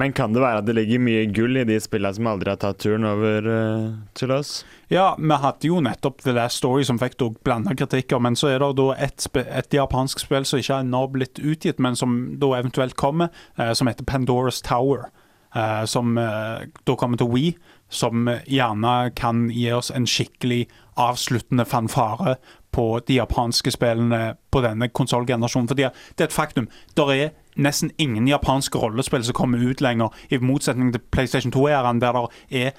Men 0.00 0.12
kan 0.16 0.32
det 0.32 0.40
være 0.40 0.62
at 0.62 0.68
det 0.68 0.74
ligger 0.78 1.02
mye 1.04 1.24
gull 1.36 1.58
i 1.60 1.66
de 1.68 1.76
spillene 1.82 2.16
som 2.16 2.28
aldri 2.30 2.52
har 2.52 2.60
tatt 2.62 2.78
turen 2.80 3.04
over 3.04 3.48
uh, 3.48 3.90
til 4.16 4.32
oss? 4.32 4.62
Ja, 4.92 5.12
vi 5.18 5.36
hadde 5.42 5.68
jo 5.68 5.82
nettopp 5.84 6.22
The 6.24 6.32
Last 6.36 6.62
Story 6.62 6.86
som 6.88 7.00
fikk 7.00 7.18
blanda 7.44 7.76
kritikker, 7.76 8.22
men 8.22 8.38
så 8.38 8.54
er 8.54 8.62
det 8.62 8.70
da 8.80 8.88
et, 8.96 9.26
et 9.42 9.76
japansk 9.76 10.24
spill 10.24 10.48
som 10.48 10.62
ikke 10.62 10.78
er 10.80 10.88
nå 10.88 11.02
blitt 11.12 11.42
utgitt, 11.42 11.82
men 11.82 11.98
som 11.98 12.38
da 12.40 12.54
eventuelt 12.60 12.96
kommer, 12.96 13.28
uh, 13.60 13.72
som 13.76 13.90
heter 13.90 14.08
Pandoras 14.08 14.62
Tower. 14.64 15.10
Uh, 15.52 15.84
som 15.84 16.16
da 16.16 16.94
kommer 16.96 17.20
til 17.20 17.28
Wii, 17.28 17.50
som 17.92 18.24
gjerne 18.48 19.12
kan 19.12 19.50
gi 19.52 19.66
oss 19.76 19.90
en 19.92 20.06
skikkelig 20.08 20.62
avsluttende 20.96 21.66
fanfare 21.68 22.38
på 22.72 22.86
de 23.04 23.18
japanske 23.18 23.74
spillene 23.74 24.38
på 24.48 24.62
denne 24.64 24.88
konsollgenerasjonen. 24.88 25.68
For 25.68 25.76
det 25.76 25.90
er 25.90 26.24
et 26.24 26.32
faktum. 26.32 26.70
Der 26.96 27.12
er 27.12 27.34
nesten 27.56 27.92
ingen 27.98 28.28
japanske 28.30 28.78
rollespill 28.78 29.24
som 29.24 29.36
kommer 29.36 29.62
ut 29.62 29.82
lenger, 29.84 30.14
i 30.30 30.38
motsetning 30.38 30.92
til 30.94 31.04
PlayStation 31.12 31.52
2-æraen, 31.52 32.00
der 32.00 32.12
det 32.16 32.66
er 32.66 32.72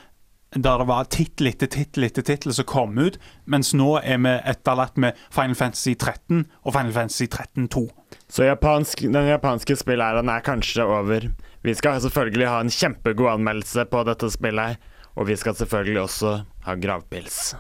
der 0.54 0.78
det 0.78 0.86
var 0.88 1.08
tittel 1.10 1.50
etter 1.50 1.70
tittel 1.72 2.06
etter 2.06 2.26
tittel 2.26 2.54
som 2.54 2.68
kom 2.70 2.98
ut, 3.02 3.18
mens 3.50 3.74
nå 3.74 3.96
er 4.04 4.20
vi 4.22 4.34
etterlatt 4.52 5.00
med 5.02 5.18
Final 5.34 5.58
Fantasy 5.58 5.96
13 5.96 6.46
og 6.62 6.76
Final 6.76 6.94
Fantasy 6.94 7.26
13 7.26 7.68
2. 7.74 7.84
Så 8.30 8.46
japansk, 8.46 9.06
den 9.10 9.30
japanske 9.32 9.78
spillæren 9.80 10.30
er 10.30 10.46
kanskje 10.46 10.86
over. 10.86 11.30
Vi 11.64 11.74
skal 11.74 12.02
selvfølgelig 12.04 12.50
ha 12.52 12.62
en 12.62 12.74
kjempegod 12.74 13.34
anmeldelse 13.34 13.88
på 13.90 14.04
dette 14.06 14.30
spillet, 14.34 14.78
og 15.18 15.30
vi 15.30 15.38
skal 15.40 15.58
selvfølgelig 15.58 16.02
også 16.06 16.36
ha 16.68 16.76
gravpils. 16.78 17.56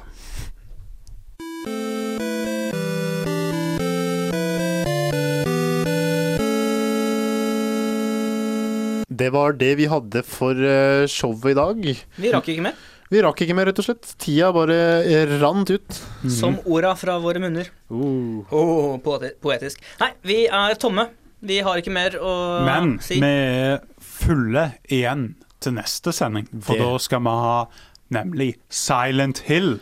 Det 9.13 9.29
var 9.33 9.53
det 9.59 9.73
vi 9.77 9.85
hadde 9.91 10.23
for 10.25 10.57
eh, 10.57 11.05
showet 11.11 11.51
i 11.51 11.57
dag. 11.59 11.83
Vi 12.17 12.31
rakk 12.33 12.47
ikke 12.53 12.63
mer. 12.65 12.77
Vi 13.13 13.19
rakk 13.21 13.43
ikke 13.45 13.53
mer, 13.57 13.67
rett 13.69 13.77
og 13.83 13.85
slett. 13.85 14.13
Tida 14.23 14.47
bare 14.55 14.77
eh, 15.05 15.33
rant 15.41 15.69
ut. 15.69 15.99
Som 16.33 16.55
orda 16.65 16.95
fra 16.97 17.19
våre 17.21 17.41
munner. 17.43 17.67
Oh, 17.93 18.95
poetisk. 19.03 19.83
Nei, 20.01 20.11
vi 20.25 20.39
er 20.47 20.79
tomme. 20.81 21.09
Vi 21.43 21.59
har 21.65 21.77
ikke 21.81 21.91
mer 21.93 22.15
å 22.23 22.33
Men 22.65 22.95
si. 23.03 23.19
vi 23.21 23.27
er 23.27 23.81
fulle 23.99 24.69
igjen 24.87 25.33
til 25.63 25.75
neste 25.75 26.13
sending, 26.15 26.47
for 26.63 26.73
Det- 26.79 26.83
da 26.87 26.97
skal 27.03 27.19
vi 27.25 27.33
ha 27.43 27.57
nemlig 28.15 28.49
Silent 28.71 29.39
Hill. 29.49 29.77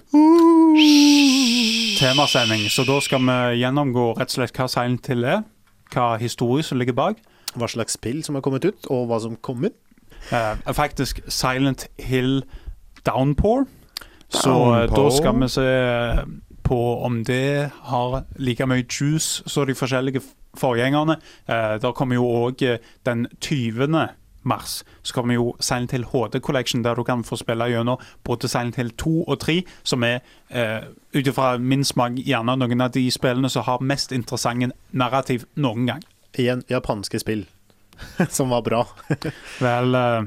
Temasending. 2.00 2.66
Så 2.70 2.84
da 2.88 3.00
skal 3.04 3.20
vi 3.26 3.38
gjennomgå 3.62 4.06
rett 4.18 4.32
og 4.34 4.38
slett 4.40 4.58
hva 4.58 4.68
Silent 4.72 5.08
Hill 5.12 5.24
er, 5.26 5.44
hva 5.94 6.18
historie 6.22 6.64
som 6.66 6.80
ligger 6.82 6.98
bak. 6.98 7.22
Hva 7.56 7.68
slags 7.68 7.98
spill 7.98 8.24
som 8.24 8.36
har 8.38 8.44
kommet 8.46 8.66
ut, 8.66 8.88
og 8.90 9.08
hva 9.10 9.20
som 9.24 9.38
kommer. 9.44 9.74
Uh, 10.32 10.74
faktisk 10.74 11.22
Silent 11.28 11.88
Hill 12.00 12.44
Downpour. 13.06 13.66
Så 14.30 14.50
eh, 14.50 14.88
Downpour. 14.88 15.04
da 15.04 15.10
skal 15.16 15.42
vi 15.42 15.48
se 15.50 15.72
på 16.64 17.04
om 17.04 17.24
det 17.26 17.72
har 17.82 18.24
like 18.36 18.66
mye 18.66 18.86
juice 19.00 19.44
som 19.46 19.68
de 19.68 19.76
forskjellige 19.76 20.22
forgjengerne. 20.58 21.18
Uh, 21.50 21.82
der 21.82 21.92
kommer 21.92 22.16
jo 22.16 22.26
òg 22.26 22.80
den 23.06 23.28
20. 23.42 23.88
mars 24.44 24.84
så 25.04 25.14
kommer 25.14 25.34
jo 25.34 25.56
Silent 25.60 25.92
Hill 25.92 26.06
HD 26.06 26.40
Collection, 26.40 26.84
der 26.84 26.96
du 26.96 27.04
kan 27.04 27.24
få 27.24 27.36
spille 27.36 27.66
gjennom 27.66 28.00
både 28.24 28.48
Silent 28.48 28.76
Hill 28.76 28.90
2 28.90 29.24
og 29.24 29.40
3, 29.40 29.64
som 29.84 30.04
er 30.04 30.20
uh, 30.56 30.88
ut 31.14 31.28
ifra 31.28 31.58
min 31.58 31.84
smak 31.84 32.12
gjerne 32.16 32.56
noen 32.58 32.82
av 32.82 32.92
de 32.92 33.12
spillene 33.12 33.50
som 33.50 33.64
har 33.64 33.82
mest 33.82 34.12
interessante 34.12 34.72
narrativ 34.92 35.46
noen 35.56 35.86
gang. 35.86 36.02
Igjen 36.40 36.64
japanske 36.70 37.20
spill 37.20 37.46
som 38.30 38.50
var 38.50 38.62
bra. 38.66 38.80
Vel, 39.62 39.96
eh, 39.96 40.24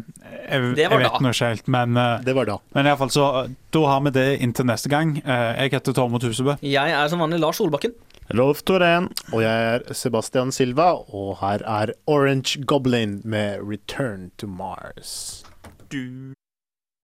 jeg, 0.46 0.74
jeg 0.78 0.90
vet 1.00 1.20
nå 1.24 1.32
ikke 1.34 1.48
helt, 1.50 1.68
men 1.74 1.96
eh, 1.98 2.20
Det 2.22 2.34
var 2.36 2.46
da. 2.46 2.58
Men 2.76 2.86
i 2.86 2.92
alle 2.92 3.00
fall 3.00 3.10
så, 3.14 3.24
da 3.74 3.82
har 3.90 4.04
vi 4.06 4.12
det 4.14 4.26
inntil 4.44 4.68
neste 4.68 4.92
gang. 4.92 5.16
Eh, 5.24 5.64
Jeg 5.64 5.72
heter 5.74 5.96
Tormod 5.96 6.22
Husebø. 6.22 6.54
Jeg 6.62 6.94
er 6.94 7.08
som 7.10 7.18
vanlig 7.24 7.40
Lars 7.42 7.58
Solbakken. 7.58 7.96
Rolf 8.38 8.62
Torén. 8.64 9.10
Og 9.32 9.42
jeg 9.42 9.66
er 9.74 9.82
Sebastian 9.92 10.52
Silva, 10.54 10.92
og 11.12 11.38
her 11.42 11.64
er 11.66 11.92
Orange 12.06 12.62
Goblin 12.64 13.20
med 13.24 13.60
'Return 13.60 14.30
to 14.38 14.46
Mars'. 14.46 15.42
Du 15.90 16.32